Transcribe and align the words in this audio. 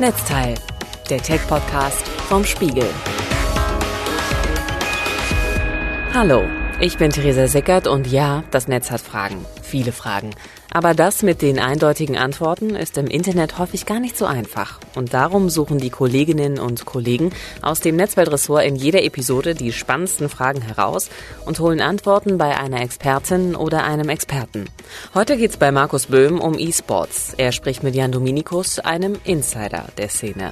Netzteil, 0.00 0.54
der 1.08 1.22
Tech-Podcast 1.22 2.08
vom 2.28 2.44
Spiegel. 2.44 2.88
Hallo, 6.12 6.42
ich 6.80 6.98
bin 6.98 7.12
Theresa 7.12 7.46
Sickert 7.46 7.86
und 7.86 8.08
ja, 8.08 8.42
das 8.50 8.66
Netz 8.66 8.90
hat 8.90 9.00
Fragen. 9.00 9.46
Viele 9.62 9.92
Fragen. 9.92 10.30
Aber 10.74 10.92
das 10.92 11.22
mit 11.22 11.40
den 11.40 11.60
eindeutigen 11.60 12.16
Antworten 12.16 12.74
ist 12.74 12.98
im 12.98 13.06
Internet 13.06 13.58
häufig 13.58 13.86
gar 13.86 14.00
nicht 14.00 14.18
so 14.18 14.26
einfach. 14.26 14.80
Und 14.96 15.14
darum 15.14 15.48
suchen 15.48 15.78
die 15.78 15.88
Kolleginnen 15.88 16.58
und 16.58 16.84
Kollegen 16.84 17.30
aus 17.62 17.78
dem 17.78 17.94
Netzweltressort 17.94 18.64
in 18.64 18.74
jeder 18.74 19.04
Episode 19.04 19.54
die 19.54 19.72
spannendsten 19.72 20.28
Fragen 20.28 20.62
heraus 20.62 21.10
und 21.46 21.60
holen 21.60 21.80
Antworten 21.80 22.38
bei 22.38 22.58
einer 22.58 22.82
Expertin 22.82 23.54
oder 23.54 23.84
einem 23.84 24.08
Experten. 24.08 24.64
Heute 25.14 25.36
geht's 25.36 25.58
bei 25.58 25.70
Markus 25.70 26.06
Böhm 26.06 26.40
um 26.40 26.58
E-Sports. 26.58 27.34
Er 27.36 27.52
spricht 27.52 27.84
mit 27.84 27.94
Jan 27.94 28.10
Dominikus, 28.10 28.80
einem 28.80 29.14
Insider 29.22 29.84
der 29.96 30.08
Szene. 30.08 30.50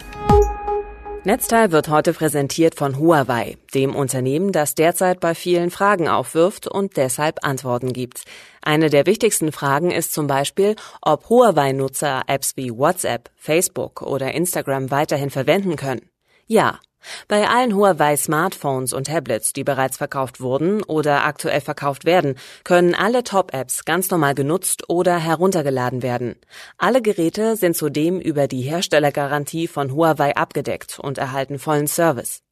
Netzteil 1.24 1.70
wird 1.70 1.88
heute 1.88 2.14
präsentiert 2.14 2.74
von 2.74 2.98
Huawei, 2.98 3.56
dem 3.74 3.94
Unternehmen, 3.94 4.50
das 4.50 4.74
derzeit 4.74 5.20
bei 5.20 5.36
vielen 5.36 5.70
Fragen 5.70 6.08
aufwirft 6.08 6.66
und 6.66 6.96
deshalb 6.96 7.44
Antworten 7.44 7.92
gibt. 7.92 8.24
Eine 8.60 8.90
der 8.90 9.06
wichtigsten 9.06 9.52
Fragen 9.52 9.92
ist 9.92 10.12
zum 10.12 10.26
Beispiel, 10.26 10.74
ob 11.00 11.28
Huawei-Nutzer 11.28 12.22
Apps 12.26 12.56
wie 12.56 12.76
WhatsApp, 12.76 13.30
Facebook 13.36 14.02
oder 14.02 14.34
Instagram 14.34 14.90
weiterhin 14.90 15.30
verwenden 15.30 15.76
können. 15.76 16.10
Ja, 16.48 16.80
bei 17.28 17.48
allen 17.48 17.74
Huawei 17.74 18.16
Smartphones 18.16 18.92
und 18.92 19.06
Tablets, 19.06 19.52
die 19.52 19.64
bereits 19.64 19.96
verkauft 19.96 20.40
wurden 20.40 20.82
oder 20.82 21.24
aktuell 21.24 21.60
verkauft 21.60 22.04
werden, 22.04 22.36
können 22.64 22.94
alle 22.94 23.24
Top-Apps 23.24 23.84
ganz 23.84 24.10
normal 24.10 24.34
genutzt 24.34 24.88
oder 24.88 25.16
heruntergeladen 25.18 26.02
werden. 26.02 26.36
Alle 26.78 27.02
Geräte 27.02 27.56
sind 27.56 27.76
zudem 27.76 28.20
über 28.20 28.48
die 28.48 28.62
Herstellergarantie 28.62 29.68
von 29.68 29.92
Huawei 29.92 30.36
abgedeckt 30.36 30.98
und 30.98 31.18
erhalten 31.18 31.58
vollen 31.58 31.86
Service. 31.86 32.42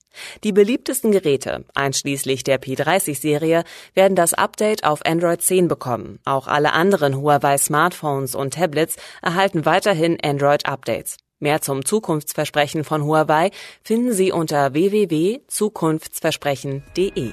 Die 0.42 0.52
beliebtesten 0.52 1.12
Geräte, 1.12 1.64
einschließlich 1.74 2.42
der 2.44 2.60
P30-Serie, 2.60 3.64
werden 3.94 4.16
das 4.16 4.34
Update 4.34 4.84
auf 4.84 5.04
Android 5.06 5.40
10 5.40 5.68
bekommen. 5.68 6.18
Auch 6.24 6.48
alle 6.48 6.72
anderen 6.72 7.16
Huawei 7.16 7.58
Smartphones 7.58 8.34
und 8.34 8.54
Tablets 8.54 8.96
erhalten 9.22 9.64
weiterhin 9.64 10.18
Android-Updates. 10.20 11.16
Mehr 11.42 11.62
zum 11.62 11.86
Zukunftsversprechen 11.86 12.84
von 12.84 13.02
Huawei 13.02 13.50
finden 13.82 14.12
Sie 14.12 14.30
unter 14.30 14.74
www.zukunftsversprechen.de. 14.74 17.32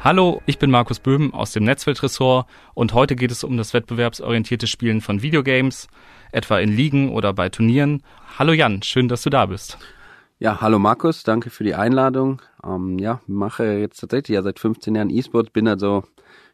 Hallo, 0.00 0.42
ich 0.46 0.58
bin 0.58 0.72
Markus 0.72 0.98
Böhm 0.98 1.32
aus 1.32 1.52
dem 1.52 1.62
Netzweltressort 1.62 2.48
und 2.74 2.92
heute 2.92 3.14
geht 3.14 3.30
es 3.30 3.44
um 3.44 3.56
das 3.56 3.72
wettbewerbsorientierte 3.72 4.66
Spielen 4.66 5.00
von 5.00 5.22
Videogames, 5.22 5.86
etwa 6.32 6.58
in 6.58 6.74
Ligen 6.74 7.12
oder 7.12 7.32
bei 7.32 7.50
Turnieren. 7.50 8.02
Hallo 8.36 8.52
Jan, 8.52 8.82
schön, 8.82 9.06
dass 9.06 9.22
du 9.22 9.30
da 9.30 9.46
bist. 9.46 9.78
Ja, 10.40 10.60
hallo 10.60 10.80
Markus, 10.80 11.22
danke 11.22 11.50
für 11.50 11.62
die 11.62 11.76
Einladung. 11.76 12.42
Ähm, 12.64 12.98
ja, 12.98 13.20
mache 13.28 13.74
jetzt 13.74 14.00
tatsächlich 14.00 14.34
ja 14.34 14.42
seit 14.42 14.58
15 14.58 14.96
Jahren 14.96 15.10
E-Sport, 15.10 15.52
bin 15.52 15.68
also 15.68 16.02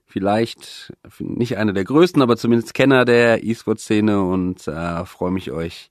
vielleicht 0.05 0.93
nicht 1.21 1.57
einer 1.57 1.73
der 1.73 1.85
größten, 1.85 2.21
aber 2.21 2.37
zumindest 2.37 2.75
Kenner 2.75 3.07
der 3.07 3.45
E-Sport-Szene 3.45 4.23
und 4.23 4.69
äh, 4.69 5.07
freue 5.07 5.31
mich, 5.31 5.53
euch 5.53 5.91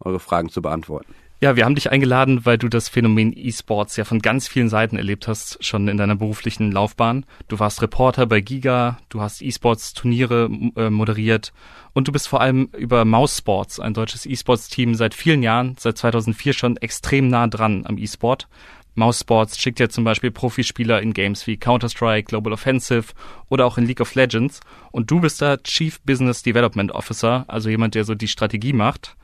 eure 0.00 0.20
Fragen 0.20 0.48
zu 0.48 0.62
beantworten. 0.62 1.14
Ja, 1.44 1.56
wir 1.56 1.66
haben 1.66 1.74
dich 1.74 1.90
eingeladen, 1.90 2.46
weil 2.46 2.56
du 2.56 2.70
das 2.70 2.88
Phänomen 2.88 3.34
E-Sports 3.36 3.98
ja 3.98 4.04
von 4.04 4.20
ganz 4.20 4.48
vielen 4.48 4.70
Seiten 4.70 4.96
erlebt 4.96 5.28
hast, 5.28 5.62
schon 5.62 5.88
in 5.88 5.98
deiner 5.98 6.16
beruflichen 6.16 6.72
Laufbahn. 6.72 7.26
Du 7.48 7.58
warst 7.58 7.82
Reporter 7.82 8.24
bei 8.24 8.40
Giga, 8.40 8.98
du 9.10 9.20
hast 9.20 9.42
E-Sports-Turniere 9.42 10.48
äh, 10.76 10.88
moderiert 10.88 11.52
und 11.92 12.08
du 12.08 12.12
bist 12.12 12.28
vor 12.28 12.40
allem 12.40 12.70
über 12.78 13.04
Mouse 13.04 13.36
Sports, 13.36 13.78
ein 13.78 13.92
deutsches 13.92 14.24
E-Sports-Team, 14.24 14.94
seit 14.94 15.12
vielen 15.12 15.42
Jahren, 15.42 15.76
seit 15.78 15.98
2004 15.98 16.54
schon 16.54 16.76
extrem 16.78 17.28
nah 17.28 17.46
dran 17.46 17.84
am 17.84 17.98
E-Sport. 17.98 18.48
Mouse 18.94 19.20
Sports 19.20 19.58
schickt 19.58 19.80
ja 19.80 19.90
zum 19.90 20.04
Beispiel 20.04 20.30
Profispieler 20.30 21.02
in 21.02 21.12
Games 21.12 21.46
wie 21.46 21.58
Counter-Strike, 21.58 22.28
Global 22.28 22.54
Offensive 22.54 23.12
oder 23.50 23.66
auch 23.66 23.76
in 23.76 23.84
League 23.84 24.00
of 24.00 24.14
Legends. 24.14 24.60
Und 24.92 25.10
du 25.10 25.20
bist 25.20 25.42
da 25.42 25.58
Chief 25.58 26.00
Business 26.02 26.42
Development 26.42 26.90
Officer, 26.92 27.44
also 27.48 27.68
jemand, 27.68 27.96
der 27.96 28.04
so 28.04 28.14
die 28.14 28.28
Strategie 28.28 28.72
macht 28.72 29.14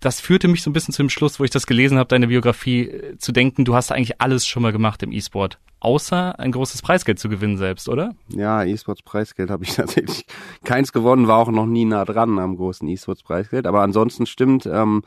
das 0.00 0.20
führte 0.20 0.48
mich 0.48 0.62
so 0.62 0.70
ein 0.70 0.72
bisschen 0.72 0.92
zu 0.92 1.02
dem 1.02 1.10
Schluss, 1.10 1.38
wo 1.38 1.44
ich 1.44 1.50
das 1.50 1.66
gelesen 1.66 1.98
habe, 1.98 2.08
deine 2.08 2.28
Biografie, 2.28 2.88
äh, 2.88 3.18
zu 3.18 3.32
denken, 3.32 3.64
du 3.64 3.74
hast 3.74 3.92
eigentlich 3.92 4.20
alles 4.20 4.46
schon 4.46 4.62
mal 4.62 4.72
gemacht 4.72 5.02
im 5.02 5.12
E-Sport. 5.12 5.58
Außer 5.78 6.38
ein 6.38 6.52
großes 6.52 6.82
Preisgeld 6.82 7.18
zu 7.18 7.28
gewinnen 7.28 7.56
selbst, 7.56 7.88
oder? 7.88 8.14
Ja, 8.28 8.64
E-Sports 8.64 9.02
Preisgeld 9.02 9.50
habe 9.50 9.64
ich 9.64 9.72
tatsächlich 9.76 10.26
keins 10.64 10.92
gewonnen, 10.92 11.28
war 11.28 11.38
auch 11.38 11.50
noch 11.50 11.66
nie 11.66 11.84
nah 11.84 12.04
dran 12.04 12.38
am 12.38 12.56
großen 12.56 12.88
E-Sports 12.88 13.22
Preisgeld. 13.22 13.66
Aber 13.66 13.82
ansonsten 13.82 14.26
stimmt, 14.26 14.66
ähm, 14.66 15.02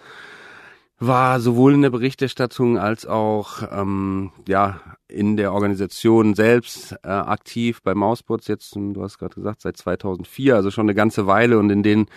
war 1.00 1.40
sowohl 1.40 1.74
in 1.74 1.82
der 1.82 1.90
Berichterstattung 1.90 2.78
als 2.78 3.06
auch 3.06 3.64
ähm, 3.72 4.32
ja 4.48 4.80
in 5.08 5.38
der 5.38 5.54
Organisation 5.54 6.34
selbst 6.34 6.96
äh, 7.04 7.08
aktiv 7.10 7.82
bei 7.84 7.94
Mausports 7.94 8.48
jetzt, 8.48 8.76
du 8.76 9.02
hast 9.04 9.20
gerade 9.20 9.36
gesagt, 9.36 9.62
seit 9.62 9.78
2004, 9.78 10.56
also 10.56 10.72
schon 10.72 10.86
eine 10.86 10.96
ganze 10.96 11.28
Weile 11.28 11.60
und 11.60 11.70
in 11.70 11.84
den 11.84 12.08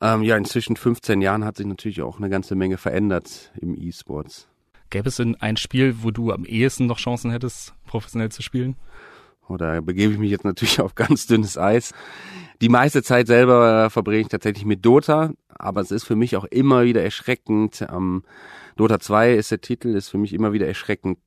ähm, 0.00 0.22
ja, 0.22 0.36
inzwischen 0.36 0.76
15 0.76 1.20
Jahren 1.20 1.44
hat 1.44 1.56
sich 1.56 1.66
natürlich 1.66 2.02
auch 2.02 2.18
eine 2.18 2.30
ganze 2.30 2.54
Menge 2.54 2.76
verändert 2.76 3.52
im 3.60 3.74
E-Sports. 3.74 4.48
Gäbe 4.90 5.08
es 5.08 5.16
denn 5.16 5.36
ein 5.36 5.56
Spiel, 5.56 6.02
wo 6.02 6.10
du 6.10 6.32
am 6.32 6.44
ehesten 6.44 6.86
noch 6.86 6.98
Chancen 6.98 7.30
hättest, 7.30 7.74
professionell 7.86 8.30
zu 8.30 8.42
spielen? 8.42 8.76
Oder 9.48 9.82
begebe 9.82 10.12
ich 10.12 10.18
mich 10.18 10.30
jetzt 10.30 10.44
natürlich 10.44 10.80
auf 10.80 10.94
ganz 10.94 11.26
dünnes 11.26 11.58
Eis. 11.58 11.92
Die 12.60 12.68
meiste 12.68 13.02
Zeit 13.02 13.26
selber 13.26 13.90
verbringe 13.90 14.22
ich 14.22 14.28
tatsächlich 14.28 14.64
mit 14.64 14.84
Dota, 14.84 15.32
aber 15.48 15.80
es 15.80 15.90
ist 15.90 16.04
für 16.04 16.16
mich 16.16 16.36
auch 16.36 16.44
immer 16.44 16.84
wieder 16.84 17.02
erschreckend. 17.02 17.84
Ähm, 17.90 18.22
Dota 18.76 19.00
2 19.00 19.34
ist 19.34 19.50
der 19.50 19.60
Titel, 19.60 19.94
ist 19.94 20.08
für 20.08 20.18
mich 20.18 20.32
immer 20.32 20.52
wieder 20.52 20.66
erschreckend, 20.66 21.18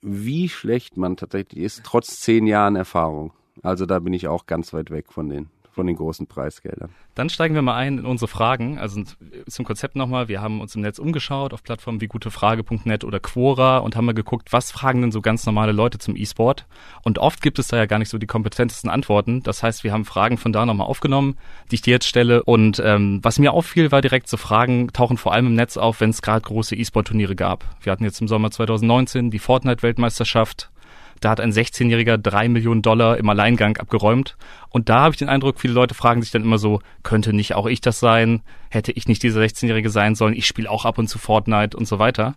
wie 0.00 0.48
schlecht 0.48 0.96
man 0.96 1.16
tatsächlich 1.16 1.62
ist, 1.62 1.82
trotz 1.84 2.20
zehn 2.20 2.46
Jahren 2.46 2.76
Erfahrung. 2.76 3.32
Also 3.62 3.86
da 3.86 3.98
bin 3.98 4.12
ich 4.12 4.28
auch 4.28 4.46
ganz 4.46 4.72
weit 4.72 4.90
weg 4.90 5.12
von 5.12 5.28
den 5.28 5.48
von 5.78 5.86
den 5.86 5.94
großen 5.94 6.26
Preisgeldern. 6.26 6.90
Dann 7.14 7.30
steigen 7.30 7.54
wir 7.54 7.62
mal 7.62 7.76
ein 7.76 7.98
in 7.98 8.04
unsere 8.04 8.26
Fragen. 8.26 8.80
Also 8.80 9.00
zum 9.48 9.64
Konzept 9.64 9.94
nochmal. 9.94 10.26
Wir 10.26 10.42
haben 10.42 10.60
uns 10.60 10.74
im 10.74 10.80
Netz 10.80 10.98
umgeschaut 10.98 11.54
auf 11.54 11.62
Plattformen 11.62 12.00
wie 12.00 12.08
gutefrage.net 12.08 13.04
oder 13.04 13.20
Quora 13.20 13.78
und 13.78 13.94
haben 13.94 14.04
mal 14.04 14.12
geguckt, 14.12 14.52
was 14.52 14.72
fragen 14.72 15.02
denn 15.02 15.12
so 15.12 15.20
ganz 15.20 15.46
normale 15.46 15.70
Leute 15.70 15.98
zum 15.98 16.16
E-Sport? 16.16 16.66
Und 17.04 17.20
oft 17.20 17.42
gibt 17.42 17.60
es 17.60 17.68
da 17.68 17.76
ja 17.76 17.86
gar 17.86 18.00
nicht 18.00 18.08
so 18.08 18.18
die 18.18 18.26
kompetentesten 18.26 18.90
Antworten. 18.90 19.44
Das 19.44 19.62
heißt, 19.62 19.84
wir 19.84 19.92
haben 19.92 20.04
Fragen 20.04 20.36
von 20.36 20.52
da 20.52 20.66
nochmal 20.66 20.88
aufgenommen, 20.88 21.36
die 21.70 21.76
ich 21.76 21.82
dir 21.82 21.92
jetzt 21.92 22.08
stelle. 22.08 22.42
Und 22.42 22.82
ähm, 22.84 23.20
was 23.22 23.38
mir 23.38 23.52
auffiel, 23.52 23.92
war 23.92 24.00
direkt 24.00 24.26
so 24.26 24.36
Fragen 24.36 24.88
tauchen 24.92 25.16
vor 25.16 25.32
allem 25.32 25.46
im 25.46 25.54
Netz 25.54 25.76
auf, 25.76 26.00
wenn 26.00 26.10
es 26.10 26.22
gerade 26.22 26.40
große 26.40 26.74
E-Sport-Turniere 26.74 27.36
gab. 27.36 27.64
Wir 27.82 27.92
hatten 27.92 28.02
jetzt 28.02 28.20
im 28.20 28.26
Sommer 28.26 28.50
2019 28.50 29.30
die 29.30 29.38
Fortnite-Weltmeisterschaft. 29.38 30.72
Da 31.20 31.30
hat 31.30 31.40
ein 31.40 31.52
16-Jähriger 31.52 32.16
drei 32.16 32.48
Millionen 32.48 32.82
Dollar 32.82 33.16
im 33.16 33.28
Alleingang 33.28 33.76
abgeräumt. 33.76 34.36
Und 34.68 34.88
da 34.88 35.00
habe 35.00 35.12
ich 35.12 35.18
den 35.18 35.28
Eindruck, 35.28 35.60
viele 35.60 35.74
Leute 35.74 35.94
fragen 35.94 36.22
sich 36.22 36.30
dann 36.30 36.42
immer 36.42 36.58
so, 36.58 36.80
könnte 37.02 37.32
nicht 37.32 37.54
auch 37.54 37.66
ich 37.66 37.80
das 37.80 38.00
sein? 38.00 38.42
Hätte 38.70 38.92
ich 38.92 39.08
nicht 39.08 39.22
dieser 39.22 39.40
16-Jährige 39.40 39.90
sein 39.90 40.14
sollen? 40.14 40.34
Ich 40.34 40.46
spiele 40.46 40.70
auch 40.70 40.84
ab 40.84 40.98
und 40.98 41.08
zu 41.08 41.18
Fortnite 41.18 41.76
und 41.76 41.86
so 41.86 41.98
weiter. 41.98 42.34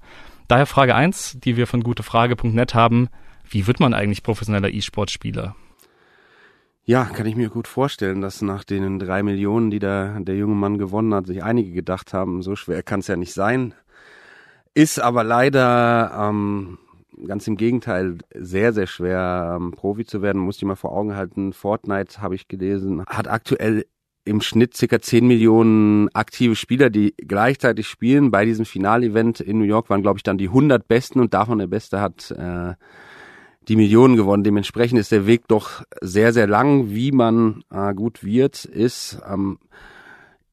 Daher 0.48 0.66
Frage 0.66 0.96
eins, 0.96 1.38
die 1.40 1.58
wir 1.58 1.68
von 1.68 1.82
gutefrage.net 1.82 2.74
haben. 2.74 3.10
Wie 3.50 3.68
wird 3.68 3.80
man 3.80 3.94
eigentlich 3.94 4.24
professioneller 4.24 4.70
E-Sport-Spieler? 4.70 5.56
Ja, 6.84 7.06
kann 7.06 7.28
ich 7.28 7.36
mir 7.36 7.50
gut 7.50 7.68
vorstellen, 7.68 8.22
dass 8.22 8.42
nach 8.42 8.64
den 8.64 8.98
drei 8.98 9.24
Millionen, 9.24 9.70
die 9.70 9.80
da 9.80 10.18
der 10.20 10.36
junge 10.36 10.56
Mann 10.56 10.78
gewonnen 10.78 11.14
hat, 11.14 11.28
sich 11.28 11.44
einige 11.44 11.72
gedacht 11.72 12.14
haben, 12.14 12.42
so 12.42 12.56
schwer 12.56 12.82
kann 12.82 13.02
es 13.02 13.08
ja 13.08 13.16
nicht 13.16 13.34
sein. 13.34 13.76
Ist 14.74 15.00
aber 15.00 15.24
leider 15.24 16.12
ähm, 16.18 16.80
ganz 17.26 17.48
im 17.48 17.58
Gegenteil 17.58 18.18
sehr, 18.36 18.74
sehr 18.74 18.88
schwer, 18.88 19.58
ähm, 19.60 19.72
Profi 19.72 20.06
zu 20.06 20.22
werden. 20.22 20.42
Muss 20.42 20.56
sich 20.56 20.66
mal 20.66 20.76
vor 20.76 20.92
Augen 20.92 21.16
halten. 21.16 21.54
Fortnite, 21.54 22.22
habe 22.22 22.36
ich 22.36 22.48
gelesen, 22.48 23.04
hat 23.06 23.28
aktuell 23.28 23.86
im 24.24 24.42
Schnitt 24.42 24.76
circa 24.76 25.00
10 25.00 25.26
Millionen 25.26 26.10
aktive 26.14 26.56
Spieler, 26.56 26.90
die 26.90 27.16
gleichzeitig 27.18 27.88
spielen. 27.88 28.32
Bei 28.32 28.46
diesem 28.46 28.66
Finalevent 28.66 29.40
in 29.40 29.58
New 29.58 29.66
York 29.66 29.90
waren, 29.90 30.04
glaube 30.04 30.20
ich, 30.20 30.24
dann 30.24 30.38
die 30.38 30.48
100 30.48 30.88
Besten 30.88 31.20
und 31.20 31.34
davon 31.34 31.58
der 31.58 31.68
Beste 31.68 32.02
hat 32.02 32.32
äh, 32.32 32.76
die 33.68 33.76
Millionen 33.76 34.16
gewonnen. 34.16 34.44
Dementsprechend 34.44 35.00
ist 35.00 35.12
der 35.12 35.26
Weg 35.26 35.48
doch 35.48 35.84
sehr, 36.02 36.34
sehr 36.34 36.48
lang. 36.48 36.92
Wie 36.92 37.12
man 37.12 37.64
äh, 37.72 37.94
gut 37.94 38.24
wird, 38.24 38.66
ist 38.66 39.20
ähm, 39.28 39.58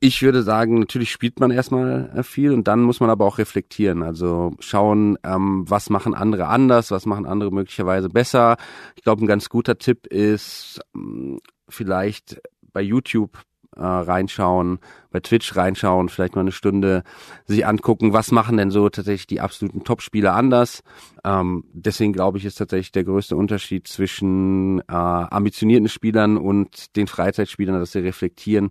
ich 0.01 0.23
würde 0.23 0.43
sagen, 0.43 0.79
natürlich 0.79 1.11
spielt 1.11 1.41
man 1.41 1.51
erstmal 1.51 2.11
äh, 2.15 2.23
viel 2.23 2.53
und 2.53 2.69
dann 2.69 2.83
muss 2.83 3.01
man 3.01 3.11
aber 3.11 3.25
auch 3.25 3.39
reflektieren. 3.39 4.03
Also 4.03 4.53
schauen, 4.61 5.19
ähm, 5.25 5.65
was 5.69 5.91
machen 5.91 6.15
andere 6.15 6.47
anders, 6.47 6.91
was 6.91 7.07
machen 7.07 7.27
andere 7.27 7.51
möglicherweise 7.51 8.09
besser. 8.09 8.57
Ich 8.97 9.03
glaube, 9.03 9.25
ein 9.25 9.27
ganz 9.27 9.49
guter 9.49 9.79
Tipp 9.79 10.07
ist 10.07 10.81
ähm, 10.95 11.41
vielleicht 11.69 12.41
bei 12.73 12.81
YouTube 12.81 13.39
äh, 13.77 13.83
reinschauen, 13.83 14.79
bei 15.11 15.21
Twitch 15.21 15.57
reinschauen, 15.57 16.09
vielleicht 16.09 16.35
mal 16.35 16.43
eine 16.43 16.53
Stunde 16.53 17.03
sich 17.47 17.67
angucken, 17.67 18.13
was 18.13 18.31
machen 18.31 18.57
denn 18.57 18.71
so 18.71 18.89
tatsächlich 18.89 19.27
die 19.27 19.41
absoluten 19.41 19.85
Top-Spieler 19.85 20.35
anders. 20.35 20.83
Ähm, 21.25 21.65
deswegen 21.73 22.13
glaube 22.13 22.39
ich, 22.39 22.45
ist 22.45 22.57
tatsächlich 22.57 22.93
der 22.93 23.05
größte 23.05 23.37
Unterschied 23.37 23.89
zwischen 23.89 24.81
äh, 24.81 24.85
ambitionierten 24.93 25.89
Spielern 25.89 26.37
und 26.37 26.95
den 26.97 27.07
Freizeitspielern, 27.09 27.79
dass 27.79 27.93
sie 27.93 28.01
reflektieren, 28.01 28.71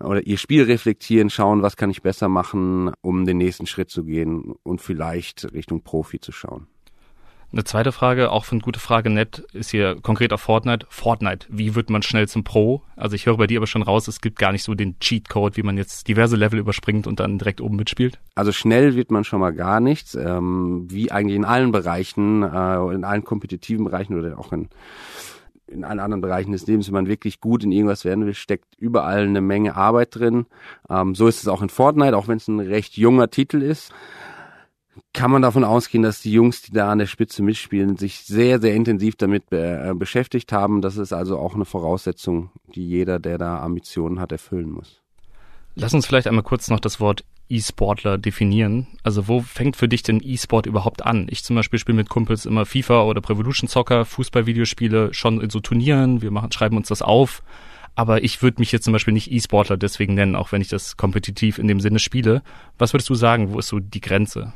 oder 0.00 0.26
ihr 0.26 0.38
Spiel 0.38 0.64
reflektieren, 0.64 1.30
schauen, 1.30 1.62
was 1.62 1.76
kann 1.76 1.90
ich 1.90 2.02
besser 2.02 2.28
machen, 2.28 2.92
um 3.00 3.24
den 3.26 3.38
nächsten 3.38 3.66
Schritt 3.66 3.90
zu 3.90 4.04
gehen 4.04 4.54
und 4.62 4.80
vielleicht 4.80 5.52
Richtung 5.52 5.82
Profi 5.82 6.20
zu 6.20 6.32
schauen. 6.32 6.66
Eine 7.52 7.64
zweite 7.64 7.90
Frage, 7.90 8.30
auch 8.30 8.44
von 8.44 8.60
gute 8.60 8.78
Frage 8.78 9.10
nett, 9.10 9.40
ist 9.52 9.72
hier 9.72 9.96
konkret 10.00 10.32
auf 10.32 10.40
Fortnite. 10.40 10.86
Fortnite, 10.88 11.48
wie 11.50 11.74
wird 11.74 11.90
man 11.90 12.02
schnell 12.02 12.28
zum 12.28 12.44
Pro? 12.44 12.82
Also 12.94 13.16
ich 13.16 13.26
höre 13.26 13.38
bei 13.38 13.48
dir 13.48 13.58
aber 13.58 13.66
schon 13.66 13.82
raus, 13.82 14.06
es 14.06 14.20
gibt 14.20 14.38
gar 14.38 14.52
nicht 14.52 14.62
so 14.62 14.74
den 14.76 15.00
Cheat-Code, 15.00 15.56
wie 15.56 15.64
man 15.64 15.76
jetzt 15.76 16.06
diverse 16.06 16.36
Level 16.36 16.60
überspringt 16.60 17.08
und 17.08 17.18
dann 17.18 17.38
direkt 17.38 17.60
oben 17.60 17.74
mitspielt. 17.74 18.20
Also 18.36 18.52
schnell 18.52 18.94
wird 18.94 19.10
man 19.10 19.24
schon 19.24 19.40
mal 19.40 19.52
gar 19.52 19.80
nichts, 19.80 20.14
ähm, 20.14 20.86
wie 20.88 21.10
eigentlich 21.10 21.34
in 21.34 21.44
allen 21.44 21.72
Bereichen, 21.72 22.44
äh, 22.44 22.94
in 22.94 23.02
allen 23.02 23.24
kompetitiven 23.24 23.84
Bereichen 23.84 24.16
oder 24.16 24.38
auch 24.38 24.52
in 24.52 24.68
in 25.70 25.84
allen 25.84 26.00
anderen 26.00 26.20
Bereichen 26.20 26.52
des 26.52 26.66
Lebens, 26.66 26.88
wenn 26.88 26.94
man 26.94 27.08
wirklich 27.08 27.40
gut 27.40 27.64
in 27.64 27.72
irgendwas 27.72 28.04
werden 28.04 28.26
will, 28.26 28.34
steckt 28.34 28.74
überall 28.76 29.22
eine 29.22 29.40
Menge 29.40 29.76
Arbeit 29.76 30.16
drin. 30.16 30.46
Ähm, 30.88 31.14
so 31.14 31.28
ist 31.28 31.40
es 31.40 31.48
auch 31.48 31.62
in 31.62 31.68
Fortnite, 31.68 32.16
auch 32.16 32.28
wenn 32.28 32.38
es 32.38 32.48
ein 32.48 32.60
recht 32.60 32.96
junger 32.96 33.30
Titel 33.30 33.62
ist 33.62 33.92
kann 35.12 35.30
man 35.30 35.42
davon 35.42 35.64
ausgehen, 35.64 36.02
dass 36.02 36.22
die 36.22 36.32
Jungs, 36.32 36.62
die 36.62 36.72
da 36.72 36.90
an 36.90 36.98
der 36.98 37.06
Spitze 37.06 37.42
mitspielen, 37.42 37.96
sich 37.96 38.20
sehr, 38.20 38.60
sehr 38.60 38.74
intensiv 38.74 39.16
damit 39.16 39.44
äh, 39.50 39.92
beschäftigt 39.94 40.52
haben. 40.52 40.82
Das 40.82 40.96
ist 40.96 41.12
also 41.12 41.38
auch 41.38 41.54
eine 41.54 41.64
Voraussetzung, 41.64 42.50
die 42.74 42.86
jeder, 42.86 43.18
der 43.18 43.38
da 43.38 43.60
Ambitionen 43.60 44.20
hat, 44.20 44.32
erfüllen 44.32 44.70
muss. 44.70 45.00
Lass 45.74 45.94
uns 45.94 46.06
vielleicht 46.06 46.26
einmal 46.26 46.44
kurz 46.44 46.68
noch 46.68 46.80
das 46.80 47.00
Wort 47.00 47.24
E-Sportler 47.50 48.16
definieren. 48.16 48.86
Also 49.02 49.28
wo 49.28 49.40
fängt 49.40 49.76
für 49.76 49.88
dich 49.88 50.02
denn 50.02 50.20
E-Sport 50.22 50.66
überhaupt 50.66 51.04
an? 51.04 51.26
Ich 51.30 51.44
zum 51.44 51.56
Beispiel 51.56 51.78
spiele 51.78 51.96
mit 51.96 52.08
Kumpels 52.08 52.46
immer 52.46 52.64
FIFA 52.64 53.02
oder 53.02 53.20
Revolution 53.28 53.68
Soccer, 53.68 54.04
Fußballvideospiele, 54.04 55.12
schon 55.12 55.40
in 55.40 55.50
so 55.50 55.60
Turnieren. 55.60 56.22
Wir 56.22 56.30
machen, 56.30 56.52
schreiben 56.52 56.76
uns 56.76 56.88
das 56.88 57.02
auf. 57.02 57.42
Aber 57.96 58.22
ich 58.22 58.42
würde 58.42 58.60
mich 58.60 58.72
jetzt 58.72 58.84
zum 58.84 58.92
Beispiel 58.92 59.12
nicht 59.12 59.30
E-Sportler 59.30 59.76
deswegen 59.76 60.14
nennen, 60.14 60.36
auch 60.36 60.52
wenn 60.52 60.62
ich 60.62 60.68
das 60.68 60.96
kompetitiv 60.96 61.58
in 61.58 61.68
dem 61.68 61.80
Sinne 61.80 61.98
spiele. 61.98 62.42
Was 62.78 62.94
würdest 62.94 63.10
du 63.10 63.14
sagen, 63.14 63.52
wo 63.52 63.58
ist 63.58 63.68
so 63.68 63.80
die 63.80 64.00
Grenze? 64.00 64.52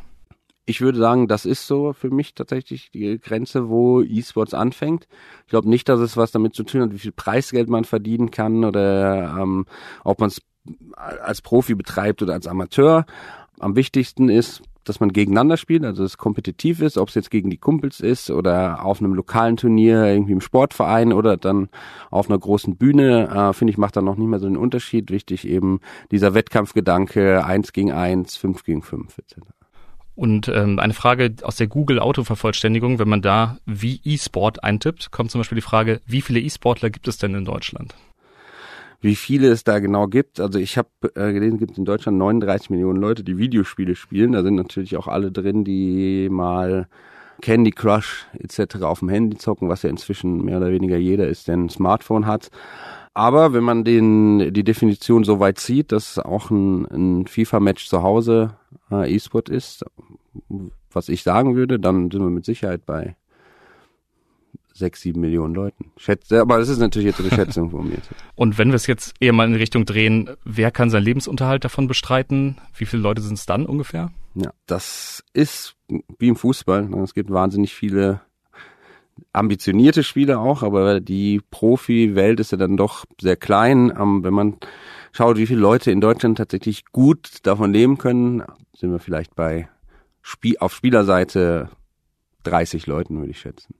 ich 0.66 0.80
würde 0.80 0.98
sagen, 0.98 1.28
das 1.28 1.44
ist 1.44 1.66
so 1.66 1.92
für 1.92 2.10
mich 2.10 2.34
tatsächlich 2.34 2.90
die 2.90 3.18
Grenze, 3.18 3.68
wo 3.68 4.00
E-Sports 4.00 4.54
anfängt. 4.54 5.06
Ich 5.42 5.50
glaube 5.50 5.68
nicht, 5.68 5.88
dass 5.88 6.00
es 6.00 6.16
was 6.16 6.30
damit 6.32 6.54
zu 6.54 6.62
tun 6.64 6.82
hat, 6.82 6.92
wie 6.92 6.98
viel 6.98 7.12
Preisgeld 7.12 7.68
man 7.68 7.84
verdienen 7.84 8.30
kann 8.30 8.64
oder 8.64 9.36
ähm, 9.38 9.66
ob 10.04 10.20
man 10.20 10.28
es 10.28 10.40
als 10.96 11.42
Profi 11.42 11.74
betreibt 11.74 12.22
oder 12.22 12.34
als 12.34 12.46
Amateur. 12.46 13.06
Am 13.58 13.76
wichtigsten 13.76 14.28
ist, 14.28 14.62
dass 14.84 15.00
man 15.00 15.12
gegeneinander 15.12 15.56
spielt, 15.56 15.84
also 15.84 16.04
es 16.04 16.18
kompetitiv 16.18 16.80
ist, 16.80 16.98
ob 16.98 17.08
es 17.08 17.14
jetzt 17.14 17.30
gegen 17.30 17.50
die 17.50 17.56
Kumpels 17.56 18.00
ist 18.00 18.30
oder 18.30 18.84
auf 18.84 19.00
einem 19.00 19.14
lokalen 19.14 19.56
Turnier, 19.56 20.04
irgendwie 20.04 20.32
im 20.32 20.40
Sportverein 20.40 21.12
oder 21.12 21.36
dann 21.36 21.68
auf 22.10 22.28
einer 22.28 22.38
großen 22.38 22.76
Bühne, 22.76 23.28
äh, 23.28 23.52
finde 23.54 23.72
ich, 23.72 23.78
macht 23.78 23.96
da 23.96 24.02
noch 24.02 24.16
nicht 24.16 24.28
mehr 24.28 24.38
so 24.40 24.46
einen 24.46 24.56
Unterschied. 24.56 25.10
Wichtig 25.10 25.48
eben 25.48 25.80
dieser 26.10 26.34
Wettkampfgedanke, 26.34 27.44
eins 27.44 27.72
gegen 27.72 27.92
eins, 27.92 28.36
fünf 28.36 28.64
gegen 28.64 28.82
fünf 28.82 29.18
etc. 29.18 29.36
Und 30.14 30.48
ähm, 30.48 30.78
eine 30.78 30.94
Frage 30.94 31.34
aus 31.42 31.56
der 31.56 31.66
Google 31.66 31.98
Autovervollständigung, 31.98 32.98
wenn 32.98 33.08
man 33.08 33.22
da 33.22 33.58
wie 33.66 34.00
E-Sport 34.04 34.62
eintippt, 34.62 35.10
kommt 35.10 35.30
zum 35.30 35.40
Beispiel 35.40 35.56
die 35.56 35.62
Frage, 35.62 36.00
wie 36.06 36.20
viele 36.20 36.40
E-Sportler 36.40 36.90
gibt 36.90 37.08
es 37.08 37.18
denn 37.18 37.34
in 37.34 37.44
Deutschland? 37.44 37.94
Wie 39.04 39.16
viele 39.16 39.48
es 39.48 39.64
da 39.64 39.80
genau 39.80 40.06
gibt, 40.06 40.40
also 40.40 40.58
ich 40.58 40.78
habe 40.78 40.88
äh, 41.14 41.30
gelesen, 41.34 41.56
es 41.56 41.60
gibt 41.60 41.76
in 41.76 41.84
Deutschland 41.84 42.16
39 42.16 42.70
Millionen 42.70 42.98
Leute, 42.98 43.22
die 43.22 43.36
Videospiele 43.36 43.96
spielen. 43.96 44.32
Da 44.32 44.42
sind 44.42 44.54
natürlich 44.54 44.96
auch 44.96 45.08
alle 45.08 45.30
drin, 45.30 45.62
die 45.62 46.30
mal 46.30 46.88
Candy 47.42 47.70
Crush 47.70 48.26
etc. 48.32 48.76
auf 48.76 49.00
dem 49.00 49.10
Handy 49.10 49.36
zocken, 49.36 49.68
was 49.68 49.82
ja 49.82 49.90
inzwischen 49.90 50.42
mehr 50.42 50.56
oder 50.56 50.70
weniger 50.70 50.96
jeder 50.96 51.28
ist, 51.28 51.48
der 51.48 51.58
ein 51.58 51.68
Smartphone 51.68 52.24
hat. 52.24 52.48
Aber 53.12 53.52
wenn 53.52 53.62
man 53.62 53.84
den, 53.84 54.54
die 54.54 54.64
Definition 54.64 55.22
so 55.22 55.38
weit 55.38 55.58
zieht, 55.58 55.92
dass 55.92 56.18
auch 56.18 56.48
ein, 56.48 56.86
ein 56.86 57.26
FIFA-Match 57.26 57.86
zu 57.86 58.02
Hause 58.02 58.56
äh, 58.90 59.14
E-Sport 59.14 59.50
ist, 59.50 59.84
was 60.90 61.10
ich 61.10 61.22
sagen 61.22 61.56
würde, 61.56 61.78
dann 61.78 62.10
sind 62.10 62.22
wir 62.22 62.30
mit 62.30 62.46
Sicherheit 62.46 62.86
bei 62.86 63.16
sechs, 64.74 65.00
sieben 65.00 65.20
Millionen 65.20 65.54
Leuten. 65.54 65.92
Schätze, 65.96 66.40
aber 66.40 66.58
das 66.58 66.68
ist 66.68 66.78
natürlich 66.78 67.06
jetzt 67.06 67.20
eine 67.20 67.30
Schätzung 67.30 67.70
von 67.70 67.88
mir. 67.88 67.98
Und 68.34 68.58
wenn 68.58 68.68
wir 68.68 68.74
es 68.74 68.86
jetzt 68.86 69.14
eher 69.20 69.32
mal 69.32 69.46
in 69.46 69.54
Richtung 69.54 69.86
drehen, 69.86 70.30
wer 70.44 70.70
kann 70.70 70.90
seinen 70.90 71.04
Lebensunterhalt 71.04 71.64
davon 71.64 71.86
bestreiten? 71.86 72.58
Wie 72.76 72.86
viele 72.86 73.02
Leute 73.02 73.22
sind 73.22 73.34
es 73.34 73.46
dann 73.46 73.66
ungefähr? 73.66 74.10
Ja, 74.34 74.50
das 74.66 75.24
ist 75.32 75.76
wie 76.18 76.28
im 76.28 76.36
Fußball. 76.36 76.92
Es 77.02 77.14
gibt 77.14 77.30
wahnsinnig 77.30 77.74
viele 77.74 78.20
ambitionierte 79.32 80.02
Spieler 80.02 80.40
auch, 80.40 80.62
aber 80.62 81.00
die 81.00 81.40
Profi-Welt 81.50 82.40
ist 82.40 82.52
ja 82.52 82.58
dann 82.58 82.76
doch 82.76 83.04
sehr 83.20 83.36
klein. 83.36 83.92
Ähm, 83.96 84.24
wenn 84.24 84.34
man 84.34 84.56
schaut, 85.12 85.36
wie 85.36 85.46
viele 85.46 85.60
Leute 85.60 85.90
in 85.92 86.00
Deutschland 86.00 86.38
tatsächlich 86.38 86.86
gut 86.86 87.38
davon 87.44 87.72
leben 87.72 87.98
können, 87.98 88.42
sind 88.76 88.90
wir 88.90 88.98
vielleicht 88.98 89.36
bei 89.36 89.68
Spie 90.22 90.58
auf 90.60 90.74
Spielerseite 90.74 91.68
30 92.44 92.86
Leuten, 92.86 93.18
würde 93.18 93.30
ich 93.30 93.38
schätzen. 93.38 93.74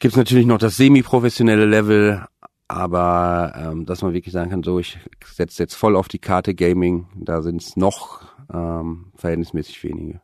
Gibt 0.00 0.12
es 0.12 0.16
natürlich 0.16 0.46
noch 0.46 0.58
das 0.58 0.76
semi-professionelle 0.76 1.66
Level, 1.66 2.24
aber 2.68 3.52
ähm, 3.56 3.84
dass 3.84 4.02
man 4.02 4.12
wirklich 4.12 4.32
sagen 4.32 4.50
kann, 4.50 4.62
so 4.62 4.78
ich 4.78 4.98
setze 5.24 5.62
jetzt 5.62 5.74
voll 5.74 5.96
auf 5.96 6.06
die 6.06 6.20
Karte 6.20 6.54
Gaming, 6.54 7.08
da 7.16 7.42
sind 7.42 7.62
es 7.62 7.76
noch 7.76 8.22
ähm, 8.52 9.06
verhältnismäßig 9.16 9.82
wenige. 9.82 10.20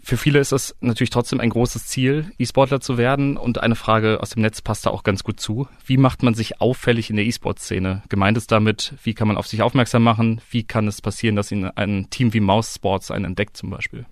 Für 0.00 0.16
viele 0.16 0.38
ist 0.38 0.52
es 0.52 0.76
natürlich 0.80 1.10
trotzdem 1.10 1.40
ein 1.40 1.50
großes 1.50 1.86
Ziel, 1.86 2.30
E-Sportler 2.38 2.80
zu 2.80 2.96
werden. 2.96 3.36
Und 3.36 3.60
eine 3.60 3.74
Frage 3.74 4.22
aus 4.22 4.30
dem 4.30 4.42
Netz 4.42 4.62
passt 4.62 4.86
da 4.86 4.90
auch 4.90 5.02
ganz 5.02 5.24
gut 5.24 5.40
zu. 5.40 5.68
Wie 5.84 5.96
macht 5.96 6.22
man 6.22 6.34
sich 6.34 6.60
auffällig 6.60 7.10
in 7.10 7.16
der 7.16 7.26
E-Sport-Szene? 7.26 8.04
Gemeint 8.08 8.38
ist 8.38 8.52
damit, 8.52 8.94
wie 9.02 9.14
kann 9.14 9.28
man 9.28 9.36
auf 9.36 9.48
sich 9.48 9.60
aufmerksam 9.60 10.04
machen? 10.04 10.40
Wie 10.50 10.62
kann 10.62 10.86
es 10.86 11.02
passieren, 11.02 11.34
dass 11.34 11.50
Ihnen 11.50 11.70
ein 11.76 12.08
Team 12.10 12.32
wie 12.32 12.40
Mouse 12.40 12.76
Sports 12.76 13.10
einen 13.10 13.24
entdeckt 13.24 13.56
zum 13.56 13.70
Beispiel? 13.70 14.06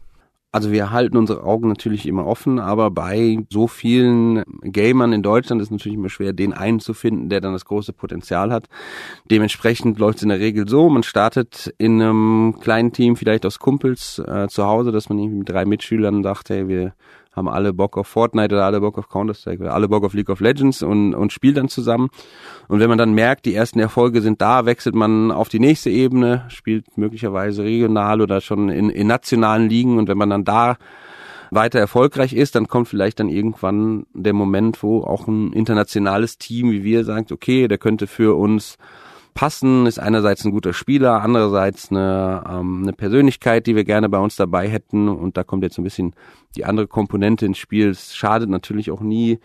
Also 0.56 0.72
wir 0.72 0.90
halten 0.90 1.18
unsere 1.18 1.42
Augen 1.42 1.68
natürlich 1.68 2.06
immer 2.06 2.26
offen, 2.26 2.58
aber 2.58 2.90
bei 2.90 3.40
so 3.50 3.66
vielen 3.66 4.42
Gamern 4.62 5.12
in 5.12 5.22
Deutschland 5.22 5.60
ist 5.60 5.68
es 5.68 5.70
natürlich 5.70 5.98
immer 5.98 6.08
schwer, 6.08 6.32
den 6.32 6.54
einen 6.54 6.80
zu 6.80 6.94
finden, 6.94 7.28
der 7.28 7.42
dann 7.42 7.52
das 7.52 7.66
große 7.66 7.92
Potenzial 7.92 8.50
hat. 8.50 8.64
Dementsprechend 9.30 9.98
läuft 9.98 10.16
es 10.16 10.22
in 10.22 10.30
der 10.30 10.40
Regel 10.40 10.66
so, 10.66 10.88
man 10.88 11.02
startet 11.02 11.74
in 11.76 12.00
einem 12.00 12.58
kleinen 12.58 12.90
Team, 12.94 13.16
vielleicht 13.16 13.44
aus 13.44 13.58
Kumpels 13.58 14.18
äh, 14.26 14.48
zu 14.48 14.64
Hause, 14.64 14.92
dass 14.92 15.10
man 15.10 15.18
irgendwie 15.18 15.40
mit 15.40 15.48
drei 15.50 15.66
Mitschülern 15.66 16.22
sagt, 16.22 16.48
hey, 16.48 16.68
wir 16.68 16.94
haben 17.36 17.48
alle 17.48 17.74
Bock 17.74 17.98
auf 17.98 18.08
Fortnite 18.08 18.54
oder 18.54 18.64
alle 18.64 18.80
Bock 18.80 18.96
auf 18.98 19.08
Counter-Strike 19.08 19.62
oder 19.62 19.74
alle 19.74 19.88
Bock 19.88 20.04
auf 20.04 20.14
League 20.14 20.30
of 20.30 20.40
Legends 20.40 20.82
und, 20.82 21.14
und 21.14 21.32
spielt 21.32 21.58
dann 21.58 21.68
zusammen. 21.68 22.08
Und 22.66 22.80
wenn 22.80 22.88
man 22.88 22.98
dann 22.98 23.12
merkt, 23.12 23.44
die 23.44 23.54
ersten 23.54 23.78
Erfolge 23.78 24.22
sind 24.22 24.40
da, 24.40 24.64
wechselt 24.64 24.94
man 24.94 25.30
auf 25.30 25.50
die 25.50 25.60
nächste 25.60 25.90
Ebene, 25.90 26.46
spielt 26.48 26.96
möglicherweise 26.96 27.62
regional 27.62 28.22
oder 28.22 28.40
schon 28.40 28.70
in, 28.70 28.88
in 28.88 29.06
nationalen 29.06 29.68
Ligen. 29.68 29.98
Und 29.98 30.08
wenn 30.08 30.18
man 30.18 30.30
dann 30.30 30.44
da 30.44 30.76
weiter 31.50 31.78
erfolgreich 31.78 32.32
ist, 32.32 32.54
dann 32.54 32.68
kommt 32.68 32.88
vielleicht 32.88 33.20
dann 33.20 33.28
irgendwann 33.28 34.06
der 34.14 34.32
Moment, 34.32 34.82
wo 34.82 35.02
auch 35.02 35.28
ein 35.28 35.52
internationales 35.52 36.38
Team 36.38 36.70
wie 36.70 36.82
wir 36.82 37.04
sagt, 37.04 37.32
okay, 37.32 37.68
der 37.68 37.78
könnte 37.78 38.06
für 38.06 38.36
uns 38.36 38.78
passen, 39.36 39.86
ist 39.86 40.00
einerseits 40.00 40.44
ein 40.44 40.50
guter 40.50 40.72
Spieler, 40.72 41.22
andererseits 41.22 41.92
eine, 41.92 42.42
ähm, 42.48 42.82
eine 42.82 42.92
Persönlichkeit, 42.92 43.66
die 43.68 43.76
wir 43.76 43.84
gerne 43.84 44.08
bei 44.08 44.18
uns 44.18 44.34
dabei 44.34 44.66
hätten. 44.68 45.08
Und 45.08 45.36
da 45.36 45.44
kommt 45.44 45.62
jetzt 45.62 45.78
ein 45.78 45.84
bisschen 45.84 46.14
die 46.56 46.64
andere 46.64 46.88
Komponente 46.88 47.46
ins 47.46 47.58
Spiel. 47.58 47.90
Es 47.90 48.16
schadet 48.16 48.48
natürlich 48.48 48.90
auch 48.90 49.02
nie, 49.02 49.38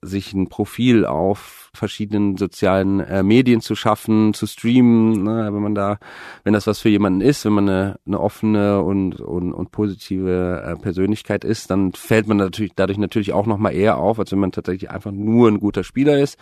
sich 0.00 0.34
ein 0.34 0.48
Profil 0.48 1.04
auf 1.04 1.70
verschiedenen 1.74 2.36
sozialen 2.36 3.00
äh, 3.00 3.22
Medien 3.22 3.60
zu 3.60 3.74
schaffen, 3.74 4.34
zu 4.34 4.46
streamen, 4.46 5.24
ne, 5.24 5.48
wenn 5.50 5.62
man 5.62 5.74
da, 5.74 5.98
wenn 6.44 6.52
das 6.52 6.66
was 6.66 6.78
für 6.78 6.88
jemanden 6.88 7.20
ist, 7.20 7.44
wenn 7.44 7.54
man 7.54 7.68
eine, 7.68 7.98
eine 8.06 8.20
offene 8.20 8.82
und, 8.82 9.20
und, 9.20 9.52
und 9.52 9.70
positive 9.72 10.62
äh, 10.64 10.76
Persönlichkeit 10.76 11.42
ist, 11.44 11.70
dann 11.70 11.92
fällt 11.92 12.28
man 12.28 12.36
natürlich 12.36 12.72
dadurch 12.76 12.98
natürlich 12.98 13.32
auch 13.32 13.46
noch 13.46 13.58
mal 13.58 13.70
eher 13.70 13.96
auf, 13.96 14.18
als 14.18 14.30
wenn 14.30 14.38
man 14.38 14.52
tatsächlich 14.52 14.90
einfach 14.90 15.10
nur 15.10 15.48
ein 15.48 15.60
guter 15.60 15.84
Spieler 15.84 16.18
ist. 16.18 16.38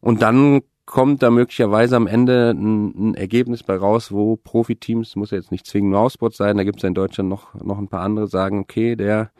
Und 0.00 0.22
dann 0.22 0.62
kommt 0.88 1.22
da 1.22 1.30
möglicherweise 1.30 1.96
am 1.96 2.06
Ende 2.06 2.50
ein, 2.50 3.10
ein 3.10 3.14
Ergebnis 3.14 3.62
bei 3.62 3.76
raus, 3.76 4.10
wo 4.10 4.36
Profiteams, 4.36 5.16
muss 5.16 5.32
ja 5.32 5.36
jetzt 5.36 5.52
nicht 5.52 5.66
zwingend 5.66 5.90
nur 5.90 6.00
Aussport 6.00 6.34
sein, 6.34 6.56
da 6.56 6.64
gibt 6.64 6.78
es 6.78 6.82
ja 6.82 6.88
in 6.88 6.94
Deutschland 6.94 7.28
noch, 7.28 7.54
noch 7.54 7.76
ein 7.76 7.88
paar 7.88 8.00
andere, 8.00 8.26
sagen, 8.26 8.60
okay, 8.60 8.96
der 8.96 9.30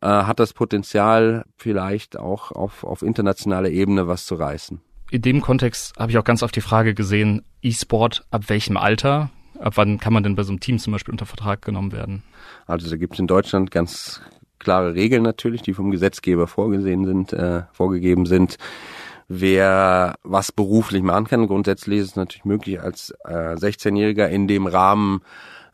äh, 0.00 0.06
hat 0.08 0.40
das 0.40 0.52
Potenzial, 0.52 1.44
vielleicht 1.56 2.18
auch 2.18 2.50
auf, 2.50 2.82
auf 2.82 3.02
internationaler 3.02 3.70
Ebene 3.70 4.08
was 4.08 4.26
zu 4.26 4.34
reißen. 4.34 4.80
In 5.12 5.22
dem 5.22 5.42
Kontext 5.42 5.96
habe 5.96 6.10
ich 6.10 6.18
auch 6.18 6.24
ganz 6.24 6.42
oft 6.42 6.56
die 6.56 6.60
Frage 6.60 6.92
gesehen, 6.94 7.42
E-Sport 7.62 8.26
ab 8.32 8.48
welchem 8.48 8.76
Alter? 8.76 9.30
Ab 9.60 9.74
wann 9.76 10.00
kann 10.00 10.12
man 10.12 10.24
denn 10.24 10.34
bei 10.34 10.42
so 10.42 10.50
einem 10.50 10.58
Team 10.58 10.80
zum 10.80 10.92
Beispiel 10.92 11.12
unter 11.12 11.26
Vertrag 11.26 11.62
genommen 11.62 11.92
werden? 11.92 12.24
Also 12.66 12.90
da 12.90 12.96
gibt 12.96 13.14
es 13.14 13.20
in 13.20 13.28
Deutschland 13.28 13.70
ganz 13.70 14.20
klare 14.58 14.94
Regeln 14.94 15.22
natürlich, 15.22 15.62
die 15.62 15.72
vom 15.72 15.92
Gesetzgeber 15.92 16.48
vorgesehen 16.48 17.04
sind, 17.04 17.32
äh, 17.32 17.62
vorgegeben 17.70 18.26
sind 18.26 18.58
wer 19.28 20.16
was 20.22 20.52
beruflich 20.52 21.02
machen 21.02 21.26
kann. 21.26 21.46
Grundsätzlich 21.46 22.00
ist 22.00 22.08
es 22.08 22.16
natürlich 22.16 22.44
möglich, 22.44 22.80
als 22.80 23.14
äh, 23.24 23.54
16-Jähriger 23.54 24.26
in 24.28 24.48
dem 24.48 24.66
Rahmen 24.66 25.22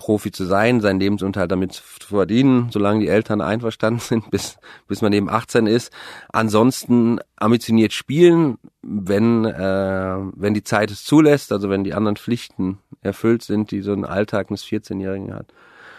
Profi 0.01 0.33
zu 0.33 0.47
sein, 0.47 0.81
seinen 0.81 0.99
Lebensunterhalt 0.99 1.53
damit 1.53 1.75
zu 1.75 1.83
verdienen, 1.85 2.71
solange 2.73 3.01
die 3.01 3.09
Eltern 3.09 3.41
einverstanden 3.41 4.01
sind, 4.01 4.31
bis, 4.31 4.57
bis 4.89 5.03
man 5.03 5.13
eben 5.13 5.29
18 5.29 5.67
ist. 5.67 5.93
Ansonsten 6.33 7.21
ambitioniert 7.37 7.93
spielen, 7.93 8.59
wenn, 8.83 9.45
äh, 9.45 10.17
wenn 10.35 10.55
die 10.55 10.65
Zeit 10.65 10.91
es 10.91 11.05
zulässt, 11.05 11.53
also 11.53 11.71
wenn 11.71 11.85
die 11.85 11.95
anderen 11.95 12.17
Pflichten 12.17 12.79
erfüllt 13.03 13.43
sind, 13.43 13.71
die 13.71 13.83
so 13.83 13.93
ein 13.93 14.05
Alltag 14.05 14.49
eines 14.49 14.65
14-Jährigen 14.65 15.35
hat. 15.35 15.53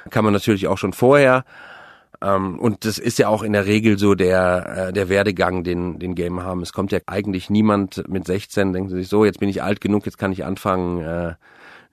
Kann 0.09 0.25
man 0.25 0.33
natürlich 0.33 0.67
auch 0.67 0.79
schon 0.79 0.93
vorher. 0.93 1.45
Ähm, 2.21 2.59
und 2.59 2.85
das 2.85 2.97
ist 2.97 3.19
ja 3.19 3.27
auch 3.27 3.43
in 3.43 3.53
der 3.53 3.65
Regel 3.65 3.97
so 3.97 4.15
der, 4.15 4.87
äh, 4.89 4.93
der 4.93 5.09
Werdegang, 5.09 5.63
den, 5.63 5.99
den 5.99 6.15
Gamer 6.15 6.43
haben. 6.43 6.61
Es 6.61 6.73
kommt 6.73 6.91
ja 6.91 6.99
eigentlich 7.07 7.49
niemand 7.49 8.07
mit 8.07 8.25
16, 8.25 8.73
denkt 8.73 8.91
sich 8.91 9.07
so, 9.07 9.25
jetzt 9.25 9.39
bin 9.39 9.49
ich 9.49 9.63
alt 9.63 9.81
genug, 9.81 10.05
jetzt 10.05 10.17
kann 10.17 10.31
ich 10.31 10.45
anfangen, 10.45 11.01
äh, 11.01 11.33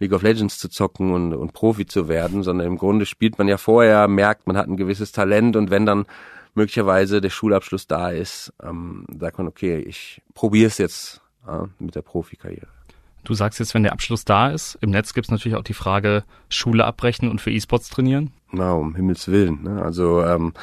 League 0.00 0.12
of 0.12 0.22
Legends 0.22 0.58
zu 0.58 0.68
zocken 0.68 1.12
und, 1.12 1.34
und 1.34 1.52
Profi 1.52 1.86
zu 1.86 2.08
werden, 2.08 2.42
sondern 2.42 2.66
im 2.66 2.78
Grunde 2.78 3.06
spielt 3.06 3.38
man 3.38 3.48
ja 3.48 3.56
vorher, 3.56 4.06
merkt, 4.06 4.46
man 4.46 4.56
hat 4.56 4.68
ein 4.68 4.76
gewisses 4.76 5.12
Talent 5.12 5.56
und 5.56 5.70
wenn 5.70 5.86
dann 5.86 6.06
möglicherweise 6.54 7.20
der 7.20 7.30
Schulabschluss 7.30 7.86
da 7.86 8.10
ist, 8.10 8.52
ähm, 8.62 9.06
sagt 9.18 9.38
man, 9.38 9.48
okay, 9.48 9.78
ich 9.78 10.22
probiere 10.34 10.68
es 10.68 10.78
jetzt 10.78 11.20
äh, 11.46 11.66
mit 11.78 11.94
der 11.94 12.02
Profikarriere. 12.02 12.77
Du 13.24 13.34
sagst 13.34 13.58
jetzt, 13.58 13.74
wenn 13.74 13.82
der 13.82 13.92
Abschluss 13.92 14.24
da 14.24 14.48
ist, 14.48 14.78
im 14.80 14.90
Netz 14.90 15.12
gibt 15.12 15.26
es 15.26 15.30
natürlich 15.30 15.56
auch 15.56 15.64
die 15.64 15.74
Frage, 15.74 16.24
Schule 16.48 16.84
abbrechen 16.84 17.30
und 17.30 17.40
für 17.40 17.50
E-Sports 17.50 17.90
trainieren. 17.90 18.32
Na, 18.50 18.72
um 18.72 18.94
Himmels 18.94 19.28
Willen. 19.28 19.62
Ne? 19.62 19.82
Also 19.82 20.22
ähm, 20.22 20.54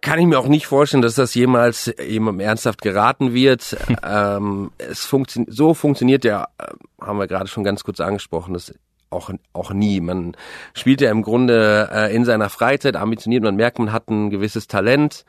kann 0.00 0.18
ich 0.18 0.26
mir 0.26 0.38
auch 0.38 0.48
nicht 0.48 0.66
vorstellen, 0.66 1.02
dass 1.02 1.14
das 1.14 1.34
jemals 1.34 1.92
jemandem 2.04 2.40
ernsthaft 2.40 2.82
geraten 2.82 3.34
wird. 3.34 3.76
ähm, 4.02 4.70
es 4.78 5.04
funktio 5.04 5.44
so 5.48 5.74
funktioniert 5.74 6.24
ja, 6.24 6.48
äh, 6.58 6.72
haben 7.00 7.18
wir 7.18 7.26
gerade 7.26 7.48
schon 7.48 7.64
ganz 7.64 7.84
kurz 7.84 8.00
angesprochen, 8.00 8.54
das 8.54 8.74
auch, 9.10 9.30
auch 9.52 9.72
nie. 9.72 10.00
Man 10.00 10.36
spielt 10.74 11.00
ja 11.00 11.10
im 11.10 11.22
Grunde 11.22 11.88
äh, 11.92 12.14
in 12.14 12.24
seiner 12.24 12.48
Freizeit 12.48 12.96
ambitioniert, 12.96 13.42
man 13.42 13.56
merkt, 13.56 13.78
man 13.78 13.92
hat 13.92 14.08
ein 14.08 14.30
gewisses 14.30 14.66
Talent. 14.66 15.24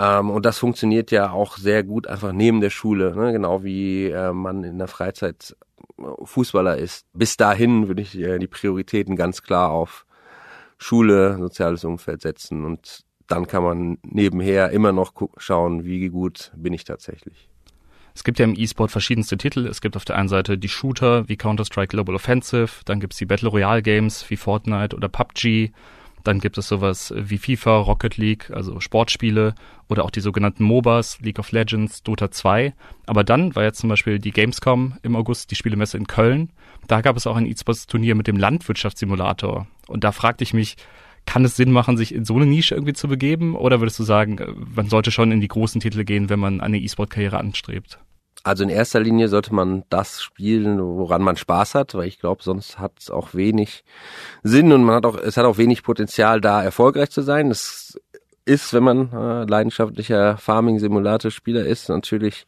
Ähm, 0.00 0.30
und 0.30 0.46
das 0.46 0.58
funktioniert 0.58 1.10
ja 1.10 1.30
auch 1.30 1.58
sehr 1.58 1.84
gut 1.84 2.06
einfach 2.06 2.32
neben 2.32 2.62
der 2.62 2.70
Schule, 2.70 3.14
ne? 3.14 3.32
genau 3.32 3.62
wie 3.62 4.06
äh, 4.06 4.32
man 4.32 4.64
in 4.64 4.78
der 4.78 4.88
Freizeit 4.88 5.54
Fußballer 6.24 6.78
ist. 6.78 7.06
Bis 7.12 7.36
dahin 7.36 7.86
würde 7.86 8.00
ich 8.00 8.18
äh, 8.18 8.38
die 8.38 8.46
Prioritäten 8.46 9.14
ganz 9.14 9.42
klar 9.42 9.70
auf 9.70 10.06
Schule, 10.78 11.36
soziales 11.36 11.84
Umfeld 11.84 12.22
setzen 12.22 12.64
und 12.64 13.04
dann 13.26 13.46
kann 13.46 13.62
man 13.62 13.98
nebenher 14.02 14.70
immer 14.70 14.92
noch 14.92 15.12
schauen, 15.36 15.84
wie 15.84 16.08
gut 16.08 16.50
bin 16.56 16.72
ich 16.72 16.84
tatsächlich. 16.84 17.50
Es 18.14 18.24
gibt 18.24 18.38
ja 18.38 18.44
im 18.44 18.54
E-Sport 18.56 18.90
verschiedenste 18.90 19.36
Titel. 19.36 19.66
Es 19.66 19.80
gibt 19.80 19.96
auf 19.96 20.04
der 20.04 20.16
einen 20.16 20.28
Seite 20.28 20.58
die 20.58 20.68
Shooter 20.68 21.28
wie 21.28 21.36
Counter-Strike 21.36 21.90
Global 21.90 22.14
Offensive, 22.14 22.82
dann 22.86 23.00
gibt 23.00 23.12
es 23.12 23.18
die 23.18 23.26
Battle 23.26 23.50
Royale 23.50 23.82
Games 23.82 24.28
wie 24.30 24.36
Fortnite 24.36 24.96
oder 24.96 25.08
PUBG, 25.08 25.72
dann 26.24 26.40
gibt 26.40 26.58
es 26.58 26.68
sowas 26.68 27.12
wie 27.16 27.38
FIFA, 27.38 27.78
Rocket 27.78 28.16
League, 28.16 28.50
also 28.50 28.80
Sportspiele 28.80 29.54
oder 29.88 30.04
auch 30.04 30.10
die 30.10 30.20
sogenannten 30.20 30.64
MOBAs, 30.64 31.20
League 31.20 31.38
of 31.38 31.52
Legends, 31.52 32.02
Dota 32.02 32.30
2. 32.30 32.74
Aber 33.06 33.24
dann 33.24 33.54
war 33.54 33.64
jetzt 33.64 33.80
zum 33.80 33.88
Beispiel 33.88 34.18
die 34.18 34.30
Gamescom 34.30 34.94
im 35.02 35.16
August, 35.16 35.50
die 35.50 35.56
Spielemesse 35.56 35.96
in 35.96 36.06
Köln. 36.06 36.50
Da 36.86 37.00
gab 37.00 37.16
es 37.16 37.26
auch 37.26 37.36
ein 37.36 37.46
E-Sports-Turnier 37.46 38.14
mit 38.14 38.26
dem 38.26 38.36
Landwirtschaftssimulator. 38.36 39.66
Und 39.88 40.04
da 40.04 40.12
fragte 40.12 40.44
ich 40.44 40.54
mich, 40.54 40.76
kann 41.26 41.44
es 41.44 41.56
Sinn 41.56 41.72
machen, 41.72 41.96
sich 41.96 42.14
in 42.14 42.24
so 42.24 42.36
eine 42.36 42.46
Nische 42.46 42.74
irgendwie 42.74 42.92
zu 42.92 43.08
begeben? 43.08 43.54
Oder 43.54 43.80
würdest 43.80 43.98
du 43.98 44.04
sagen, 44.04 44.38
äh, 44.38 44.52
man 44.74 44.88
sollte 44.88 45.10
schon 45.10 45.32
in 45.32 45.40
die 45.40 45.48
großen 45.48 45.80
Titel 45.80 46.04
gehen, 46.04 46.28
wenn 46.28 46.40
man 46.40 46.60
eine 46.60 46.78
E-Sport-Karriere 46.78 47.38
anstrebt? 47.38 47.98
Also 48.42 48.64
in 48.64 48.70
erster 48.70 49.00
Linie 49.00 49.28
sollte 49.28 49.54
man 49.54 49.84
das 49.90 50.22
spielen, 50.22 50.80
woran 50.80 51.22
man 51.22 51.36
Spaß 51.36 51.74
hat, 51.74 51.94
weil 51.94 52.08
ich 52.08 52.18
glaube, 52.18 52.42
sonst 52.42 52.78
hat 52.78 52.92
es 52.98 53.10
auch 53.10 53.34
wenig 53.34 53.84
Sinn 54.42 54.72
und 54.72 54.84
man 54.84 54.94
hat 54.94 55.06
auch, 55.06 55.16
es 55.16 55.36
hat 55.36 55.44
auch 55.44 55.58
wenig 55.58 55.82
Potenzial, 55.82 56.40
da 56.40 56.62
erfolgreich 56.62 57.10
zu 57.10 57.20
sein. 57.20 57.50
Das 57.50 58.00
ist, 58.46 58.72
wenn 58.72 58.82
man 58.82 59.12
äh, 59.12 59.44
leidenschaftlicher 59.44 60.38
Farming-Simulator-Spieler 60.38 61.64
ist, 61.64 61.90
natürlich 61.90 62.46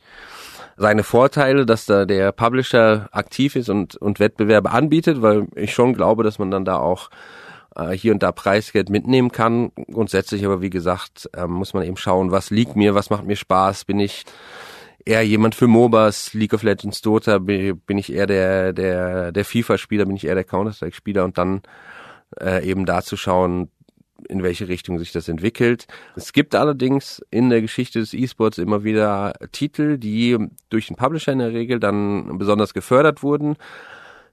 seine 0.76 1.02
Vorteile, 1.02 1.66
dass 1.66 1.84
da 1.84 2.06
der 2.06 2.32
Publisher 2.32 3.08
aktiv 3.12 3.56
ist 3.56 3.68
und, 3.68 3.96
und 3.96 4.18
Wettbewerbe 4.18 4.70
anbietet, 4.70 5.20
weil 5.20 5.46
ich 5.54 5.75
schon 5.75 5.92
glaube, 5.92 6.25
dass 6.25 6.38
man 6.38 6.50
dann 6.50 6.64
da 6.64 6.78
auch 6.78 7.11
äh, 7.76 7.90
hier 7.90 8.12
und 8.12 8.22
da 8.22 8.32
Preisgeld 8.32 8.88
mitnehmen 8.88 9.30
kann. 9.30 9.72
Grundsätzlich 9.90 10.44
aber, 10.44 10.62
wie 10.62 10.70
gesagt, 10.70 11.28
äh, 11.34 11.46
muss 11.46 11.75
man 11.75 11.84
eben 11.84 11.96
schauen, 11.96 12.30
was 12.30 12.50
liegt 12.50 12.76
mir, 12.76 12.94
was 12.94 13.11
macht 13.11 13.25
mir 13.25 13.37
Spaß, 13.37 13.84
bin 13.84 14.00
ich 14.00 14.25
eher 15.04 15.23
jemand 15.23 15.54
für 15.54 15.66
MOBAs, 15.66 16.35
League 16.35 16.54
of 16.54 16.62
Legends, 16.62 17.00
Dota, 17.00 17.38
bin 17.38 17.99
ich 17.99 18.12
eher 18.12 18.26
der, 18.26 18.73
der, 18.73 19.32
der 19.32 19.44
FIFA-Spieler, 19.44 20.06
bin 20.06 20.16
ich 20.16 20.26
eher 20.26 20.35
der 20.35 20.44
Counter-Strike-Spieler 20.44 21.25
und 21.25 21.38
dann 21.38 21.62
äh, 22.40 22.68
eben 22.68 22.87
da 22.87 23.02
zu 23.02 23.16
schauen, 23.16 23.71
in 24.28 24.42
welche 24.42 24.68
Richtung 24.68 24.99
sich 24.99 25.12
das 25.12 25.28
entwickelt. 25.28 25.87
Es 26.16 26.32
gibt 26.32 26.54
allerdings 26.54 27.23
in 27.30 27.50
der 27.50 27.61
Geschichte 27.61 27.99
des 28.00 28.14
E-Sports 28.14 28.59
immer 28.59 28.85
wieder 28.85 29.35
Titel, 29.52 29.99
die 29.99 30.38
durch 30.71 30.87
den 30.87 30.97
Publisher 30.97 31.32
in 31.32 31.40
der 31.40 31.52
Regel 31.52 31.80
dann 31.80 32.38
besonders 32.38 32.75
gefördert 32.75 33.23
wurden. 33.23 33.56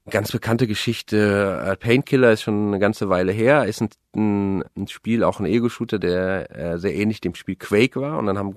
Ganz 0.09 0.31
bekannte 0.31 0.65
Geschichte, 0.65 1.63
äh, 1.65 1.75
Painkiller 1.75 2.31
ist 2.31 2.41
schon 2.41 2.67
eine 2.67 2.79
ganze 2.79 3.09
Weile 3.09 3.31
her, 3.31 3.65
ist 3.65 3.81
ein, 3.81 4.63
ein, 4.75 4.87
Spiel, 4.87 5.23
auch 5.23 5.39
ein 5.39 5.45
Ego-Shooter, 5.45 5.99
der 5.99 6.55
äh, 6.55 6.79
sehr 6.79 6.95
ähnlich 6.95 7.21
dem 7.21 7.35
Spiel 7.35 7.55
Quake 7.55 7.99
war 7.99 8.17
und 8.17 8.25
dann 8.25 8.37
haben 8.37 8.55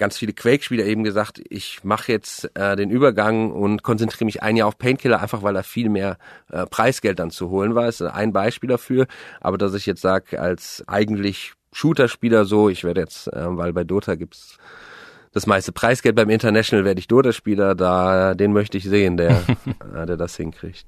ganz 0.00 0.18
viele 0.18 0.32
Quake-Spieler 0.32 0.84
eben 0.84 1.04
gesagt, 1.04 1.40
ich 1.48 1.84
mache 1.84 2.10
jetzt 2.10 2.50
äh, 2.56 2.74
den 2.74 2.90
Übergang 2.90 3.52
und 3.52 3.84
konzentriere 3.84 4.24
mich 4.24 4.42
ein 4.42 4.56
Jahr 4.56 4.66
auf 4.66 4.78
Painkiller, 4.78 5.20
einfach 5.20 5.42
weil 5.42 5.54
da 5.54 5.62
viel 5.62 5.90
mehr 5.90 6.18
äh, 6.50 6.66
Preisgeld 6.66 7.18
dann 7.20 7.30
zu 7.30 7.50
holen 7.50 7.74
war. 7.76 7.86
Ist 7.86 8.02
ein 8.02 8.32
Beispiel 8.32 8.68
dafür. 8.68 9.06
Aber 9.40 9.58
dass 9.58 9.74
ich 9.74 9.86
jetzt 9.86 10.00
sage, 10.00 10.40
als 10.40 10.82
eigentlich 10.88 11.52
Shooter-Spieler 11.72 12.46
so, 12.46 12.68
ich 12.68 12.82
werde 12.82 13.02
jetzt, 13.02 13.28
äh, 13.28 13.56
weil 13.56 13.72
bei 13.72 13.84
Dota 13.84 14.16
gibt's 14.16 14.58
das 15.32 15.46
meiste 15.46 15.70
Preisgeld 15.70 16.16
beim 16.16 16.28
International 16.28 16.84
werde 16.84 16.98
ich 16.98 17.06
Dota-Spieler, 17.06 17.76
da 17.76 18.34
den 18.34 18.52
möchte 18.52 18.78
ich 18.78 18.84
sehen, 18.84 19.16
der, 19.16 19.42
äh, 19.94 20.06
der 20.06 20.16
das 20.16 20.34
hinkriegt. 20.36 20.86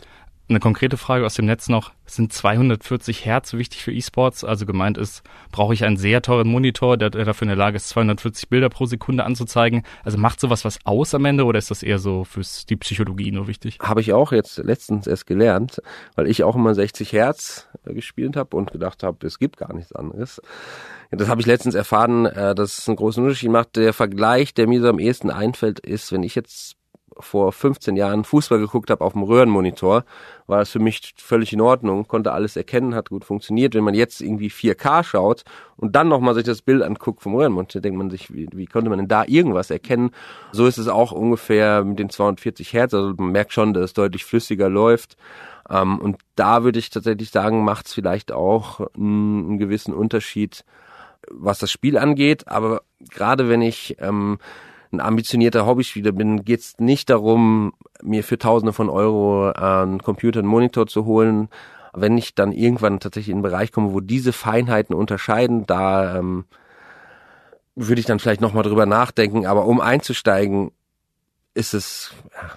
Eine 0.48 0.58
konkrete 0.58 0.96
Frage 0.96 1.24
aus 1.24 1.34
dem 1.34 1.46
Netz 1.46 1.68
noch. 1.68 1.92
Sind 2.04 2.32
240 2.32 3.24
Hertz 3.24 3.52
wichtig 3.54 3.82
für 3.82 3.92
E-Sports? 3.92 4.42
Also 4.44 4.66
gemeint 4.66 4.98
ist, 4.98 5.22
brauche 5.52 5.72
ich 5.72 5.84
einen 5.84 5.96
sehr 5.96 6.20
teuren 6.20 6.48
Monitor, 6.48 6.96
der, 6.96 7.10
der, 7.10 7.24
dafür 7.24 7.44
in 7.44 7.50
der 7.50 7.56
Lage 7.56 7.76
ist, 7.76 7.88
240 7.90 8.48
Bilder 8.48 8.68
pro 8.68 8.86
Sekunde 8.86 9.24
anzuzeigen? 9.24 9.84
Also 10.04 10.18
macht 10.18 10.40
sowas 10.40 10.64
was 10.64 10.78
aus 10.84 11.14
am 11.14 11.24
Ende 11.24 11.44
oder 11.44 11.58
ist 11.58 11.70
das 11.70 11.84
eher 11.84 11.98
so 11.98 12.24
fürs 12.24 12.66
die 12.66 12.76
Psychologie 12.76 13.30
nur 13.30 13.46
wichtig? 13.46 13.78
Habe 13.80 14.00
ich 14.00 14.12
auch 14.12 14.32
jetzt 14.32 14.58
letztens 14.58 15.06
erst 15.06 15.26
gelernt, 15.26 15.80
weil 16.16 16.26
ich 16.26 16.42
auch 16.42 16.56
immer 16.56 16.74
60 16.74 17.12
Hertz 17.12 17.68
äh, 17.86 17.94
gespielt 17.94 18.36
habe 18.36 18.56
und 18.56 18.72
gedacht 18.72 19.04
habe, 19.04 19.24
es 19.26 19.38
gibt 19.38 19.58
gar 19.58 19.72
nichts 19.72 19.92
anderes. 19.92 20.42
Das 21.12 21.28
habe 21.28 21.40
ich 21.40 21.46
letztens 21.46 21.76
erfahren, 21.76 22.26
äh, 22.26 22.54
dass 22.54 22.78
es 22.78 22.88
einen 22.88 22.96
großen 22.96 23.22
Unterschied 23.22 23.50
macht. 23.50 23.76
Der 23.76 23.92
Vergleich, 23.92 24.54
der 24.54 24.66
mir 24.66 24.82
so 24.82 24.88
am 24.88 24.98
ehesten 24.98 25.30
einfällt, 25.30 25.78
ist, 25.78 26.10
wenn 26.10 26.24
ich 26.24 26.34
jetzt 26.34 26.76
vor 27.18 27.52
15 27.52 27.96
Jahren 27.96 28.24
Fußball 28.24 28.58
geguckt 28.58 28.90
habe 28.90 29.04
auf 29.04 29.12
dem 29.12 29.22
Röhrenmonitor, 29.22 30.04
war 30.46 30.58
das 30.58 30.70
für 30.70 30.78
mich 30.78 31.14
völlig 31.16 31.52
in 31.52 31.60
Ordnung, 31.60 32.06
konnte 32.06 32.32
alles 32.32 32.56
erkennen, 32.56 32.94
hat 32.94 33.10
gut 33.10 33.24
funktioniert. 33.24 33.74
Wenn 33.74 33.84
man 33.84 33.94
jetzt 33.94 34.20
irgendwie 34.20 34.50
4K 34.50 35.04
schaut 35.04 35.44
und 35.76 35.96
dann 35.96 36.08
nochmal 36.08 36.34
sich 36.34 36.44
das 36.44 36.62
Bild 36.62 36.82
anguckt 36.82 37.22
vom 37.22 37.34
Röhrenmonitor, 37.34 37.80
denkt 37.80 37.98
man 37.98 38.10
sich, 38.10 38.32
wie, 38.32 38.48
wie 38.52 38.66
konnte 38.66 38.90
man 38.90 38.98
denn 38.98 39.08
da 39.08 39.24
irgendwas 39.26 39.70
erkennen? 39.70 40.10
So 40.52 40.66
ist 40.66 40.78
es 40.78 40.88
auch 40.88 41.12
ungefähr 41.12 41.84
mit 41.84 41.98
den 41.98 42.10
240 42.10 42.72
Hertz, 42.72 42.94
also 42.94 43.14
man 43.16 43.32
merkt 43.32 43.52
schon, 43.52 43.74
dass 43.74 43.84
es 43.84 43.92
deutlich 43.92 44.24
flüssiger 44.24 44.68
läuft. 44.68 45.16
Ähm, 45.68 45.98
und 45.98 46.18
da 46.34 46.64
würde 46.64 46.78
ich 46.78 46.90
tatsächlich 46.90 47.30
sagen, 47.30 47.64
macht 47.64 47.86
es 47.86 47.94
vielleicht 47.94 48.32
auch 48.32 48.80
einen, 48.96 49.46
einen 49.46 49.58
gewissen 49.58 49.94
Unterschied, 49.94 50.64
was 51.30 51.58
das 51.58 51.70
Spiel 51.70 51.98
angeht. 51.98 52.48
Aber 52.48 52.82
gerade 53.10 53.48
wenn 53.48 53.62
ich 53.62 53.96
ähm, 54.00 54.38
ein 54.92 55.00
ambitionierter 55.00 55.66
Hobbyspieler 55.66 56.12
bin, 56.12 56.44
geht 56.44 56.60
es 56.60 56.78
nicht 56.78 57.10
darum, 57.10 57.72
mir 58.02 58.24
für 58.24 58.38
Tausende 58.38 58.72
von 58.72 58.90
Euro 58.90 59.50
einen 59.50 60.02
Computer, 60.02 60.40
einen 60.40 60.48
Monitor 60.48 60.86
zu 60.86 61.04
holen. 61.04 61.48
Wenn 61.94 62.16
ich 62.16 62.34
dann 62.34 62.52
irgendwann 62.52 63.00
tatsächlich 63.00 63.30
in 63.30 63.36
einen 63.36 63.42
Bereich 63.42 63.72
komme, 63.72 63.92
wo 63.92 64.00
diese 64.00 64.32
Feinheiten 64.32 64.94
unterscheiden, 64.94 65.66
da 65.66 66.16
ähm, 66.18 66.44
würde 67.74 68.00
ich 68.00 68.06
dann 68.06 68.18
vielleicht 68.18 68.40
nochmal 68.40 68.64
drüber 68.64 68.86
nachdenken. 68.86 69.46
Aber 69.46 69.66
um 69.66 69.80
einzusteigen, 69.80 70.72
ist 71.54 71.74
es 71.74 72.12
ja, 72.32 72.50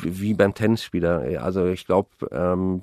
wie 0.00 0.34
beim 0.34 0.54
Tennisspieler. 0.54 1.42
Also 1.42 1.66
ich 1.66 1.86
glaube, 1.86 2.08
ähm, 2.30 2.82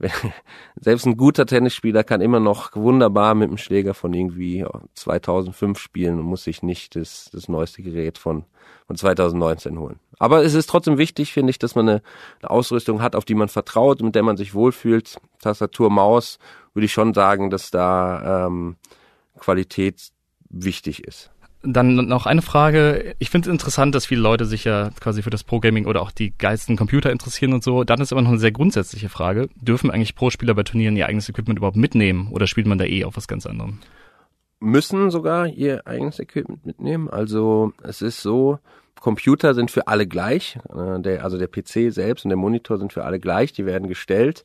selbst 0.76 1.06
ein 1.06 1.16
guter 1.16 1.46
Tennisspieler 1.46 2.04
kann 2.04 2.20
immer 2.20 2.40
noch 2.40 2.74
wunderbar 2.74 3.34
mit 3.34 3.50
dem 3.50 3.58
Schläger 3.58 3.94
von 3.94 4.12
irgendwie 4.12 4.64
2005 4.94 5.78
spielen 5.78 6.18
und 6.18 6.24
muss 6.24 6.44
sich 6.44 6.62
nicht 6.62 6.96
das, 6.96 7.30
das 7.32 7.48
neueste 7.48 7.82
Gerät 7.82 8.18
von, 8.18 8.44
von 8.86 8.96
2019 8.96 9.78
holen. 9.78 10.00
Aber 10.18 10.44
es 10.44 10.54
ist 10.54 10.68
trotzdem 10.68 10.98
wichtig, 10.98 11.32
finde 11.32 11.50
ich, 11.50 11.58
dass 11.58 11.74
man 11.74 11.88
eine, 11.88 12.02
eine 12.40 12.50
Ausrüstung 12.50 13.02
hat, 13.02 13.14
auf 13.14 13.24
die 13.24 13.34
man 13.34 13.48
vertraut, 13.48 14.02
mit 14.02 14.14
der 14.14 14.22
man 14.22 14.36
sich 14.36 14.54
wohlfühlt. 14.54 15.18
Tastatur, 15.40 15.90
Maus, 15.90 16.38
würde 16.74 16.86
ich 16.86 16.92
schon 16.92 17.14
sagen, 17.14 17.50
dass 17.50 17.70
da 17.70 18.46
ähm, 18.46 18.76
Qualität 19.38 20.10
wichtig 20.48 21.04
ist. 21.04 21.30
Dann 21.62 21.94
noch 21.94 22.24
eine 22.24 22.40
Frage. 22.40 23.14
Ich 23.18 23.28
finde 23.28 23.48
es 23.48 23.52
interessant, 23.52 23.94
dass 23.94 24.06
viele 24.06 24.22
Leute 24.22 24.46
sich 24.46 24.64
ja 24.64 24.90
quasi 24.98 25.22
für 25.22 25.28
das 25.28 25.44
Pro-Gaming 25.44 25.86
oder 25.86 26.00
auch 26.00 26.10
die 26.10 26.32
geilsten 26.36 26.76
Computer 26.76 27.12
interessieren 27.12 27.52
und 27.52 27.62
so. 27.62 27.84
Dann 27.84 28.00
ist 28.00 28.12
aber 28.12 28.22
noch 28.22 28.30
eine 28.30 28.38
sehr 28.38 28.52
grundsätzliche 28.52 29.10
Frage. 29.10 29.48
Dürfen 29.56 29.90
eigentlich 29.90 30.14
Pro-Spieler 30.14 30.54
bei 30.54 30.62
Turnieren 30.62 30.96
ihr 30.96 31.06
eigenes 31.06 31.28
Equipment 31.28 31.58
überhaupt 31.58 31.76
mitnehmen 31.76 32.28
oder 32.32 32.46
spielt 32.46 32.66
man 32.66 32.78
da 32.78 32.86
eh 32.86 33.04
auf 33.04 33.16
was 33.16 33.28
ganz 33.28 33.44
anderem? 33.44 33.78
Müssen 34.58 35.10
sogar 35.10 35.48
ihr 35.48 35.86
eigenes 35.86 36.18
Equipment 36.18 36.64
mitnehmen. 36.64 37.10
Also 37.10 37.72
es 37.82 38.00
ist 38.00 38.22
so, 38.22 38.58
Computer 39.00 39.54
sind 39.54 39.70
für 39.70 39.86
alle 39.86 40.06
gleich. 40.06 40.58
Äh, 40.74 41.18
also 41.18 41.36
der 41.36 41.48
PC 41.48 41.92
selbst 41.92 42.24
und 42.24 42.30
der 42.30 42.38
Monitor 42.38 42.78
sind 42.78 42.92
für 42.92 43.04
alle 43.04 43.20
gleich. 43.20 43.52
Die 43.52 43.66
werden 43.66 43.88
gestellt. 43.88 44.44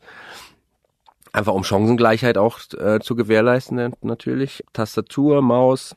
Einfach 1.31 1.53
um 1.53 1.63
Chancengleichheit 1.63 2.37
auch 2.37 2.59
äh, 2.77 2.99
zu 2.99 3.15
gewährleisten 3.15 3.93
natürlich. 4.01 4.63
Tastatur, 4.73 5.41
Maus, 5.41 5.95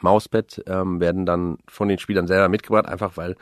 Mauspad 0.00 0.62
ähm, 0.66 1.00
werden 1.00 1.26
dann 1.26 1.58
von 1.68 1.88
den 1.88 1.98
Spielern 1.98 2.26
selber 2.26 2.48
mitgebracht, 2.48 2.86
einfach 2.86 3.16
weil 3.16 3.36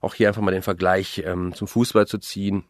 auch 0.00 0.14
hier 0.14 0.28
einfach 0.28 0.42
mal 0.42 0.52
den 0.52 0.62
Vergleich 0.62 1.22
ähm, 1.24 1.54
zum 1.54 1.66
Fußball 1.66 2.06
zu 2.06 2.18
ziehen. 2.18 2.64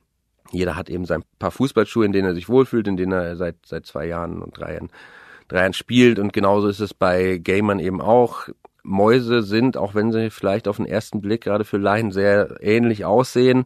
Jeder 0.51 0.77
hat 0.77 0.89
eben 0.89 1.05
sein 1.05 1.25
paar 1.39 1.51
Fußballschuhe, 1.51 2.07
in 2.07 2.13
denen 2.13 2.29
er 2.29 2.35
sich 2.35 2.49
wohlfühlt, 2.49 2.89
in 2.89 2.97
denen 2.97 3.13
er 3.13 3.37
seit 3.37 3.57
seit 3.67 3.85
zwei 3.85 4.07
Jahren 4.07 4.43
und 4.43 4.57
drei 4.57 4.75
Jahren, 4.75 4.91
drei 5.49 5.61
Jahren 5.61 5.75
spielt. 5.75 6.19
Und 6.19 6.33
genauso 6.33 6.69
ist 6.69 6.81
es 6.81 6.95
bei 6.95 7.39
Gamern 7.39 7.81
eben 7.81 8.01
auch. 8.01 8.49
Mäuse 8.83 9.43
sind, 9.43 9.77
auch 9.77 9.95
wenn 9.95 10.13
sie 10.13 10.31
vielleicht 10.31 10.67
auf 10.67 10.77
den 10.77 10.87
ersten 10.87 11.21
Blick 11.21 11.43
gerade 11.43 11.65
für 11.65 11.77
Laien 11.77 12.11
sehr 12.11 12.57
ähnlich 12.61 13.05
aussehen, 13.05 13.65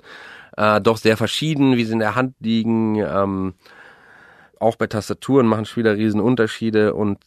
äh, 0.56 0.80
doch 0.80 0.96
sehr 0.96 1.16
verschieden, 1.16 1.76
wie 1.76 1.84
sie 1.84 1.92
in 1.92 2.00
der 2.00 2.16
Hand 2.16 2.34
liegen. 2.40 2.96
Ähm, 2.96 3.54
auch 4.58 4.76
bei 4.76 4.88
Tastaturen 4.88 5.46
machen 5.46 5.64
Spieler 5.64 5.96
riesen 5.96 6.20
Unterschiede 6.20 6.94
und 6.94 7.18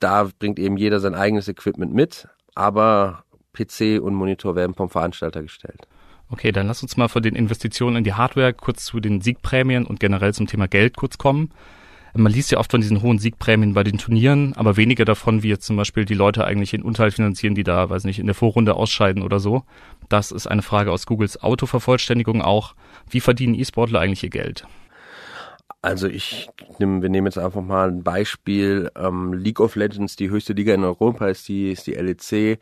da 0.00 0.28
bringt 0.38 0.58
eben 0.58 0.76
jeder 0.76 0.98
sein 1.00 1.14
eigenes 1.14 1.48
Equipment 1.48 1.94
mit, 1.94 2.28
aber 2.54 3.24
PC 3.52 4.00
und 4.00 4.14
Monitor 4.14 4.56
werden 4.56 4.74
vom 4.74 4.90
Veranstalter 4.90 5.42
gestellt. 5.42 5.86
Okay, 6.30 6.52
dann 6.52 6.66
lass 6.66 6.82
uns 6.82 6.96
mal 6.96 7.08
von 7.08 7.22
den 7.22 7.34
Investitionen 7.34 7.96
in 7.96 8.04
die 8.04 8.14
Hardware 8.14 8.52
kurz 8.52 8.84
zu 8.84 9.00
den 9.00 9.20
Siegprämien 9.20 9.84
und 9.84 10.00
generell 10.00 10.32
zum 10.32 10.46
Thema 10.46 10.68
Geld 10.68 10.96
kurz 10.96 11.18
kommen. 11.18 11.50
Man 12.14 12.32
liest 12.32 12.50
ja 12.50 12.58
oft 12.58 12.70
von 12.72 12.80
diesen 12.80 13.02
hohen 13.02 13.18
Siegprämien 13.18 13.74
bei 13.74 13.84
den 13.84 13.98
Turnieren, 13.98 14.54
aber 14.56 14.76
weniger 14.76 15.04
davon, 15.04 15.42
wie 15.42 15.48
jetzt 15.48 15.66
zum 15.66 15.76
Beispiel 15.76 16.04
die 16.04 16.14
Leute 16.14 16.44
eigentlich 16.44 16.74
in 16.74 16.82
Unterhalt 16.82 17.14
finanzieren, 17.14 17.54
die 17.54 17.62
da, 17.62 17.88
weiß 17.88 18.04
nicht, 18.04 18.18
in 18.18 18.26
der 18.26 18.34
Vorrunde 18.34 18.74
ausscheiden 18.74 19.22
oder 19.22 19.38
so. 19.38 19.64
Das 20.08 20.32
ist 20.32 20.48
eine 20.48 20.62
Frage 20.62 20.90
aus 20.90 21.06
Googles 21.06 21.40
Autovervollständigung 21.40 22.42
auch. 22.42 22.74
Wie 23.08 23.20
verdienen 23.20 23.54
E-Sportler 23.54 24.00
eigentlich 24.00 24.24
ihr 24.24 24.30
Geld? 24.30 24.66
Also 25.82 26.08
ich 26.08 26.50
nehm, 26.78 27.00
wir 27.00 27.08
nehmen 27.08 27.26
jetzt 27.26 27.38
einfach 27.38 27.62
mal 27.62 27.88
ein 27.88 28.02
Beispiel. 28.02 28.90
Ähm, 28.96 29.32
League 29.32 29.60
of 29.60 29.76
Legends, 29.76 30.16
die 30.16 30.28
höchste 30.28 30.52
Liga 30.52 30.74
in 30.74 30.84
Europa 30.84 31.28
ist 31.28 31.48
die, 31.48 31.70
ist 31.70 31.86
die 31.86 31.94
LEC. 31.94 32.60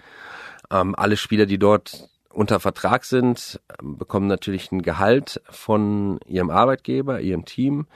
Ähm, 0.70 0.94
alle 0.96 1.16
Spieler, 1.16 1.46
die 1.46 1.58
dort 1.58 2.08
unter 2.30 2.60
Vertrag 2.60 3.04
sind, 3.04 3.60
bekommen 3.82 4.28
natürlich 4.28 4.70
ein 4.70 4.82
Gehalt 4.82 5.40
von 5.50 6.20
ihrem 6.26 6.50
Arbeitgeber, 6.50 7.20
ihrem 7.20 7.44
Team. 7.44 7.86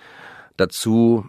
Dazu 0.56 1.28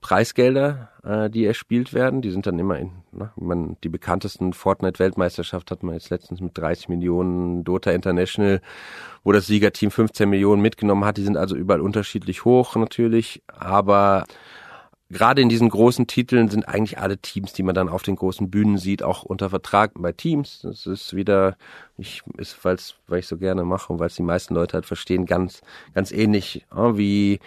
Preisgelder, 0.00 0.90
äh, 1.02 1.30
die 1.30 1.44
erspielt 1.44 1.92
werden. 1.94 2.22
Die 2.22 2.30
sind 2.30 2.46
dann 2.46 2.58
immer 2.58 2.78
in, 2.78 2.90
ne, 3.12 3.30
man, 3.36 3.76
die 3.84 3.88
bekanntesten 3.88 4.52
Fortnite-Weltmeisterschaft 4.52 5.70
hat 5.70 5.82
man 5.82 5.94
jetzt 5.94 6.10
letztens 6.10 6.40
mit 6.40 6.56
30 6.56 6.88
Millionen, 6.88 7.64
Dota 7.64 7.90
International, 7.90 8.60
wo 9.24 9.32
das 9.32 9.46
Siegerteam 9.46 9.90
15 9.90 10.28
Millionen 10.28 10.62
mitgenommen 10.62 11.04
hat. 11.04 11.16
Die 11.16 11.22
sind 11.22 11.36
also 11.36 11.56
überall 11.56 11.80
unterschiedlich 11.80 12.44
hoch 12.44 12.76
natürlich, 12.76 13.42
aber 13.46 14.24
gerade 15.10 15.42
in 15.42 15.48
diesen 15.48 15.68
großen 15.68 16.06
Titeln 16.06 16.48
sind 16.48 16.68
eigentlich 16.68 16.98
alle 16.98 17.18
Teams, 17.18 17.52
die 17.52 17.62
man 17.62 17.74
dann 17.74 17.88
auf 17.88 18.02
den 18.02 18.16
großen 18.16 18.50
Bühnen 18.50 18.78
sieht, 18.78 19.02
auch 19.02 19.24
unter 19.24 19.50
Vertrag 19.50 19.92
bei 19.96 20.12
Teams. 20.12 20.60
Das 20.62 20.86
ist 20.86 21.14
wieder, 21.14 21.56
ich 21.98 22.22
ist, 22.38 22.64
weil's, 22.64 22.94
weil 23.08 23.18
ich 23.18 23.26
so 23.26 23.36
gerne 23.36 23.64
mache 23.64 23.92
und 23.92 23.98
weil 23.98 24.06
es 24.06 24.14
die 24.14 24.22
meisten 24.22 24.54
Leute 24.54 24.74
halt 24.74 24.86
verstehen, 24.86 25.26
ganz, 25.26 25.62
ganz 25.94 26.12
ähnlich 26.12 26.64
äh, 26.74 26.96
wie 26.96 27.40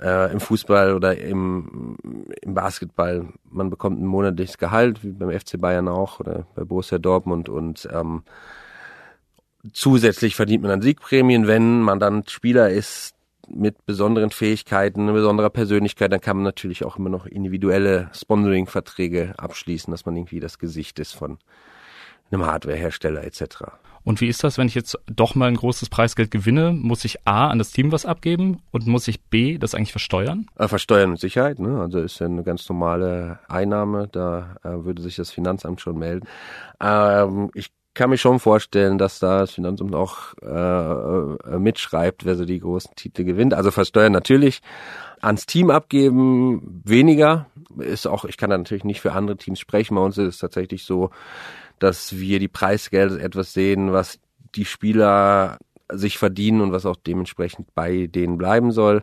äh, 0.00 0.32
im 0.32 0.40
Fußball 0.40 0.94
oder 0.94 1.16
im, 1.18 1.96
im 2.40 2.54
Basketball. 2.54 3.28
Man 3.50 3.70
bekommt 3.70 4.00
ein 4.00 4.06
monatliches 4.06 4.58
Gehalt, 4.58 5.02
wie 5.02 5.12
beim 5.12 5.30
FC 5.30 5.60
Bayern 5.60 5.88
auch 5.88 6.20
oder 6.20 6.46
bei 6.54 6.64
Borussia 6.64 6.98
Dortmund 6.98 7.48
und 7.48 7.88
ähm, 7.92 8.22
zusätzlich 9.72 10.36
verdient 10.36 10.62
man 10.62 10.70
dann 10.70 10.82
Siegprämien, 10.82 11.46
wenn 11.46 11.80
man 11.80 11.98
dann 11.98 12.26
Spieler 12.26 12.70
ist 12.70 13.14
mit 13.48 13.86
besonderen 13.86 14.30
Fähigkeiten, 14.30 15.12
besonderer 15.12 15.50
Persönlichkeit, 15.50 16.12
dann 16.12 16.20
kann 16.20 16.36
man 16.36 16.44
natürlich 16.44 16.84
auch 16.84 16.96
immer 16.96 17.08
noch 17.08 17.26
individuelle 17.26 18.10
Sponsoring-Verträge 18.12 19.34
abschließen, 19.38 19.90
dass 19.90 20.04
man 20.04 20.16
irgendwie 20.16 20.40
das 20.40 20.58
Gesicht 20.58 20.98
ist 20.98 21.12
von 21.12 21.38
einem 22.30 22.44
Hardwarehersteller 22.44 23.24
etc. 23.24 23.72
Und 24.08 24.22
wie 24.22 24.28
ist 24.28 24.42
das, 24.42 24.56
wenn 24.56 24.68
ich 24.68 24.74
jetzt 24.74 24.98
doch 25.04 25.34
mal 25.34 25.48
ein 25.48 25.56
großes 25.56 25.90
Preisgeld 25.90 26.30
gewinne? 26.30 26.72
Muss 26.72 27.04
ich 27.04 27.26
A 27.26 27.48
an 27.48 27.58
das 27.58 27.72
Team 27.72 27.92
was 27.92 28.06
abgeben 28.06 28.62
und 28.70 28.86
muss 28.86 29.06
ich 29.06 29.20
B 29.20 29.58
das 29.58 29.74
eigentlich 29.74 29.90
versteuern? 29.90 30.46
Äh, 30.56 30.66
versteuern 30.66 31.10
mit 31.10 31.20
Sicherheit, 31.20 31.58
ne? 31.58 31.78
Also 31.78 31.98
ist 31.98 32.18
ja 32.18 32.24
eine 32.24 32.42
ganz 32.42 32.66
normale 32.70 33.38
Einnahme, 33.48 34.08
da 34.10 34.56
äh, 34.64 34.82
würde 34.82 35.02
sich 35.02 35.16
das 35.16 35.30
Finanzamt 35.30 35.82
schon 35.82 35.98
melden. 35.98 36.26
Ähm, 36.80 37.50
ich 37.52 37.68
kann 37.92 38.08
mir 38.08 38.16
schon 38.16 38.40
vorstellen, 38.40 38.96
dass 38.96 39.18
da 39.18 39.40
das 39.40 39.50
Finanzamt 39.50 39.94
auch 39.94 40.32
äh, 40.40 40.46
äh, 40.46 41.58
mitschreibt, 41.58 42.24
wer 42.24 42.36
so 42.36 42.46
die 42.46 42.60
großen 42.60 42.94
Titel 42.96 43.24
gewinnt. 43.24 43.52
Also 43.52 43.70
versteuern 43.70 44.12
natürlich, 44.12 44.62
ans 45.20 45.44
Team 45.44 45.68
abgeben 45.68 46.80
weniger. 46.82 47.44
Ist 47.76 48.06
auch, 48.06 48.24
ich 48.24 48.38
kann 48.38 48.48
da 48.48 48.56
natürlich 48.56 48.84
nicht 48.84 49.02
für 49.02 49.12
andere 49.12 49.36
Teams 49.36 49.60
sprechen. 49.60 49.96
Bei 49.96 50.00
uns 50.00 50.16
ist 50.16 50.28
es 50.28 50.38
tatsächlich 50.38 50.84
so, 50.84 51.10
dass 51.78 52.18
wir 52.18 52.38
die 52.38 52.48
Preisgelder 52.48 53.20
etwas 53.20 53.52
sehen, 53.52 53.92
was 53.92 54.18
die 54.54 54.64
Spieler 54.64 55.58
sich 55.90 56.18
verdienen 56.18 56.60
und 56.60 56.72
was 56.72 56.86
auch 56.86 56.96
dementsprechend 56.96 57.74
bei 57.74 58.06
denen 58.06 58.38
bleiben 58.38 58.72
soll. 58.72 59.02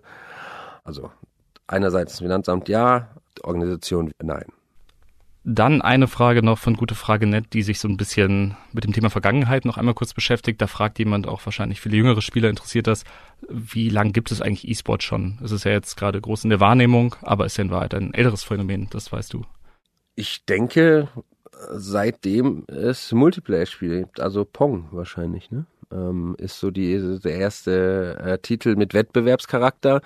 Also 0.83 1.11
einerseits 1.67 2.13
das 2.13 2.19
Finanzamt 2.19 2.69
ja, 2.69 3.09
Organisation 3.43 4.11
nein. 4.21 4.45
Dann 5.47 5.83
eine 5.83 6.07
Frage 6.07 6.41
noch 6.41 6.57
von 6.57 6.75
Gute 6.75 6.95
Frage 6.95 7.27
Net, 7.27 7.53
die 7.53 7.61
sich 7.61 7.79
so 7.79 7.87
ein 7.87 7.97
bisschen 7.97 8.57
mit 8.73 8.83
dem 8.83 8.93
Thema 8.93 9.11
Vergangenheit 9.11 9.63
noch 9.63 9.77
einmal 9.77 9.93
kurz 9.93 10.11
beschäftigt. 10.11 10.59
Da 10.59 10.65
fragt 10.65 10.97
jemand 10.97 11.27
auch 11.27 11.45
wahrscheinlich 11.45 11.81
viele 11.81 11.97
jüngere 11.97 12.23
Spieler 12.23 12.49
interessiert 12.49 12.87
das. 12.87 13.03
Wie 13.47 13.89
lange 13.89 14.11
gibt 14.11 14.31
es 14.31 14.41
eigentlich 14.41 14.67
E-Sport 14.67 15.03
schon? 15.03 15.37
Es 15.43 15.51
ist 15.51 15.63
ja 15.63 15.71
jetzt 15.71 15.97
gerade 15.97 16.19
groß 16.19 16.45
in 16.45 16.49
der 16.49 16.59
Wahrnehmung, 16.59 17.15
aber 17.21 17.45
ist 17.45 17.57
ja 17.57 17.63
in 17.63 17.69
Wahrheit 17.69 17.93
ein 17.93 18.15
älteres 18.15 18.43
Phänomen, 18.43 18.87
das 18.89 19.11
weißt 19.11 19.33
du. 19.33 19.45
Ich 20.15 20.45
denke, 20.45 21.09
seitdem 21.71 22.65
es 22.67 23.11
Multiplayer-Spiele 23.11 24.01
gibt, 24.01 24.19
also 24.19 24.45
Pong 24.45 24.87
wahrscheinlich, 24.91 25.51
ne? 25.51 25.65
Ähm, 25.91 26.35
ist 26.39 26.59
so 26.59 26.71
die 26.71 27.19
der 27.23 27.35
erste 27.35 28.17
äh, 28.19 28.37
Titel 28.39 28.75
mit 28.75 28.93
Wettbewerbscharakter. 28.93 30.01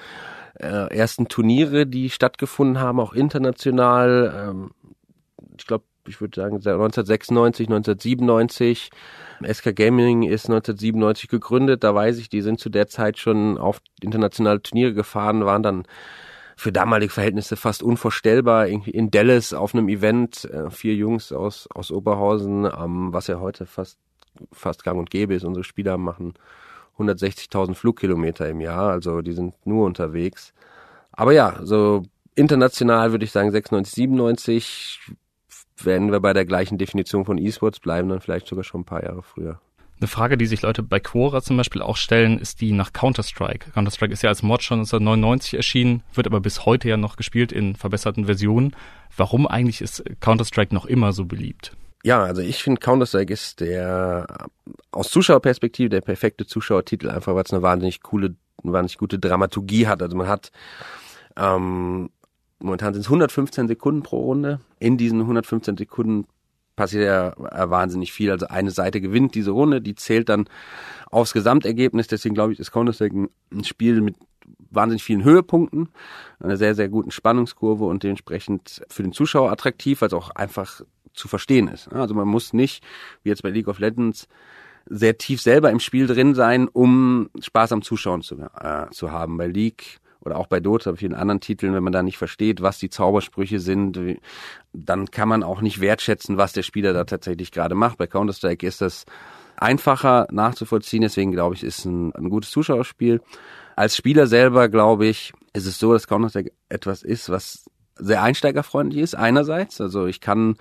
Äh, 0.55 0.95
ersten 0.95 1.29
Turniere, 1.29 1.85
die 1.85 2.09
stattgefunden 2.09 2.79
haben, 2.79 2.99
auch 2.99 3.13
international. 3.13 4.49
Ähm, 4.49 4.71
ich 5.57 5.65
glaube, 5.65 5.85
ich 6.05 6.19
würde 6.19 6.35
sagen 6.35 6.55
1996, 6.55 7.67
1997. 7.67 8.89
SK 9.41 9.75
Gaming 9.75 10.23
ist 10.23 10.47
1997 10.47 11.29
gegründet. 11.29 11.83
Da 11.83 11.95
weiß 11.95 12.17
ich, 12.17 12.29
die 12.29 12.41
sind 12.41 12.59
zu 12.59 12.69
der 12.69 12.87
Zeit 12.87 13.17
schon 13.17 13.57
auf 13.57 13.79
internationale 14.01 14.61
Turniere 14.61 14.93
gefahren, 14.93 15.45
waren 15.45 15.63
dann 15.63 15.83
für 16.59 16.71
damalige 16.73 17.11
Verhältnisse 17.11 17.55
fast 17.55 17.81
unvorstellbar. 17.81 18.67
Irgendwie 18.67 18.91
in 18.91 19.11
Dallas 19.11 19.53
auf 19.53 19.73
einem 19.73 19.87
Event, 19.87 20.43
äh, 20.45 20.69
vier 20.69 20.93
Jungs 20.93 21.31
aus, 21.31 21.67
aus 21.73 21.91
Oberhausen, 21.91 22.65
ähm, 22.65 23.13
was 23.13 23.27
ja 23.27 23.39
heute 23.39 23.65
fast, 23.65 23.97
fast 24.51 24.83
gang 24.83 24.99
und 24.99 25.09
gäbe 25.09 25.33
ist. 25.33 25.45
Unsere 25.45 25.63
Spieler 25.63 25.97
machen 25.97 26.33
160.000 26.97 27.75
Flugkilometer 27.75 28.49
im 28.49 28.59
Jahr, 28.59 28.91
also 28.91 29.21
die 29.21 29.31
sind 29.31 29.55
nur 29.65 29.85
unterwegs. 29.85 30.53
Aber 31.13 31.31
ja, 31.31 31.59
so 31.63 32.03
international 32.35 33.11
würde 33.11 33.23
ich 33.23 33.31
sagen 33.31 33.51
96, 33.51 33.95
97 33.95 34.99
wenn 35.81 36.11
wir 36.11 36.19
bei 36.19 36.33
der 36.33 36.45
gleichen 36.45 36.77
Definition 36.77 37.23
von 37.23 37.37
E-Sports 37.37 37.79
bleiben, 37.79 38.09
dann 38.09 38.19
vielleicht 38.19 38.47
sogar 38.47 38.65
schon 38.65 38.81
ein 38.81 38.85
paar 38.85 39.03
Jahre 39.03 39.23
früher. 39.23 39.61
Eine 39.99 40.07
Frage, 40.07 40.37
die 40.37 40.45
sich 40.45 40.61
Leute 40.61 40.81
bei 40.81 41.01
Quora 41.01 41.41
zum 41.41 41.57
Beispiel 41.57 41.81
auch 41.81 41.97
stellen, 41.97 42.39
ist 42.39 42.61
die 42.61 42.71
nach 42.71 42.93
Counter-Strike. 42.93 43.71
Counter-Strike 43.71 44.13
ist 44.13 44.23
ja 44.23 44.29
als 44.29 44.43
Mod 44.43 44.63
schon 44.63 44.79
1999 44.79 45.55
erschienen, 45.55 46.03
wird 46.13 46.25
aber 46.25 46.39
bis 46.39 46.65
heute 46.65 46.87
ja 46.87 46.95
noch 46.95 47.17
gespielt 47.17 47.51
in 47.51 47.75
verbesserten 47.75 48.25
Versionen. 48.25 48.73
Warum 49.17 49.45
eigentlich 49.45 49.81
ist 49.81 50.03
Counter-Strike 50.21 50.73
noch 50.73 50.85
immer 50.85 51.11
so 51.11 51.25
beliebt? 51.25 51.75
Ja, 52.05 52.23
also 52.23 52.41
ich 52.41 52.63
finde 52.63 52.79
Counter-Strike 52.79 53.33
ist 53.33 53.59
der 53.59 54.25
aus 54.91 55.09
Zuschauerperspektive 55.09 55.89
der 55.89 55.99
perfekte 55.99 56.45
Zuschauertitel, 56.45 57.09
einfach 57.09 57.35
weil 57.35 57.43
es 57.43 57.51
eine 57.51 57.61
wahnsinnig 57.61 58.01
coole, 58.01 58.35
eine 58.63 58.71
wahnsinnig 58.71 58.99
gute 58.99 59.19
Dramaturgie 59.19 59.87
hat. 59.87 60.01
Also 60.01 60.15
man 60.15 60.29
hat 60.29 60.53
ähm, 61.35 62.09
momentan 62.59 62.93
sind 62.93 63.01
es 63.01 63.07
115 63.07 63.67
Sekunden 63.67 64.03
pro 64.03 64.21
Runde. 64.21 64.61
In 64.79 64.97
diesen 64.97 65.19
115 65.19 65.75
Sekunden 65.75 66.25
passiert 66.79 67.03
ja 67.03 67.33
äh, 67.33 67.69
wahnsinnig 67.69 68.13
viel. 68.13 68.31
Also 68.31 68.47
eine 68.47 68.71
Seite 68.71 69.01
gewinnt 69.01 69.35
diese 69.35 69.51
Runde, 69.51 69.81
die 69.81 69.95
zählt 69.95 70.29
dann 70.29 70.45
aufs 71.11 71.33
Gesamtergebnis. 71.33 72.07
Deswegen 72.07 72.35
glaube 72.35 72.53
ich, 72.53 72.59
ist 72.59 72.71
Counter-Strike 72.71 73.27
ein 73.51 73.63
Spiel 73.65 73.99
mit 73.99 74.15
wahnsinnig 74.71 75.03
vielen 75.03 75.25
Höhepunkten, 75.25 75.89
einer 76.39 76.55
sehr, 76.55 76.75
sehr 76.75 76.87
guten 76.87 77.11
Spannungskurve 77.11 77.83
und 77.83 78.03
dementsprechend 78.03 78.81
für 78.89 79.03
den 79.03 79.11
Zuschauer 79.11 79.51
attraktiv, 79.51 79.99
weil 79.99 80.07
es 80.07 80.13
auch 80.13 80.29
einfach 80.29 80.81
zu 81.13 81.27
verstehen 81.27 81.67
ist. 81.67 81.91
Also 81.91 82.13
man 82.15 82.29
muss 82.29 82.53
nicht, 82.53 82.81
wie 83.23 83.29
jetzt 83.29 83.43
bei 83.43 83.49
League 83.49 83.67
of 83.67 83.79
Legends, 83.79 84.29
sehr 84.85 85.17
tief 85.17 85.41
selber 85.41 85.69
im 85.71 85.81
Spiel 85.81 86.07
drin 86.07 86.33
sein, 86.33 86.69
um 86.69 87.29
Spaß 87.41 87.73
am 87.73 87.81
Zuschauen 87.81 88.21
zu, 88.21 88.37
äh, 88.37 88.89
zu 88.91 89.11
haben. 89.11 89.37
Bei 89.37 89.47
League 89.47 89.99
oder 90.29 90.37
auch 90.37 90.47
bei 90.47 90.59
Dota, 90.59 90.95
vielen 90.95 91.15
anderen 91.15 91.41
Titeln, 91.41 91.73
wenn 91.73 91.83
man 91.83 91.93
da 91.93 92.03
nicht 92.03 92.17
versteht, 92.17 92.61
was 92.61 92.77
die 92.77 92.89
Zaubersprüche 92.89 93.59
sind, 93.59 93.99
dann 94.73 95.11
kann 95.11 95.27
man 95.27 95.43
auch 95.43 95.61
nicht 95.61 95.81
wertschätzen, 95.81 96.37
was 96.37 96.53
der 96.53 96.63
Spieler 96.63 96.93
da 96.93 97.03
tatsächlich 97.03 97.51
gerade 97.51 97.75
macht. 97.75 97.97
Bei 97.97 98.07
Counter-Strike 98.07 98.65
ist 98.65 98.81
das 98.81 99.05
einfacher 99.57 100.27
nachzuvollziehen, 100.31 101.01
deswegen 101.01 101.31
glaube 101.31 101.55
ich, 101.55 101.63
ist 101.63 101.85
ein, 101.85 102.13
ein 102.15 102.29
gutes 102.29 102.51
Zuschauerspiel. 102.51 103.21
Als 103.75 103.97
Spieler 103.97 104.27
selber, 104.27 104.69
glaube 104.69 105.07
ich, 105.07 105.33
ist 105.53 105.65
es 105.65 105.79
so, 105.79 105.93
dass 105.93 106.07
Counter-Strike 106.07 106.51
etwas 106.69 107.01
ist, 107.01 107.29
was 107.29 107.69
sehr 107.95 108.21
einsteigerfreundlich 108.21 109.01
ist, 109.01 109.15
einerseits. 109.15 109.81
Also 109.81 110.05
ich 110.05 110.21
kann 110.21 110.57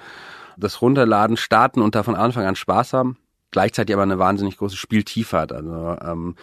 das 0.56 0.80
runterladen, 0.82 1.36
starten 1.36 1.82
und 1.82 1.94
da 1.94 2.02
von 2.02 2.16
Anfang 2.16 2.46
an 2.46 2.56
Spaß 2.56 2.94
haben. 2.94 3.18
Gleichzeitig 3.50 3.94
aber 3.94 4.02
eine 4.02 4.18
wahnsinnig 4.18 4.58
große 4.58 4.76
Spieltiefe 4.76 5.38
hat. 5.38 5.52
Also 5.52 5.96
ähm, 6.02 6.34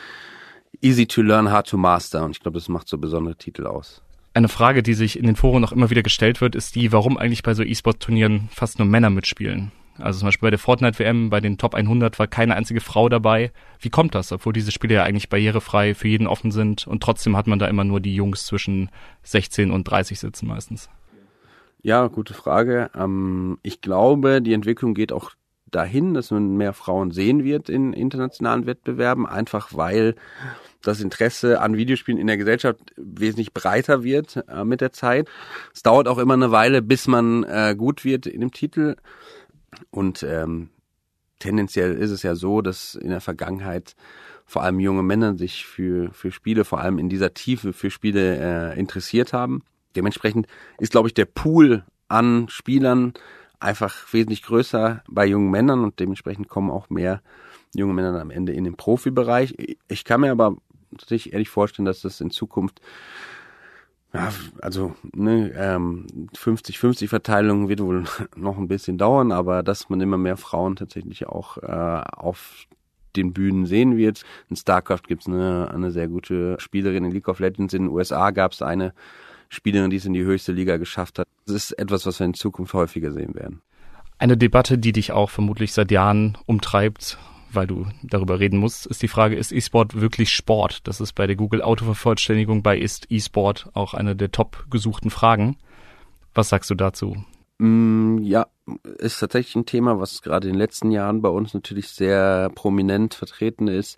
easy 0.81 1.05
to 1.07 1.21
learn, 1.21 1.51
hard 1.51 1.67
to 1.67 1.77
master. 1.77 2.23
Und 2.23 2.31
ich 2.31 2.39
glaube, 2.39 2.57
das 2.57 2.69
macht 2.69 2.87
so 2.87 2.97
besondere 2.97 3.35
Titel 3.35 3.67
aus. 3.67 4.01
Eine 4.33 4.49
Frage, 4.49 4.83
die 4.83 4.93
sich 4.93 5.17
in 5.17 5.25
den 5.25 5.35
Foren 5.35 5.61
noch 5.61 5.71
immer 5.71 5.89
wieder 5.89 6.03
gestellt 6.03 6.41
wird, 6.41 6.55
ist 6.55 6.75
die, 6.75 6.91
warum 6.91 7.17
eigentlich 7.17 7.43
bei 7.43 7.53
so 7.53 7.63
E-Sport-Turnieren 7.63 8.49
fast 8.51 8.79
nur 8.79 8.87
Männer 8.87 9.09
mitspielen. 9.09 9.71
Also 9.97 10.19
zum 10.19 10.27
Beispiel 10.27 10.47
bei 10.47 10.51
der 10.51 10.59
Fortnite-WM, 10.59 11.29
bei 11.29 11.39
den 11.39 11.57
Top 11.57 11.73
100 11.73 12.19
war 12.19 12.27
keine 12.27 12.55
einzige 12.55 12.81
Frau 12.81 13.07
dabei. 13.07 13.51
Wie 13.79 13.89
kommt 13.89 14.13
das, 14.13 14.31
obwohl 14.31 14.51
diese 14.51 14.71
Spiele 14.71 14.95
ja 14.95 15.03
eigentlich 15.03 15.29
barrierefrei 15.29 15.93
für 15.93 16.09
jeden 16.09 16.27
offen 16.27 16.51
sind 16.51 16.85
und 16.85 17.01
trotzdem 17.01 17.37
hat 17.37 17.47
man 17.47 17.59
da 17.59 17.67
immer 17.67 17.85
nur 17.85 18.01
die 18.01 18.13
Jungs 18.13 18.45
zwischen 18.45 18.89
16 19.23 19.71
und 19.71 19.85
30 19.85 20.19
sitzen 20.19 20.47
meistens? 20.47 20.89
Ja, 21.81 22.07
gute 22.07 22.33
Frage. 22.33 22.89
Ähm, 22.95 23.57
ich 23.61 23.79
glaube, 23.79 24.41
die 24.41 24.53
Entwicklung 24.53 24.95
geht 24.95 25.13
auch 25.13 25.31
dahin, 25.75 26.13
dass 26.13 26.31
man 26.31 26.55
mehr 26.55 26.73
Frauen 26.73 27.11
sehen 27.11 27.43
wird 27.43 27.69
in 27.69 27.93
internationalen 27.93 28.65
Wettbewerben, 28.65 29.25
einfach 29.25 29.69
weil 29.73 30.15
das 30.81 31.01
Interesse 31.01 31.61
an 31.61 31.77
Videospielen 31.77 32.19
in 32.19 32.27
der 32.27 32.37
Gesellschaft 32.37 32.79
wesentlich 32.95 33.53
breiter 33.53 34.03
wird 34.03 34.43
äh, 34.47 34.63
mit 34.63 34.81
der 34.81 34.93
Zeit. 34.93 35.29
Es 35.73 35.83
dauert 35.83 36.07
auch 36.07 36.17
immer 36.17 36.35
eine 36.35 36.51
Weile, 36.51 36.81
bis 36.81 37.07
man 37.07 37.43
äh, 37.43 37.75
gut 37.77 38.05
wird 38.05 38.27
in 38.27 38.41
dem 38.41 38.51
Titel. 38.51 38.95
Und 39.89 40.23
ähm, 40.23 40.69
tendenziell 41.39 41.95
ist 41.95 42.11
es 42.11 42.23
ja 42.23 42.35
so, 42.35 42.61
dass 42.61 42.95
in 42.95 43.09
der 43.09 43.21
Vergangenheit 43.21 43.95
vor 44.45 44.61
allem 44.61 44.79
junge 44.79 45.03
Männer 45.03 45.37
sich 45.37 45.65
für, 45.65 46.11
für 46.13 46.31
Spiele, 46.31 46.65
vor 46.65 46.79
allem 46.79 46.99
in 46.99 47.09
dieser 47.09 47.33
Tiefe 47.33 47.73
für 47.73 47.89
Spiele 47.89 48.73
äh, 48.73 48.79
interessiert 48.79 49.33
haben. 49.33 49.63
Dementsprechend 49.95 50.47
ist, 50.77 50.91
glaube 50.91 51.07
ich, 51.07 51.13
der 51.13 51.25
Pool 51.25 51.83
an 52.07 52.47
Spielern 52.49 53.13
einfach 53.59 54.13
wesentlich 54.13 54.43
größer 54.43 55.03
bei 55.07 55.25
jungen 55.25 55.51
Männern 55.51 55.83
und 55.83 55.99
dementsprechend 55.99 56.47
kommen 56.47 56.71
auch 56.71 56.89
mehr 56.89 57.21
junge 57.73 57.93
Männer 57.93 58.19
am 58.19 58.31
Ende 58.31 58.53
in 58.53 58.63
den 58.63 58.77
Profibereich. 58.77 59.77
Ich 59.87 60.05
kann 60.05 60.21
mir 60.21 60.31
aber 60.31 60.55
natürlich 60.91 61.33
ehrlich 61.33 61.49
vorstellen, 61.49 61.85
dass 61.85 62.01
das 62.01 62.21
in 62.21 62.31
Zukunft 62.31 62.81
ja, 64.13 64.31
also 64.61 64.95
ne, 65.13 65.51
ähm, 65.57 66.07
50-50 66.33 67.09
Verteilung 67.09 67.67
wird 67.67 67.81
wohl 67.81 68.05
noch 68.37 68.57
ein 68.57 68.69
bisschen 68.69 68.97
dauern, 68.97 69.33
aber 69.33 69.61
dass 69.61 69.89
man 69.89 69.99
immer 69.99 70.17
mehr 70.17 70.37
Frauen 70.37 70.77
tatsächlich 70.77 71.27
auch 71.27 71.57
äh, 71.57 72.03
auf 72.15 72.65
den 73.17 73.33
Bühnen 73.33 73.65
sehen 73.65 73.97
wird. 73.97 74.23
In 74.49 74.55
StarCraft 74.55 75.03
gibt's 75.07 75.27
eine, 75.27 75.69
eine 75.73 75.91
sehr 75.91 76.07
gute 76.07 76.55
Spielerin 76.59 77.03
in 77.05 77.11
League 77.11 77.27
of 77.27 77.39
Legends. 77.39 77.73
In 77.73 77.83
den 77.83 77.91
USA 77.91 78.31
gab's 78.31 78.61
eine 78.61 78.93
Spielerin, 79.55 79.89
die 79.89 79.97
es 79.97 80.05
in 80.05 80.13
die 80.13 80.23
höchste 80.23 80.51
Liga 80.51 80.77
geschafft 80.77 81.19
hat. 81.19 81.27
Das 81.45 81.55
ist 81.55 81.71
etwas, 81.71 82.05
was 82.05 82.19
wir 82.19 82.25
in 82.25 82.33
Zukunft 82.33 82.73
häufiger 82.73 83.11
sehen 83.11 83.33
werden. 83.33 83.61
Eine 84.17 84.37
Debatte, 84.37 84.77
die 84.77 84.91
dich 84.91 85.11
auch 85.11 85.29
vermutlich 85.29 85.73
seit 85.73 85.91
Jahren 85.91 86.37
umtreibt, 86.45 87.17
weil 87.51 87.67
du 87.67 87.87
darüber 88.03 88.39
reden 88.39 88.59
musst, 88.59 88.85
ist 88.85 89.01
die 89.01 89.07
Frage, 89.07 89.35
ist 89.35 89.51
E-Sport 89.51 89.99
wirklich 89.99 90.33
Sport? 90.33 90.87
Das 90.87 91.01
ist 91.01 91.13
bei 91.13 91.27
der 91.27 91.35
Google 91.35 91.61
Autovervollständigung 91.61 92.63
bei 92.63 92.77
ist 92.77 93.07
E-Sport 93.09 93.69
auch 93.73 93.93
eine 93.93 94.15
der 94.15 94.31
top 94.31 94.65
gesuchten 94.69 95.09
Fragen. 95.09 95.57
Was 96.33 96.49
sagst 96.49 96.69
du 96.69 96.75
dazu? 96.75 97.15
Mm, 97.57 98.19
ja, 98.19 98.47
ist 98.97 99.19
tatsächlich 99.19 99.55
ein 99.55 99.65
Thema, 99.65 99.99
was 99.99 100.21
gerade 100.21 100.47
in 100.47 100.53
den 100.53 100.59
letzten 100.59 100.91
Jahren 100.91 101.21
bei 101.21 101.29
uns 101.29 101.53
natürlich 101.53 101.89
sehr 101.89 102.49
prominent 102.53 103.13
vertreten 103.13 103.67
ist. 103.67 103.97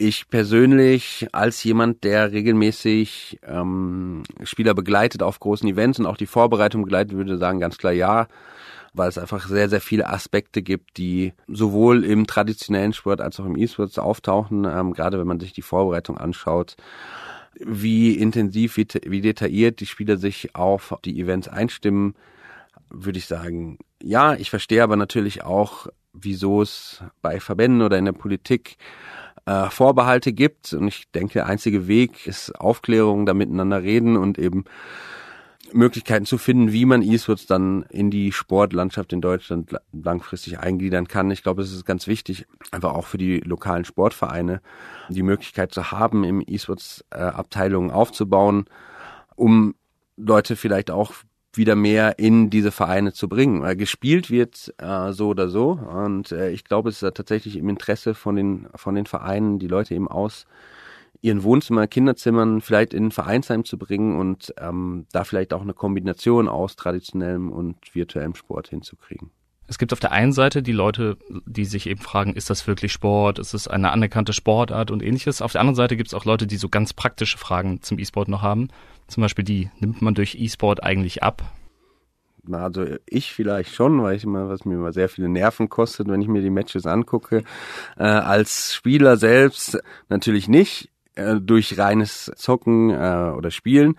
Ich 0.00 0.28
persönlich 0.28 1.26
als 1.32 1.62
jemand, 1.64 2.04
der 2.04 2.30
regelmäßig 2.30 3.40
ähm, 3.42 4.22
Spieler 4.44 4.74
begleitet 4.74 5.24
auf 5.24 5.40
großen 5.40 5.68
Events 5.68 5.98
und 5.98 6.06
auch 6.06 6.16
die 6.16 6.26
Vorbereitung 6.26 6.82
begleitet, 6.82 7.16
würde 7.16 7.36
sagen 7.36 7.58
ganz 7.58 7.78
klar 7.78 7.92
ja, 7.92 8.28
weil 8.94 9.08
es 9.08 9.18
einfach 9.18 9.48
sehr, 9.48 9.68
sehr 9.68 9.80
viele 9.80 10.08
Aspekte 10.08 10.62
gibt, 10.62 10.98
die 10.98 11.32
sowohl 11.48 12.04
im 12.04 12.28
traditionellen 12.28 12.92
Sport 12.92 13.20
als 13.20 13.40
auch 13.40 13.44
im 13.44 13.56
E-Sports 13.56 13.98
auftauchen, 13.98 14.64
ähm, 14.64 14.92
gerade 14.92 15.18
wenn 15.18 15.26
man 15.26 15.40
sich 15.40 15.52
die 15.52 15.62
Vorbereitung 15.62 16.16
anschaut 16.16 16.76
wie 17.60 18.12
intensiv, 18.12 18.76
wie, 18.76 18.86
wie 19.04 19.20
detailliert 19.20 19.80
die 19.80 19.86
Spieler 19.86 20.16
sich 20.16 20.54
auf 20.54 20.94
die 21.04 21.20
Events 21.20 21.48
einstimmen, 21.48 22.14
würde 22.90 23.18
ich 23.18 23.26
sagen, 23.26 23.78
ja, 24.02 24.34
ich 24.34 24.50
verstehe 24.50 24.82
aber 24.82 24.96
natürlich 24.96 25.42
auch, 25.42 25.88
wieso 26.12 26.62
es 26.62 27.02
bei 27.20 27.40
Verbänden 27.40 27.82
oder 27.82 27.98
in 27.98 28.04
der 28.04 28.12
Politik 28.12 28.76
äh, 29.48 29.70
Vorbehalte 29.70 30.32
gibt. 30.32 30.74
Und 30.74 30.88
ich 30.88 31.10
denke, 31.10 31.34
der 31.34 31.46
einzige 31.46 31.88
Weg 31.88 32.26
ist 32.26 32.52
Aufklärung, 32.60 33.24
da 33.24 33.32
miteinander 33.32 33.82
reden 33.82 34.16
und 34.16 34.38
eben 34.38 34.64
Möglichkeiten 35.72 36.26
zu 36.26 36.38
finden, 36.38 36.72
wie 36.72 36.84
man 36.84 37.02
E-Sports 37.02 37.46
dann 37.46 37.82
in 37.90 38.10
die 38.10 38.32
Sportlandschaft 38.32 39.12
in 39.12 39.20
Deutschland 39.20 39.74
langfristig 39.92 40.58
eingliedern 40.58 41.08
kann. 41.08 41.30
Ich 41.30 41.42
glaube, 41.42 41.62
es 41.62 41.72
ist 41.72 41.84
ganz 41.84 42.06
wichtig, 42.06 42.46
einfach 42.70 42.94
auch 42.94 43.06
für 43.06 43.18
die 43.18 43.40
lokalen 43.40 43.84
Sportvereine 43.84 44.60
die 45.08 45.22
Möglichkeit 45.22 45.72
zu 45.72 45.90
haben, 45.92 46.24
im 46.24 46.42
E-Sports 46.46 47.04
äh, 47.10 47.18
Abteilungen 47.18 47.90
aufzubauen, 47.90 48.66
um 49.34 49.74
Leute 50.16 50.56
vielleicht 50.56 50.90
auch 50.90 51.12
wieder 51.58 51.76
mehr 51.76 52.18
in 52.18 52.48
diese 52.48 52.70
Vereine 52.70 53.12
zu 53.12 53.28
bringen. 53.28 53.60
Weil 53.62 53.76
gespielt 53.76 54.30
wird 54.30 54.72
äh, 54.78 55.12
so 55.12 55.28
oder 55.28 55.48
so. 55.48 55.72
Und 55.72 56.32
äh, 56.32 56.50
ich 56.50 56.64
glaube, 56.64 56.88
es 56.88 57.02
ist 57.02 57.14
tatsächlich 57.14 57.56
im 57.56 57.68
Interesse 57.68 58.14
von 58.14 58.36
den, 58.36 58.68
von 58.74 58.94
den 58.94 59.04
Vereinen, 59.04 59.58
die 59.58 59.68
Leute 59.68 59.94
eben 59.94 60.08
aus 60.08 60.46
ihren 61.20 61.42
Wohnzimmer, 61.42 61.86
Kinderzimmern 61.86 62.60
vielleicht 62.60 62.94
in 62.94 63.06
ein 63.06 63.10
Vereinsheim 63.10 63.64
zu 63.64 63.76
bringen 63.76 64.18
und 64.18 64.54
ähm, 64.58 65.06
da 65.12 65.24
vielleicht 65.24 65.52
auch 65.52 65.62
eine 65.62 65.74
Kombination 65.74 66.48
aus 66.48 66.76
traditionellem 66.76 67.50
und 67.50 67.76
virtuellem 67.94 68.34
Sport 68.34 68.68
hinzukriegen. 68.68 69.30
Es 69.68 69.76
gibt 69.76 69.92
auf 69.92 70.00
der 70.00 70.12
einen 70.12 70.32
Seite 70.32 70.62
die 70.62 70.72
Leute, 70.72 71.18
die 71.44 71.66
sich 71.66 71.86
eben 71.88 72.00
fragen, 72.00 72.32
ist 72.32 72.48
das 72.48 72.66
wirklich 72.66 72.90
Sport? 72.90 73.38
Ist 73.38 73.52
es 73.52 73.68
eine 73.68 73.92
anerkannte 73.92 74.32
Sportart 74.32 74.90
und 74.90 75.02
ähnliches? 75.02 75.42
Auf 75.42 75.52
der 75.52 75.60
anderen 75.60 75.76
Seite 75.76 75.94
gibt 75.94 76.08
es 76.08 76.14
auch 76.14 76.24
Leute, 76.24 76.46
die 76.46 76.56
so 76.56 76.70
ganz 76.70 76.94
praktische 76.94 77.36
Fragen 77.36 77.82
zum 77.82 77.98
E-Sport 77.98 78.28
noch 78.28 78.40
haben. 78.40 78.68
Zum 79.08 79.20
Beispiel 79.20 79.44
die, 79.44 79.70
nimmt 79.78 80.00
man 80.00 80.14
durch 80.14 80.36
E-Sport 80.36 80.82
eigentlich 80.82 81.22
ab? 81.22 81.42
Also 82.50 82.86
ich 83.06 83.34
vielleicht 83.34 83.74
schon, 83.74 84.02
weil 84.02 84.16
ich 84.16 84.24
immer, 84.24 84.48
was 84.48 84.64
mir 84.64 84.74
immer 84.74 84.94
sehr 84.94 85.10
viele 85.10 85.28
Nerven 85.28 85.68
kostet, 85.68 86.08
wenn 86.08 86.22
ich 86.22 86.28
mir 86.28 86.40
die 86.40 86.48
Matches 86.48 86.86
angucke. 86.86 87.44
Äh, 87.98 88.04
als 88.04 88.74
Spieler 88.74 89.18
selbst 89.18 89.78
natürlich 90.08 90.48
nicht, 90.48 90.90
äh, 91.14 91.36
durch 91.40 91.76
reines 91.76 92.32
Zocken 92.36 92.88
äh, 92.88 93.32
oder 93.36 93.50
Spielen. 93.50 93.96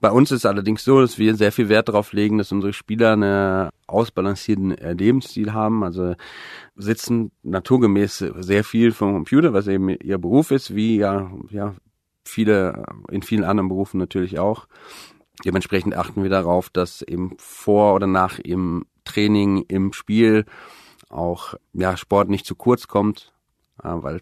Bei 0.00 0.10
uns 0.10 0.30
ist 0.30 0.46
allerdings 0.46 0.82
so, 0.82 1.00
dass 1.00 1.18
wir 1.18 1.34
sehr 1.36 1.52
viel 1.52 1.68
Wert 1.68 1.88
darauf 1.88 2.12
legen, 2.12 2.38
dass 2.38 2.52
unsere 2.52 2.72
Spieler 2.72 3.12
einen 3.12 3.68
ausbalancierten 3.86 4.76
äh, 4.78 4.94
Lebensstil 4.94 5.52
haben. 5.52 5.84
Also 5.84 6.14
sitzen 6.74 7.32
naturgemäß 7.42 8.24
sehr 8.38 8.64
viel 8.64 8.92
vom 8.92 9.12
Computer, 9.12 9.52
was 9.52 9.66
eben 9.66 9.90
ihr 9.90 10.18
Beruf 10.18 10.52
ist, 10.52 10.74
wie 10.74 10.96
ja, 10.96 11.30
ja 11.50 11.74
viele 12.24 12.84
in 13.10 13.22
vielen 13.22 13.44
anderen 13.44 13.68
Berufen 13.68 13.98
natürlich 13.98 14.38
auch. 14.38 14.66
Dementsprechend 15.44 15.94
achten 15.94 16.22
wir 16.22 16.30
darauf, 16.30 16.70
dass 16.70 17.02
eben 17.02 17.34
vor 17.38 17.94
oder 17.94 18.06
nach 18.06 18.38
im 18.38 18.86
Training, 19.04 19.64
im 19.68 19.92
Spiel 19.92 20.44
auch 21.10 21.54
ja, 21.72 21.96
Sport 21.96 22.30
nicht 22.30 22.46
zu 22.46 22.54
kurz 22.54 22.88
kommt, 22.88 23.32
äh, 23.82 23.88
weil 23.88 24.20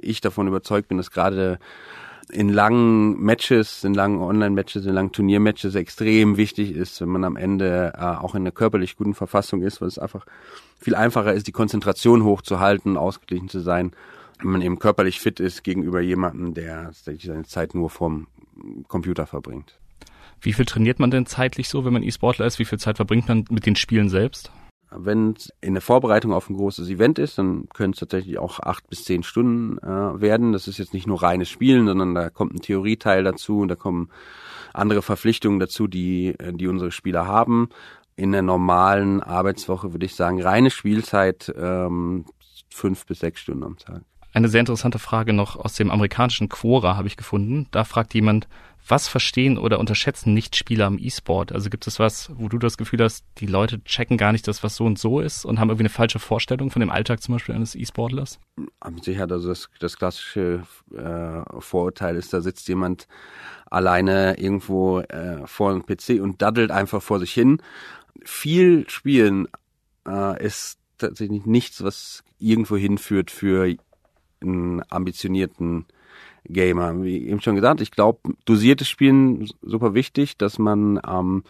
ich 0.00 0.20
davon 0.22 0.48
überzeugt 0.48 0.88
bin, 0.88 0.96
dass 0.96 1.10
gerade 1.10 1.58
in 2.28 2.48
langen 2.48 3.20
Matches, 3.20 3.84
in 3.84 3.94
langen 3.94 4.20
Online-Matches, 4.20 4.86
in 4.86 4.94
langen 4.94 5.12
Turniermatches 5.12 5.74
extrem 5.74 6.36
wichtig 6.36 6.72
ist, 6.72 7.00
wenn 7.00 7.08
man 7.08 7.24
am 7.24 7.36
Ende 7.36 7.92
äh, 7.96 8.00
auch 8.02 8.34
in 8.34 8.42
einer 8.42 8.52
körperlich 8.52 8.96
guten 8.96 9.14
Verfassung 9.14 9.62
ist, 9.62 9.80
weil 9.80 9.88
es 9.88 9.98
einfach 9.98 10.26
viel 10.78 10.94
einfacher 10.94 11.32
ist, 11.32 11.46
die 11.46 11.52
Konzentration 11.52 12.24
hochzuhalten, 12.24 12.96
ausgeglichen 12.96 13.48
zu 13.48 13.60
sein, 13.60 13.92
wenn 14.40 14.50
man 14.50 14.62
eben 14.62 14.78
körperlich 14.78 15.20
fit 15.20 15.40
ist 15.40 15.64
gegenüber 15.64 16.00
jemandem, 16.00 16.54
der 16.54 16.90
seine 16.92 17.44
Zeit 17.44 17.74
nur 17.74 17.90
vorm 17.90 18.26
Computer 18.88 19.26
verbringt. 19.26 19.78
Wie 20.40 20.52
viel 20.52 20.64
trainiert 20.64 20.98
man 20.98 21.10
denn 21.10 21.26
zeitlich 21.26 21.68
so, 21.68 21.84
wenn 21.84 21.92
man 21.92 22.02
E-Sportler 22.02 22.46
ist? 22.46 22.58
Wie 22.58 22.64
viel 22.64 22.78
Zeit 22.78 22.96
verbringt 22.96 23.28
man 23.28 23.44
mit 23.50 23.66
den 23.66 23.76
Spielen 23.76 24.08
selbst? 24.08 24.50
Wenn 24.92 25.34
es 25.36 25.52
in 25.60 25.74
der 25.74 25.82
Vorbereitung 25.82 26.32
auf 26.32 26.50
ein 26.50 26.56
großes 26.56 26.88
Event 26.88 27.18
ist, 27.18 27.38
dann 27.38 27.68
können 27.72 27.92
es 27.92 28.00
tatsächlich 28.00 28.38
auch 28.38 28.60
acht 28.60 28.88
bis 28.88 29.04
zehn 29.04 29.22
Stunden 29.22 29.78
äh, 29.78 30.20
werden. 30.20 30.52
Das 30.52 30.66
ist 30.68 30.78
jetzt 30.78 30.94
nicht 30.94 31.06
nur 31.06 31.22
reines 31.22 31.48
Spielen, 31.48 31.86
sondern 31.86 32.14
da 32.14 32.28
kommt 32.30 32.54
ein 32.54 32.60
Theorieteil 32.60 33.22
dazu 33.22 33.60
und 33.60 33.68
da 33.68 33.76
kommen 33.76 34.10
andere 34.72 35.02
Verpflichtungen 35.02 35.60
dazu, 35.60 35.86
die, 35.86 36.34
äh, 36.38 36.52
die 36.52 36.66
unsere 36.66 36.90
Spieler 36.90 37.26
haben. 37.26 37.68
in 38.16 38.32
der 38.32 38.42
normalen 38.42 39.22
Arbeitswoche, 39.22 39.92
würde 39.92 40.04
ich 40.04 40.14
sagen, 40.14 40.42
reine 40.42 40.70
Spielzeit 40.70 41.52
ähm, 41.56 42.26
fünf 42.68 43.06
bis 43.06 43.20
sechs 43.20 43.40
Stunden 43.40 43.64
am 43.64 43.78
Tag. 43.78 44.02
Eine 44.32 44.48
sehr 44.48 44.60
interessante 44.60 44.98
Frage 44.98 45.32
noch 45.32 45.56
aus 45.56 45.74
dem 45.74 45.90
amerikanischen 45.90 46.48
Quora 46.48 46.96
habe 46.96 47.08
ich 47.08 47.16
gefunden. 47.16 47.66
Da 47.70 47.84
fragt 47.84 48.14
jemand, 48.14 48.46
was 48.86 49.08
verstehen 49.08 49.58
oder 49.58 49.78
unterschätzen 49.78 50.34
Nichtspieler 50.34 50.86
am 50.86 50.98
E-Sport? 50.98 51.52
Also 51.52 51.70
gibt 51.70 51.86
es 51.86 51.98
was, 51.98 52.30
wo 52.34 52.48
du 52.48 52.58
das 52.58 52.76
Gefühl 52.76 53.02
hast, 53.02 53.24
die 53.38 53.46
Leute 53.46 53.82
checken 53.84 54.16
gar 54.16 54.32
nicht 54.32 54.48
das, 54.48 54.62
was 54.62 54.76
so 54.76 54.84
und 54.84 54.98
so 54.98 55.20
ist 55.20 55.44
und 55.44 55.60
haben 55.60 55.68
irgendwie 55.68 55.82
eine 55.82 55.90
falsche 55.90 56.18
Vorstellung 56.18 56.70
von 56.70 56.80
dem 56.80 56.90
Alltag 56.90 57.22
zum 57.22 57.34
Beispiel 57.34 57.54
eines 57.54 57.74
E-Sportlers? 57.74 58.38
Sicherheit, 59.02 59.30
also 59.32 59.48
das, 59.48 59.68
das 59.78 59.96
klassische 59.96 60.64
äh, 60.94 61.60
Vorurteil 61.60 62.16
ist, 62.16 62.32
da 62.32 62.40
sitzt 62.40 62.68
jemand 62.68 63.06
alleine 63.66 64.38
irgendwo 64.38 65.00
äh, 65.00 65.46
vor 65.46 65.70
einem 65.70 65.86
PC 65.86 66.20
und 66.20 66.42
daddelt 66.42 66.70
einfach 66.70 67.02
vor 67.02 67.20
sich 67.20 67.32
hin. 67.32 67.62
Viel 68.24 68.88
Spielen 68.90 69.46
äh, 70.06 70.44
ist 70.44 70.78
tatsächlich 70.98 71.46
nichts, 71.46 71.82
was 71.82 72.22
irgendwo 72.38 72.76
hinführt 72.76 73.30
für 73.30 73.74
einen 74.42 74.82
ambitionierten 74.88 75.86
Gamer. 76.44 77.02
Wie 77.02 77.28
eben 77.28 77.40
schon 77.40 77.56
gesagt, 77.56 77.80
ich 77.80 77.90
glaube, 77.90 78.20
dosiertes 78.44 78.88
Spielen 78.88 79.48
super 79.62 79.94
wichtig, 79.94 80.36
dass 80.36 80.58
man 80.58 81.00
ähm, 81.06 81.44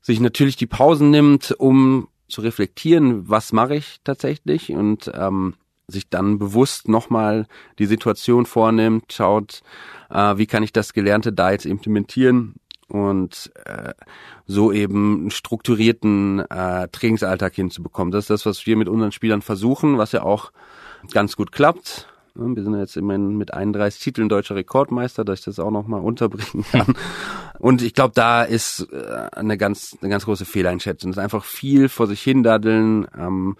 sich 0.00 0.20
natürlich 0.20 0.56
die 0.56 0.66
Pausen 0.66 1.10
nimmt, 1.10 1.54
um 1.58 2.08
zu 2.28 2.40
reflektieren, 2.40 3.28
was 3.28 3.52
mache 3.52 3.76
ich 3.76 4.00
tatsächlich 4.04 4.72
und 4.72 5.10
ähm, 5.14 5.54
sich 5.86 6.10
dann 6.10 6.38
bewusst 6.38 6.88
nochmal 6.88 7.46
die 7.78 7.86
Situation 7.86 8.44
vornimmt, 8.44 9.12
schaut, 9.12 9.62
äh, 10.10 10.36
wie 10.36 10.46
kann 10.46 10.62
ich 10.62 10.72
das 10.72 10.92
Gelernte 10.92 11.32
da 11.32 11.50
jetzt 11.50 11.64
implementieren 11.64 12.56
und 12.88 13.50
äh, 13.64 13.94
so 14.46 14.72
eben 14.72 15.20
einen 15.20 15.30
strukturierten 15.30 16.40
äh, 16.50 16.88
Trainingsalltag 16.88 17.54
hinzubekommen. 17.54 18.12
Das 18.12 18.24
ist 18.24 18.30
das, 18.30 18.46
was 18.46 18.66
wir 18.66 18.76
mit 18.76 18.88
unseren 18.88 19.12
Spielern 19.12 19.42
versuchen, 19.42 19.98
was 19.98 20.12
ja 20.12 20.22
auch 20.22 20.52
ganz 21.12 21.36
gut 21.36 21.52
klappt. 21.52 22.08
Wir 22.38 22.62
sind 22.62 22.78
jetzt 22.78 22.96
immerhin 22.96 23.36
mit 23.36 23.52
31 23.52 24.00
Titeln 24.00 24.28
deutscher 24.28 24.54
Rekordmeister, 24.54 25.24
dass 25.24 25.40
ich 25.40 25.44
das 25.44 25.58
auch 25.58 25.70
nochmal 25.70 26.00
unterbringen 26.00 26.64
kann. 26.72 26.94
Und 27.58 27.82
ich 27.82 27.94
glaube, 27.94 28.12
da 28.14 28.44
ist 28.44 28.88
äh, 28.92 29.28
eine 29.32 29.58
ganz, 29.58 29.96
eine 30.00 30.10
ganz 30.10 30.24
große 30.24 30.44
Fehleinschätzung. 30.44 31.10
Das 31.10 31.18
ist 31.18 31.22
einfach 31.22 31.44
viel 31.44 31.88
vor 31.88 32.06
sich 32.06 32.22
hin 32.22 32.42
daddeln, 32.42 33.06
ähm, 33.18 33.56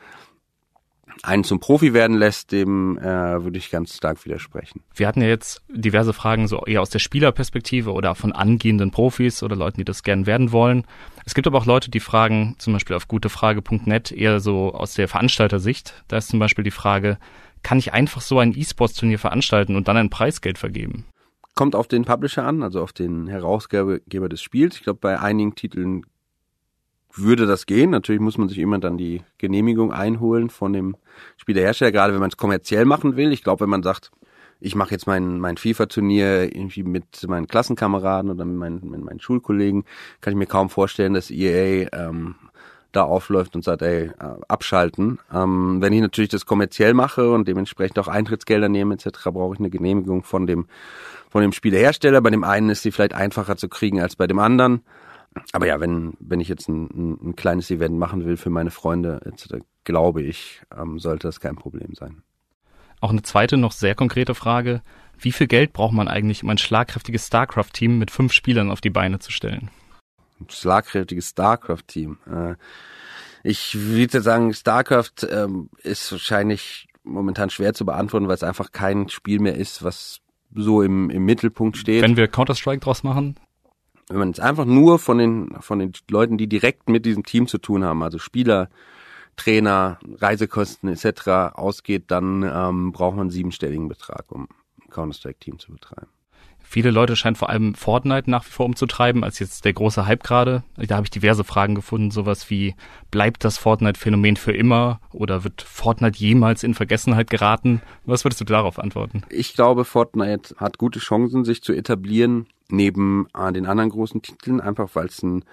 einen 1.22 1.44
zum 1.44 1.60
Profi 1.60 1.94
werden 1.94 2.16
lässt, 2.16 2.52
dem 2.52 2.98
äh, 2.98 3.02
würde 3.02 3.58
ich 3.58 3.70
ganz 3.70 3.96
stark 3.96 4.24
widersprechen. 4.24 4.82
Wir 4.94 5.08
hatten 5.08 5.20
ja 5.20 5.28
jetzt 5.28 5.62
diverse 5.68 6.12
Fragen 6.12 6.46
so 6.48 6.64
eher 6.64 6.82
aus 6.82 6.90
der 6.90 6.98
Spielerperspektive 6.98 7.92
oder 7.92 8.14
von 8.14 8.32
angehenden 8.32 8.90
Profis 8.90 9.42
oder 9.42 9.56
Leuten, 9.56 9.78
die 9.78 9.84
das 9.84 10.02
gern 10.02 10.26
werden 10.26 10.52
wollen. 10.52 10.84
Es 11.24 11.34
gibt 11.34 11.46
aber 11.46 11.58
auch 11.58 11.66
Leute, 11.66 11.90
die 11.90 12.00
fragen, 12.00 12.56
zum 12.58 12.72
Beispiel 12.72 12.96
auf 12.96 13.08
gutefrage.net, 13.08 14.12
eher 14.12 14.40
so 14.40 14.72
aus 14.72 14.94
der 14.94 15.08
Veranstaltersicht. 15.08 16.04
Da 16.08 16.18
ist 16.18 16.28
zum 16.28 16.38
Beispiel 16.38 16.64
die 16.64 16.70
Frage, 16.70 17.18
kann 17.62 17.78
ich 17.78 17.92
einfach 17.92 18.20
so 18.20 18.38
ein 18.38 18.52
E-Sports-Turnier 18.56 19.18
veranstalten 19.18 19.76
und 19.76 19.88
dann 19.88 19.96
ein 19.96 20.10
Preisgeld 20.10 20.58
vergeben? 20.58 21.04
Kommt 21.54 21.74
auf 21.74 21.88
den 21.88 22.04
Publisher 22.04 22.44
an, 22.44 22.62
also 22.62 22.82
auf 22.82 22.92
den 22.92 23.26
Herausgeber 23.26 24.28
des 24.28 24.40
Spiels. 24.40 24.76
Ich 24.76 24.82
glaube, 24.82 25.00
bei 25.00 25.20
einigen 25.20 25.54
Titeln 25.54 26.04
würde 27.12 27.46
das 27.46 27.66
gehen. 27.66 27.90
Natürlich 27.90 28.20
muss 28.20 28.38
man 28.38 28.48
sich 28.48 28.58
immer 28.58 28.78
dann 28.78 28.96
die 28.96 29.22
Genehmigung 29.38 29.92
einholen 29.92 30.50
von 30.50 30.72
dem 30.72 30.96
Spielehersteller, 31.36 31.92
gerade 31.92 32.12
wenn 32.12 32.20
man 32.20 32.30
es 32.30 32.36
kommerziell 32.36 32.84
machen 32.84 33.16
will. 33.16 33.32
Ich 33.32 33.42
glaube, 33.42 33.62
wenn 33.62 33.70
man 33.70 33.82
sagt, 33.82 34.12
ich 34.60 34.74
mache 34.74 34.90
jetzt 34.90 35.06
mein, 35.06 35.38
mein 35.38 35.56
FIFA-Turnier 35.56 36.54
irgendwie 36.54 36.82
mit 36.82 37.26
meinen 37.28 37.46
Klassenkameraden 37.46 38.30
oder 38.30 38.44
mit 38.44 38.56
meinen, 38.56 38.90
mit 38.90 39.04
meinen 39.04 39.20
Schulkollegen, 39.20 39.84
kann 40.20 40.32
ich 40.32 40.38
mir 40.38 40.46
kaum 40.46 40.68
vorstellen, 40.68 41.14
dass 41.14 41.30
EA 41.30 41.88
ähm, 41.92 42.34
da 42.98 43.04
aufläuft 43.04 43.54
und 43.54 43.64
sagt, 43.64 43.82
ey, 43.82 44.06
äh, 44.06 44.12
abschalten. 44.48 45.18
Ähm, 45.32 45.80
wenn 45.80 45.92
ich 45.92 46.00
natürlich 46.00 46.30
das 46.30 46.46
kommerziell 46.46 46.94
mache 46.94 47.30
und 47.30 47.48
dementsprechend 47.48 47.98
auch 47.98 48.08
Eintrittsgelder 48.08 48.68
nehme 48.68 48.94
etc., 48.94 49.08
brauche 49.32 49.54
ich 49.54 49.60
eine 49.60 49.70
Genehmigung 49.70 50.22
von 50.24 50.46
dem 50.46 50.66
von 51.30 51.42
dem 51.42 51.52
Spielehersteller. 51.52 52.20
Bei 52.20 52.30
dem 52.30 52.44
einen 52.44 52.70
ist 52.70 52.82
sie 52.82 52.90
vielleicht 52.90 53.14
einfacher 53.14 53.56
zu 53.56 53.68
kriegen 53.68 54.00
als 54.00 54.16
bei 54.16 54.26
dem 54.26 54.38
anderen. 54.38 54.82
Aber 55.52 55.66
ja, 55.66 55.78
wenn 55.80 56.14
wenn 56.18 56.40
ich 56.40 56.48
jetzt 56.48 56.68
ein, 56.68 56.86
ein, 56.86 57.28
ein 57.28 57.36
kleines 57.36 57.70
Event 57.70 57.96
machen 57.98 58.24
will 58.24 58.36
für 58.36 58.50
meine 58.50 58.70
Freunde 58.70 59.20
etc., 59.24 59.62
glaube 59.84 60.22
ich, 60.22 60.62
ähm, 60.76 60.98
sollte 60.98 61.28
das 61.28 61.40
kein 61.40 61.56
Problem 61.56 61.94
sein. 61.94 62.22
Auch 63.00 63.10
eine 63.10 63.22
zweite, 63.22 63.56
noch 63.56 63.72
sehr 63.72 63.94
konkrete 63.94 64.34
Frage. 64.34 64.82
Wie 65.18 65.32
viel 65.32 65.46
Geld 65.46 65.72
braucht 65.72 65.92
man 65.92 66.08
eigentlich, 66.08 66.42
um 66.42 66.50
ein 66.50 66.58
schlagkräftiges 66.58 67.26
StarCraft-Team 67.26 67.98
mit 67.98 68.10
fünf 68.10 68.32
Spielern 68.32 68.70
auf 68.70 68.80
die 68.80 68.90
Beine 68.90 69.18
zu 69.18 69.30
stellen? 69.30 69.70
Schlagkräftiges 70.48 71.30
StarCraft-Team. 71.30 72.18
Äh, 72.26 72.54
ich 73.42 73.78
würde 73.78 74.20
sagen, 74.20 74.52
StarCraft 74.52 75.26
ähm, 75.30 75.70
ist 75.82 76.10
wahrscheinlich 76.12 76.88
momentan 77.04 77.50
schwer 77.50 77.74
zu 77.74 77.86
beantworten, 77.86 78.28
weil 78.28 78.34
es 78.34 78.42
einfach 78.42 78.72
kein 78.72 79.08
Spiel 79.08 79.40
mehr 79.40 79.56
ist, 79.56 79.82
was 79.82 80.20
so 80.54 80.82
im, 80.82 81.10
im 81.10 81.24
Mittelpunkt 81.24 81.76
steht. 81.76 82.02
Wenn 82.02 82.16
wir 82.16 82.28
Counter-Strike 82.28 82.80
draus 82.80 83.02
machen? 83.02 83.36
Wenn 84.08 84.18
man 84.18 84.28
jetzt 84.28 84.40
einfach 84.40 84.64
nur 84.64 84.98
von 84.98 85.18
den, 85.18 85.56
von 85.60 85.78
den 85.78 85.92
Leuten, 86.10 86.38
die 86.38 86.48
direkt 86.48 86.88
mit 86.88 87.04
diesem 87.04 87.24
Team 87.24 87.46
zu 87.46 87.58
tun 87.58 87.84
haben, 87.84 88.02
also 88.02 88.18
Spieler, 88.18 88.70
Trainer, 89.36 89.98
Reisekosten 90.16 90.88
etc. 90.88 91.54
ausgeht, 91.54 92.04
dann 92.08 92.42
ähm, 92.42 92.92
braucht 92.92 93.16
man 93.16 93.22
einen 93.22 93.30
siebenstelligen 93.30 93.88
Betrag, 93.88 94.30
um 94.30 94.48
ein 94.82 94.90
Counter-Strike-Team 94.90 95.58
zu 95.58 95.72
betreiben. 95.72 96.08
Viele 96.70 96.90
Leute 96.90 97.16
scheinen 97.16 97.34
vor 97.34 97.48
allem 97.48 97.74
Fortnite 97.74 98.30
nach 98.30 98.44
wie 98.44 98.50
vor 98.50 98.66
umzutreiben, 98.66 99.24
als 99.24 99.38
jetzt 99.38 99.64
der 99.64 99.72
große 99.72 100.04
Hype 100.04 100.22
gerade. 100.22 100.64
Da 100.76 100.96
habe 100.96 101.06
ich 101.06 101.10
diverse 101.10 101.42
Fragen 101.42 101.74
gefunden, 101.74 102.10
sowas 102.10 102.50
wie, 102.50 102.74
bleibt 103.10 103.42
das 103.42 103.56
Fortnite-Phänomen 103.56 104.36
für 104.36 104.52
immer 104.52 105.00
oder 105.10 105.44
wird 105.44 105.62
Fortnite 105.62 106.18
jemals 106.18 106.62
in 106.62 106.74
Vergessenheit 106.74 107.30
geraten? 107.30 107.80
Was 108.04 108.26
würdest 108.26 108.42
du 108.42 108.44
darauf 108.44 108.78
antworten? 108.78 109.22
Ich 109.30 109.54
glaube, 109.54 109.86
Fortnite 109.86 110.56
hat 110.58 110.76
gute 110.76 110.98
Chancen, 110.98 111.46
sich 111.46 111.62
zu 111.62 111.72
etablieren 111.72 112.48
neben 112.68 113.28
äh, 113.34 113.50
den 113.50 113.64
anderen 113.64 113.88
großen 113.88 114.20
Titeln, 114.20 114.60
einfach 114.60 114.90
weil 114.92 115.06
es 115.06 115.22
ein, 115.22 115.46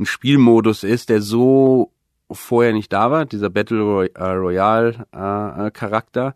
ein 0.00 0.06
Spielmodus 0.06 0.82
ist, 0.82 1.08
der 1.08 1.22
so 1.22 1.92
vorher 2.32 2.72
nicht 2.72 2.92
da 2.92 3.12
war, 3.12 3.26
dieser 3.26 3.48
Battle 3.48 4.10
äh, 4.12 4.24
Royale 4.24 5.06
äh, 5.12 6.32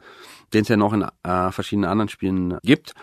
den 0.55 0.63
es 0.63 0.69
ja 0.69 0.77
noch 0.77 0.93
in 0.93 1.05
äh, 1.25 1.51
verschiedenen 1.51 1.91
anderen 1.91 2.09
Spielen 2.09 2.59
gibt. 2.63 2.95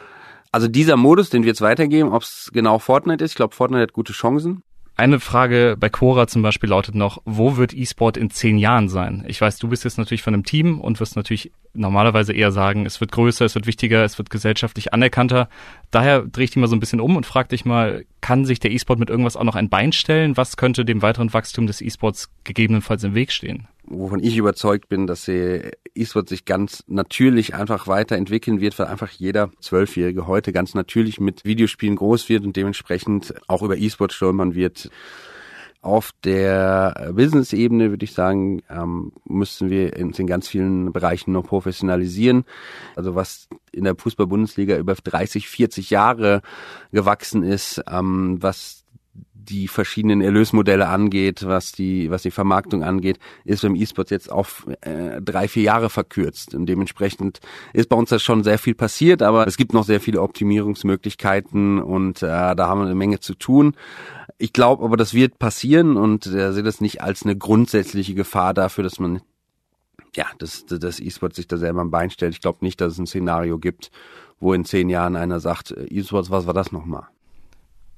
Also 0.51 0.67
dieser 0.67 0.97
Modus, 0.97 1.29
den 1.29 1.43
wir 1.43 1.49
jetzt 1.49 1.61
weitergeben, 1.61 2.11
ob 2.11 2.23
es 2.23 2.49
genau 2.51 2.79
Fortnite 2.79 3.23
ist, 3.23 3.31
ich 3.31 3.35
glaube, 3.35 3.55
Fortnite 3.55 3.83
hat 3.83 3.93
gute 3.93 4.13
Chancen. 4.13 4.63
Eine 4.99 5.21
Frage 5.21 5.77
bei 5.79 5.87
Quora 5.87 6.27
zum 6.27 6.41
Beispiel 6.41 6.69
lautet 6.71 6.93
noch, 6.93 7.21
wo 7.23 7.55
wird 7.55 7.73
E-Sport 7.73 8.17
in 8.17 8.31
zehn 8.31 8.57
Jahren 8.57 8.89
sein? 8.89 9.23
Ich 9.29 9.39
weiß, 9.39 9.57
du 9.57 9.69
bist 9.69 9.85
jetzt 9.85 9.97
natürlich 9.97 10.23
von 10.23 10.33
einem 10.33 10.43
Team 10.43 10.81
und 10.81 10.99
wirst 10.99 11.15
natürlich 11.15 11.53
normalerweise 11.73 12.33
eher 12.33 12.51
sagen, 12.51 12.85
es 12.85 12.99
wird 12.99 13.13
größer, 13.13 13.45
es 13.45 13.55
wird 13.55 13.65
wichtiger, 13.65 14.03
es 14.03 14.17
wird 14.17 14.29
gesellschaftlich 14.29 14.93
anerkannter. 14.93 15.47
Daher 15.89 16.23
drehe 16.23 16.43
ich 16.43 16.51
dich 16.51 16.57
mal 16.57 16.67
so 16.67 16.75
ein 16.75 16.81
bisschen 16.81 16.99
um 16.99 17.15
und 17.15 17.25
frage 17.25 17.47
dich 17.47 17.63
mal, 17.63 18.03
kann 18.19 18.43
sich 18.43 18.59
der 18.59 18.71
E-Sport 18.71 18.99
mit 18.99 19.09
irgendwas 19.09 19.37
auch 19.37 19.45
noch 19.45 19.55
ein 19.55 19.69
Bein 19.69 19.93
stellen? 19.93 20.35
Was 20.35 20.57
könnte 20.57 20.83
dem 20.83 21.01
weiteren 21.01 21.31
Wachstum 21.31 21.65
des 21.65 21.79
E-Sports 21.79 22.29
gegebenenfalls 22.43 23.05
im 23.05 23.15
Weg 23.15 23.31
stehen? 23.31 23.69
Wovon 23.89 24.23
ich 24.23 24.37
überzeugt 24.37 24.87
bin, 24.87 25.07
dass 25.07 25.27
E-Sport 25.27 26.29
sich 26.29 26.45
ganz 26.45 26.83
natürlich 26.87 27.55
einfach 27.55 27.87
weiterentwickeln 27.87 28.61
wird, 28.61 28.77
weil 28.79 28.87
einfach 28.87 29.09
jeder 29.09 29.51
Zwölfjährige 29.59 30.27
heute 30.27 30.53
ganz 30.53 30.75
natürlich 30.75 31.19
mit 31.19 31.43
Videospielen 31.43 31.95
groß 31.95 32.29
wird 32.29 32.45
und 32.45 32.55
dementsprechend 32.55 33.33
auch 33.47 33.63
über 33.63 33.77
E-Sport 33.77 34.13
stolpern 34.13 34.55
wird. 34.55 34.89
Auf 35.81 36.11
der 36.25 37.11
Business-Ebene 37.13 37.89
würde 37.89 38.03
ich 38.03 38.11
sagen, 38.11 38.61
ähm, 38.69 39.13
müssen 39.23 39.69
wir 39.69 39.97
uns 39.97 40.19
in 40.19 40.27
ganz 40.27 40.49
vielen 40.49 40.91
Bereichen 40.91 41.31
noch 41.31 41.47
professionalisieren. 41.47 42.43
Also 42.97 43.15
was 43.15 43.47
in 43.71 43.85
der 43.85 43.95
Fußball-Bundesliga 43.95 44.77
über 44.77 44.93
30, 44.93 45.47
40 45.47 45.89
Jahre 45.89 46.41
gewachsen 46.91 47.43
ist, 47.43 47.81
ähm, 47.89 48.37
was 48.41 48.78
die 49.49 49.67
verschiedenen 49.67 50.21
Erlösmodelle 50.21 50.87
angeht, 50.87 51.45
was 51.45 51.71
die, 51.71 52.09
was 52.11 52.21
die 52.21 52.31
Vermarktung 52.31 52.83
angeht, 52.83 53.19
ist 53.45 53.63
beim 53.63 53.75
E-Sport 53.75 54.11
jetzt 54.11 54.31
auf 54.31 54.67
äh, 54.81 55.21
drei, 55.21 55.47
vier 55.47 55.63
Jahre 55.63 55.89
verkürzt. 55.89 56.53
Und 56.55 56.67
dementsprechend 56.67 57.39
ist 57.73 57.89
bei 57.89 57.95
uns 57.95 58.09
da 58.09 58.19
schon 58.19 58.43
sehr 58.43 58.57
viel 58.57 58.75
passiert, 58.75 59.21
aber 59.21 59.47
es 59.47 59.57
gibt 59.57 59.73
noch 59.73 59.83
sehr 59.83 59.99
viele 59.99 60.21
Optimierungsmöglichkeiten 60.21 61.81
und 61.81 62.21
äh, 62.21 62.27
da 62.27 62.67
haben 62.67 62.79
wir 62.79 62.85
eine 62.85 62.95
Menge 62.95 63.19
zu 63.19 63.33
tun. 63.33 63.75
Ich 64.37 64.53
glaube 64.53 64.85
aber, 64.85 64.95
das 64.95 65.13
wird 65.13 65.39
passieren 65.39 65.97
und 65.97 66.25
äh, 66.27 66.53
sehe 66.53 66.63
das 66.63 66.79
nicht 66.79 67.01
als 67.01 67.23
eine 67.23 67.35
grundsätzliche 67.35 68.13
Gefahr 68.13 68.53
dafür, 68.53 68.83
dass 68.83 68.99
man 68.99 69.21
ja, 70.15 70.25
dass 70.37 70.65
das 70.65 70.99
E-Sport 70.99 71.35
sich 71.35 71.47
da 71.47 71.57
selber 71.57 71.81
am 71.81 71.91
Bein 71.91 72.09
stellt. 72.09 72.33
Ich 72.33 72.41
glaube 72.41 72.59
nicht, 72.61 72.81
dass 72.81 72.93
es 72.93 72.99
ein 72.99 73.05
Szenario 73.05 73.59
gibt, 73.59 73.91
wo 74.39 74.53
in 74.53 74.65
zehn 74.65 74.89
Jahren 74.89 75.15
einer 75.15 75.39
sagt, 75.39 75.71
äh, 75.71 75.85
E-Sports, 75.85 76.31
was 76.31 76.47
war 76.47 76.53
das 76.53 76.71
nochmal? 76.71 77.07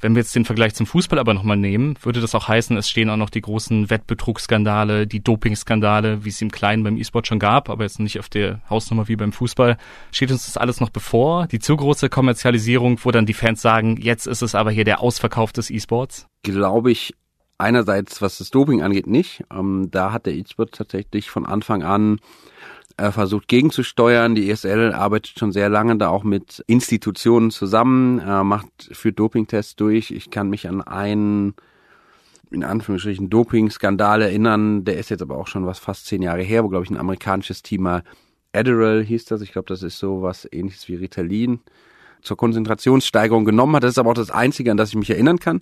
Wenn 0.01 0.15
wir 0.15 0.21
jetzt 0.21 0.35
den 0.35 0.45
Vergleich 0.45 0.73
zum 0.73 0.87
Fußball 0.87 1.19
aber 1.19 1.35
nochmal 1.35 1.57
nehmen, 1.57 1.95
würde 2.01 2.21
das 2.21 2.33
auch 2.33 2.47
heißen, 2.47 2.75
es 2.75 2.89
stehen 2.89 3.09
auch 3.11 3.17
noch 3.17 3.29
die 3.29 3.41
großen 3.41 3.91
Wettbetrugsskandale, 3.91 5.05
die 5.05 5.23
Dopingskandale, 5.23 6.25
wie 6.25 6.29
es 6.29 6.41
im 6.41 6.51
Kleinen 6.51 6.83
beim 6.83 6.97
E-Sport 6.97 7.27
schon 7.27 7.37
gab, 7.37 7.69
aber 7.69 7.83
jetzt 7.83 7.99
nicht 7.99 8.19
auf 8.19 8.27
der 8.27 8.61
Hausnummer 8.67 9.07
wie 9.07 9.15
beim 9.15 9.31
Fußball. 9.31 9.77
Steht 10.11 10.31
uns 10.31 10.45
das 10.45 10.57
alles 10.57 10.79
noch 10.79 10.89
bevor? 10.89 11.45
Die 11.47 11.59
zu 11.59 11.77
große 11.77 12.09
Kommerzialisierung, 12.09 12.99
wo 13.03 13.11
dann 13.11 13.27
die 13.27 13.33
Fans 13.33 13.61
sagen, 13.61 13.97
jetzt 13.97 14.25
ist 14.25 14.41
es 14.41 14.55
aber 14.55 14.71
hier 14.71 14.85
der 14.85 15.01
Ausverkauf 15.01 15.51
des 15.51 15.69
E-Sports? 15.69 16.27
Glaube 16.41 16.91
ich 16.91 17.13
einerseits, 17.59 18.21
was 18.23 18.39
das 18.39 18.49
Doping 18.49 18.81
angeht, 18.81 19.05
nicht. 19.05 19.43
Ähm, 19.53 19.89
da 19.91 20.11
hat 20.11 20.25
der 20.25 20.33
E-Sport 20.33 20.73
tatsächlich 20.73 21.29
von 21.29 21.45
Anfang 21.45 21.83
an 21.83 22.19
äh, 22.97 23.12
versucht 23.12 23.47
gegenzusteuern. 23.47 24.36
Die 24.36 24.49
ESL 24.49 24.93
arbeitet 24.93 25.38
schon 25.38 25.51
sehr 25.51 25.69
lange 25.69 25.97
da 25.97 26.10
auch 26.10 26.23
mit 26.23 26.63
Institutionen 26.67 27.51
zusammen, 27.51 28.19
äh, 28.19 28.43
macht 28.43 28.89
für 28.91 29.12
Dopingtests 29.12 29.75
durch. 29.75 30.12
Ich 30.12 30.30
kann 30.30 30.49
mich 30.49 30.67
an 30.67 30.82
einen 30.82 31.56
in 32.51 32.63
Anführungsstrichen 32.63 33.30
Doping-Skandal 33.30 34.21
erinnern. 34.21 34.84
Der 34.84 34.97
ist 34.97 35.10
jetzt 35.10 35.21
aber 35.21 35.38
auch 35.38 35.47
schon 35.47 35.65
was 35.65 35.80
fast 35.80 36.06
zehn 36.06 36.21
Jahre 36.21 36.41
her, 36.41 36.63
wo 36.63 36.69
glaube 36.69 36.84
ich 36.84 36.91
ein 36.91 36.97
amerikanisches 36.97 37.62
Team 37.63 37.88
Adderall 38.54 39.04
hieß 39.04 39.25
das. 39.25 39.41
Ich 39.41 39.54
glaube, 39.54 39.67
das 39.69 39.84
ist 39.84 39.97
so 39.97 40.21
was 40.21 40.47
ähnliches 40.51 40.88
wie 40.88 40.95
Ritalin 40.95 41.62
zur 42.21 42.38
Konzentrationssteigerung 42.38 43.45
genommen 43.45 43.75
hat. 43.75 43.84
Das 43.84 43.91
ist 43.91 43.97
aber 43.97 44.12
auch 44.12 44.15
das 44.15 44.32
Einzige, 44.32 44.71
an 44.71 44.77
das 44.77 44.89
ich 44.89 44.95
mich 44.95 45.10
erinnern 45.10 45.39
kann. 45.39 45.62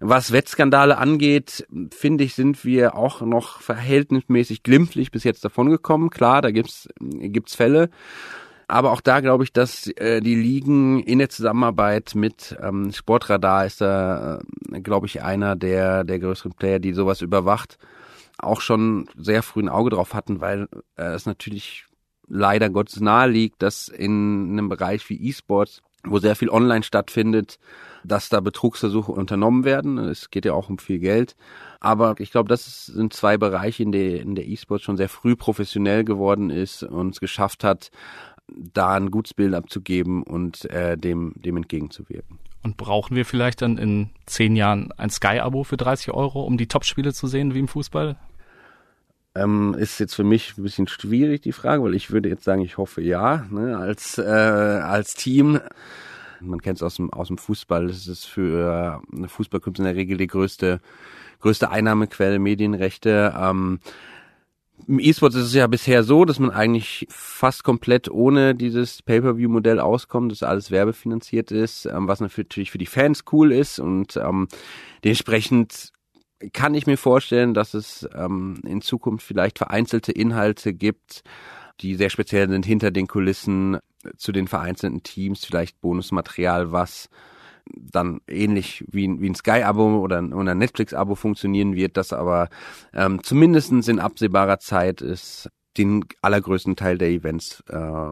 Was 0.00 0.32
Wettskandale 0.32 0.98
angeht, 0.98 1.66
finde 1.90 2.24
ich, 2.24 2.34
sind 2.34 2.64
wir 2.64 2.94
auch 2.96 3.20
noch 3.20 3.60
verhältnismäßig 3.60 4.62
glimpflich 4.62 5.10
bis 5.10 5.24
jetzt 5.24 5.44
davongekommen. 5.44 6.10
Klar, 6.10 6.42
da 6.42 6.50
gibt's 6.50 6.88
gibt's 7.00 7.54
Fälle. 7.54 7.90
Aber 8.70 8.92
auch 8.92 9.00
da 9.00 9.20
glaube 9.20 9.44
ich, 9.44 9.52
dass 9.52 9.86
äh, 9.96 10.20
die 10.20 10.34
Ligen 10.34 11.02
in 11.02 11.18
der 11.18 11.30
Zusammenarbeit 11.30 12.14
mit 12.14 12.54
ähm, 12.62 12.92
Sportradar 12.92 13.64
ist 13.64 13.80
da, 13.80 14.40
äh, 14.70 14.80
glaube 14.82 15.06
ich, 15.06 15.22
einer 15.22 15.56
der, 15.56 16.04
der 16.04 16.18
größeren 16.18 16.52
Player, 16.52 16.78
die 16.78 16.92
sowas 16.92 17.22
überwacht, 17.22 17.78
auch 18.36 18.60
schon 18.60 19.08
sehr 19.16 19.42
früh 19.42 19.62
ein 19.62 19.70
Auge 19.70 19.90
drauf 19.90 20.12
hatten, 20.12 20.42
weil 20.42 20.68
äh, 20.96 21.14
es 21.14 21.24
natürlich 21.24 21.86
leider 22.28 22.68
Gottes 22.68 23.00
nahe 23.00 23.30
liegt, 23.30 23.62
dass 23.62 23.88
in 23.88 24.50
einem 24.52 24.68
Bereich 24.68 25.08
wie 25.08 25.28
E-Sports, 25.28 25.82
wo 26.10 26.18
sehr 26.18 26.36
viel 26.36 26.50
online 26.50 26.82
stattfindet, 26.82 27.58
dass 28.04 28.28
da 28.28 28.40
Betrugsversuche 28.40 29.12
unternommen 29.12 29.64
werden. 29.64 29.98
Es 29.98 30.30
geht 30.30 30.44
ja 30.44 30.52
auch 30.54 30.68
um 30.68 30.78
viel 30.78 30.98
Geld. 30.98 31.36
Aber 31.80 32.14
ich 32.18 32.30
glaube, 32.30 32.48
das 32.48 32.86
sind 32.86 33.12
zwei 33.12 33.36
Bereiche, 33.36 33.82
in 33.82 33.92
der, 33.92 34.20
in 34.20 34.34
der 34.34 34.46
E-Sport 34.46 34.82
schon 34.82 34.96
sehr 34.96 35.08
früh 35.08 35.36
professionell 35.36 36.04
geworden 36.04 36.50
ist 36.50 36.82
und 36.82 37.14
es 37.14 37.20
geschafft 37.20 37.64
hat, 37.64 37.90
da 38.48 38.94
ein 38.94 39.10
gutes 39.10 39.34
Bild 39.34 39.54
abzugeben 39.54 40.22
und 40.22 40.64
äh, 40.70 40.96
dem, 40.96 41.34
dem 41.36 41.56
entgegenzuwirken. 41.56 42.38
Und 42.62 42.76
brauchen 42.76 43.14
wir 43.14 43.24
vielleicht 43.24 43.62
dann 43.62 43.78
in 43.78 44.10
zehn 44.26 44.56
Jahren 44.56 44.90
ein 44.92 45.10
Sky-Abo 45.10 45.64
für 45.64 45.76
30 45.76 46.12
Euro, 46.12 46.42
um 46.42 46.56
die 46.56 46.66
Topspiele 46.66 47.12
zu 47.12 47.26
sehen 47.26 47.54
wie 47.54 47.60
im 47.60 47.68
Fußball? 47.68 48.16
Ähm, 49.34 49.74
ist 49.78 50.00
jetzt 50.00 50.14
für 50.14 50.24
mich 50.24 50.56
ein 50.56 50.62
bisschen 50.62 50.88
schwierig, 50.88 51.42
die 51.42 51.52
Frage, 51.52 51.82
weil 51.82 51.94
ich 51.94 52.10
würde 52.10 52.28
jetzt 52.28 52.44
sagen, 52.44 52.62
ich 52.62 52.76
hoffe 52.78 53.02
ja, 53.02 53.46
ne, 53.50 53.76
als, 53.76 54.18
äh, 54.18 54.22
als 54.22 55.14
Team. 55.14 55.60
Man 56.40 56.60
kennt 56.60 56.78
es 56.78 56.82
aus 56.82 56.96
dem, 56.96 57.12
aus 57.12 57.28
dem 57.28 57.38
Fußball, 57.38 57.88
das 57.88 58.06
ist 58.06 58.24
für 58.24 59.00
äh, 59.22 59.28
Fußballclubs 59.28 59.78
in 59.78 59.84
der 59.84 59.96
Regel 59.96 60.16
die 60.16 60.26
größte, 60.26 60.80
größte 61.40 61.70
Einnahmequelle, 61.70 62.38
Medienrechte. 62.38 63.34
Ähm, 63.38 63.80
im 64.86 65.00
E-Sports 65.00 65.34
ist 65.34 65.46
es 65.46 65.54
ja 65.54 65.66
bisher 65.66 66.02
so, 66.04 66.24
dass 66.24 66.38
man 66.38 66.50
eigentlich 66.50 67.06
fast 67.10 67.64
komplett 67.64 68.10
ohne 68.10 68.54
dieses 68.54 69.02
Pay-per-view-Modell 69.02 69.80
auskommt, 69.80 70.30
dass 70.30 70.42
alles 70.42 70.70
werbefinanziert 70.70 71.50
ist, 71.50 71.86
ähm, 71.86 72.06
was 72.06 72.20
natürlich 72.20 72.70
für 72.70 72.78
die 72.78 72.86
Fans 72.86 73.24
cool 73.32 73.52
ist 73.52 73.80
und 73.80 74.16
ähm, 74.16 74.48
dementsprechend 75.04 75.92
kann 76.52 76.74
ich 76.74 76.86
mir 76.86 76.96
vorstellen, 76.96 77.54
dass 77.54 77.74
es 77.74 78.08
ähm, 78.14 78.60
in 78.64 78.80
Zukunft 78.80 79.26
vielleicht 79.26 79.58
vereinzelte 79.58 80.12
Inhalte 80.12 80.72
gibt, 80.72 81.22
die 81.80 81.94
sehr 81.94 82.10
speziell 82.10 82.48
sind 82.48 82.66
hinter 82.66 82.90
den 82.90 83.06
Kulissen 83.06 83.78
zu 84.16 84.32
den 84.32 84.46
vereinzelten 84.46 85.02
Teams, 85.02 85.44
vielleicht 85.44 85.80
Bonusmaterial, 85.80 86.72
was 86.72 87.08
dann 87.74 88.20
ähnlich 88.26 88.84
wie, 88.88 89.08
wie 89.20 89.28
ein 89.28 89.34
Sky-Abo 89.34 90.00
oder, 90.00 90.22
oder 90.22 90.52
ein 90.52 90.58
Netflix-Abo 90.58 91.14
funktionieren 91.14 91.74
wird, 91.74 91.96
das 91.96 92.12
aber 92.12 92.48
ähm, 92.94 93.22
zumindest 93.22 93.72
in 93.88 94.00
absehbarer 94.00 94.58
Zeit 94.58 95.02
ist 95.02 95.50
den 95.76 96.04
allergrößten 96.22 96.76
Teil 96.76 96.98
der 96.98 97.10
Events 97.10 97.62
äh, 97.68 98.10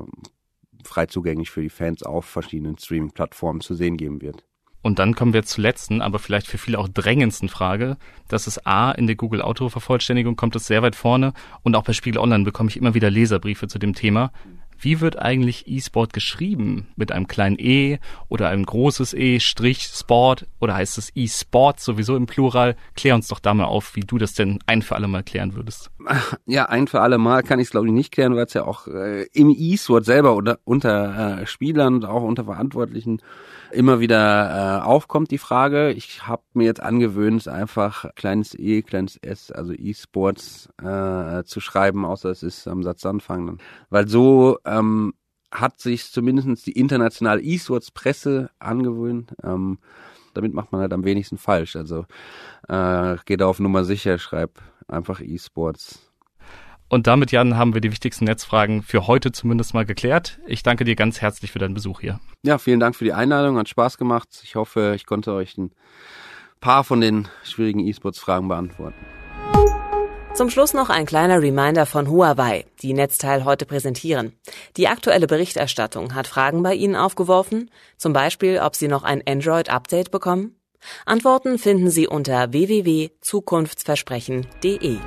frei 0.84 1.06
zugänglich 1.06 1.50
für 1.50 1.62
die 1.62 1.70
Fans 1.70 2.02
auf 2.02 2.26
verschiedenen 2.26 2.78
Streaming-Plattformen 2.78 3.60
zu 3.60 3.74
sehen 3.74 3.96
geben 3.96 4.20
wird. 4.20 4.44
Und 4.86 5.00
dann 5.00 5.16
kommen 5.16 5.32
wir 5.32 5.42
zur 5.42 5.62
letzten, 5.62 6.00
aber 6.00 6.20
vielleicht 6.20 6.46
für 6.46 6.58
viele 6.58 6.78
auch 6.78 6.86
drängendsten 6.86 7.48
Frage. 7.48 7.96
Das 8.28 8.46
ist 8.46 8.68
A, 8.68 8.92
in 8.92 9.08
der 9.08 9.16
Google 9.16 9.42
Auto-Vervollständigung 9.42 10.36
kommt 10.36 10.54
es 10.54 10.68
sehr 10.68 10.80
weit 10.80 10.94
vorne 10.94 11.32
und 11.64 11.74
auch 11.74 11.82
bei 11.82 11.92
Spiegel 11.92 12.20
Online 12.20 12.44
bekomme 12.44 12.70
ich 12.70 12.76
immer 12.76 12.94
wieder 12.94 13.10
Leserbriefe 13.10 13.66
zu 13.66 13.80
dem 13.80 13.94
Thema. 13.94 14.30
Wie 14.78 15.00
wird 15.00 15.18
eigentlich 15.18 15.66
E-Sport 15.66 16.12
geschrieben? 16.12 16.86
Mit 16.94 17.10
einem 17.10 17.26
kleinen 17.26 17.58
E 17.58 17.98
oder 18.28 18.48
einem 18.48 18.64
großes 18.64 19.12
E, 19.14 19.40
Strich, 19.40 19.90
Sport 19.92 20.46
oder 20.60 20.76
heißt 20.76 20.98
es 20.98 21.10
E-Sport 21.16 21.80
sowieso 21.80 22.14
im 22.14 22.26
Plural? 22.26 22.76
Klär 22.94 23.16
uns 23.16 23.26
doch 23.26 23.40
da 23.40 23.54
mal 23.54 23.64
auf, 23.64 23.96
wie 23.96 24.02
du 24.02 24.18
das 24.18 24.34
denn 24.34 24.60
ein 24.66 24.82
für 24.82 24.94
alle 24.94 25.08
Mal 25.08 25.24
klären 25.24 25.56
würdest. 25.56 25.90
Ja, 26.48 26.66
ein 26.66 26.86
für 26.86 27.00
alle 27.00 27.18
Mal 27.18 27.42
kann 27.42 27.58
ich 27.58 27.66
es 27.66 27.70
glaube 27.72 27.88
ich 27.88 27.92
nicht 27.92 28.12
klären, 28.12 28.36
weil 28.36 28.46
es 28.46 28.54
ja 28.54 28.64
auch 28.64 28.86
äh, 28.86 29.24
im 29.32 29.50
E-Sport 29.50 30.04
selber 30.04 30.36
oder 30.36 30.60
unter 30.62 31.40
äh, 31.40 31.46
Spielern 31.46 31.96
und 31.96 32.04
auch 32.04 32.22
unter 32.22 32.44
Verantwortlichen 32.44 33.20
immer 33.70 34.00
wieder 34.00 34.80
äh, 34.80 34.84
aufkommt, 34.84 35.30
die 35.30 35.38
Frage. 35.38 35.92
Ich 35.92 36.26
habe 36.26 36.42
mir 36.54 36.64
jetzt 36.64 36.82
angewöhnt, 36.82 37.46
einfach 37.48 38.14
kleines 38.14 38.54
E, 38.58 38.82
kleines 38.82 39.16
S, 39.16 39.50
also 39.50 39.72
E-Sports 39.72 40.68
äh, 40.82 41.44
zu 41.44 41.60
schreiben, 41.60 42.04
außer 42.04 42.30
es 42.30 42.42
ist 42.42 42.66
am 42.68 42.82
Satzanfang. 42.82 43.58
Weil 43.90 44.08
so 44.08 44.58
ähm, 44.64 45.14
hat 45.50 45.80
sich 45.80 46.10
zumindest 46.10 46.66
die 46.66 46.78
internationale 46.78 47.42
E-Sports-Presse 47.42 48.50
angewöhnt. 48.58 49.34
Ähm, 49.42 49.78
damit 50.34 50.52
macht 50.52 50.72
man 50.72 50.82
halt 50.82 50.92
am 50.92 51.04
wenigsten 51.04 51.38
falsch. 51.38 51.76
Also 51.76 52.04
äh, 52.68 53.16
geht 53.24 53.42
auf 53.42 53.58
Nummer 53.58 53.84
sicher, 53.84 54.18
schreib 54.18 54.60
einfach 54.88 55.20
E-Sports 55.20 56.06
und 56.88 57.06
damit, 57.06 57.32
Jan, 57.32 57.56
haben 57.56 57.74
wir 57.74 57.80
die 57.80 57.90
wichtigsten 57.90 58.24
Netzfragen 58.24 58.82
für 58.82 59.06
heute 59.06 59.32
zumindest 59.32 59.74
mal 59.74 59.84
geklärt. 59.84 60.38
Ich 60.46 60.62
danke 60.62 60.84
dir 60.84 60.96
ganz 60.96 61.20
herzlich 61.20 61.52
für 61.52 61.58
deinen 61.58 61.74
Besuch 61.74 62.00
hier. 62.00 62.20
Ja, 62.42 62.58
vielen 62.58 62.80
Dank 62.80 62.96
für 62.96 63.04
die 63.04 63.12
Einladung, 63.12 63.58
hat 63.58 63.68
Spaß 63.68 63.98
gemacht. 63.98 64.28
Ich 64.42 64.54
hoffe, 64.54 64.94
ich 64.94 65.06
konnte 65.06 65.32
euch 65.32 65.58
ein 65.58 65.72
paar 66.60 66.84
von 66.84 67.00
den 67.00 67.28
schwierigen 67.44 67.80
E-Sports-Fragen 67.80 68.48
beantworten. 68.48 68.98
Zum 70.34 70.50
Schluss 70.50 70.74
noch 70.74 70.90
ein 70.90 71.06
kleiner 71.06 71.40
Reminder 71.40 71.86
von 71.86 72.10
Huawei, 72.10 72.66
die 72.82 72.92
Netzteil 72.92 73.46
heute 73.46 73.64
präsentieren. 73.64 74.32
Die 74.76 74.86
aktuelle 74.86 75.26
Berichterstattung 75.26 76.14
hat 76.14 76.26
Fragen 76.26 76.62
bei 76.62 76.74
Ihnen 76.74 76.94
aufgeworfen, 76.94 77.70
zum 77.96 78.12
Beispiel, 78.12 78.58
ob 78.58 78.76
Sie 78.76 78.88
noch 78.88 79.02
ein 79.02 79.22
Android-Update 79.26 80.10
bekommen. 80.10 80.56
Antworten 81.06 81.58
finden 81.58 81.88
Sie 81.88 82.06
unter 82.06 82.52
www.zukunftsversprechen.de. 82.52 84.98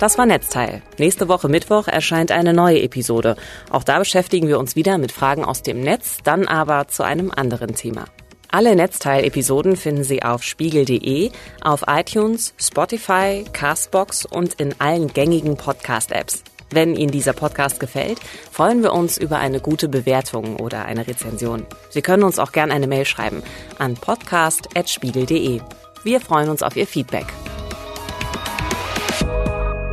Das 0.00 0.16
war 0.16 0.24
Netzteil. 0.24 0.80
Nächste 0.96 1.28
Woche 1.28 1.50
Mittwoch 1.50 1.86
erscheint 1.86 2.32
eine 2.32 2.54
neue 2.54 2.80
Episode. 2.80 3.36
Auch 3.68 3.84
da 3.84 3.98
beschäftigen 3.98 4.48
wir 4.48 4.58
uns 4.58 4.74
wieder 4.74 4.96
mit 4.96 5.12
Fragen 5.12 5.44
aus 5.44 5.62
dem 5.62 5.82
Netz, 5.82 6.20
dann 6.24 6.48
aber 6.48 6.88
zu 6.88 7.02
einem 7.02 7.30
anderen 7.30 7.74
Thema. 7.74 8.06
Alle 8.50 8.74
Netzteil-Episoden 8.74 9.76
finden 9.76 10.02
Sie 10.02 10.22
auf 10.22 10.42
spiegel.de, 10.42 11.30
auf 11.60 11.84
iTunes, 11.86 12.54
Spotify, 12.58 13.44
Castbox 13.52 14.24
und 14.24 14.54
in 14.54 14.74
allen 14.80 15.08
gängigen 15.08 15.58
Podcast-Apps. 15.58 16.44
Wenn 16.70 16.96
Ihnen 16.96 17.12
dieser 17.12 17.34
Podcast 17.34 17.78
gefällt, 17.78 18.20
freuen 18.50 18.82
wir 18.82 18.94
uns 18.94 19.18
über 19.18 19.38
eine 19.38 19.60
gute 19.60 19.90
Bewertung 19.90 20.56
oder 20.56 20.86
eine 20.86 21.06
Rezension. 21.06 21.66
Sie 21.90 22.00
können 22.00 22.22
uns 22.22 22.38
auch 22.38 22.52
gerne 22.52 22.72
eine 22.72 22.86
Mail 22.86 23.04
schreiben 23.04 23.42
an 23.78 23.94
podcast.spiegel.de. 23.94 25.60
Wir 26.04 26.20
freuen 26.22 26.48
uns 26.48 26.62
auf 26.62 26.74
Ihr 26.74 26.86
Feedback. 26.86 27.26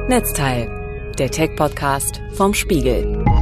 Netzteil, 0.10 0.70
der 1.20 1.30
Tech-Podcast 1.30 2.22
vom 2.32 2.54
Spiegel. 2.54 3.37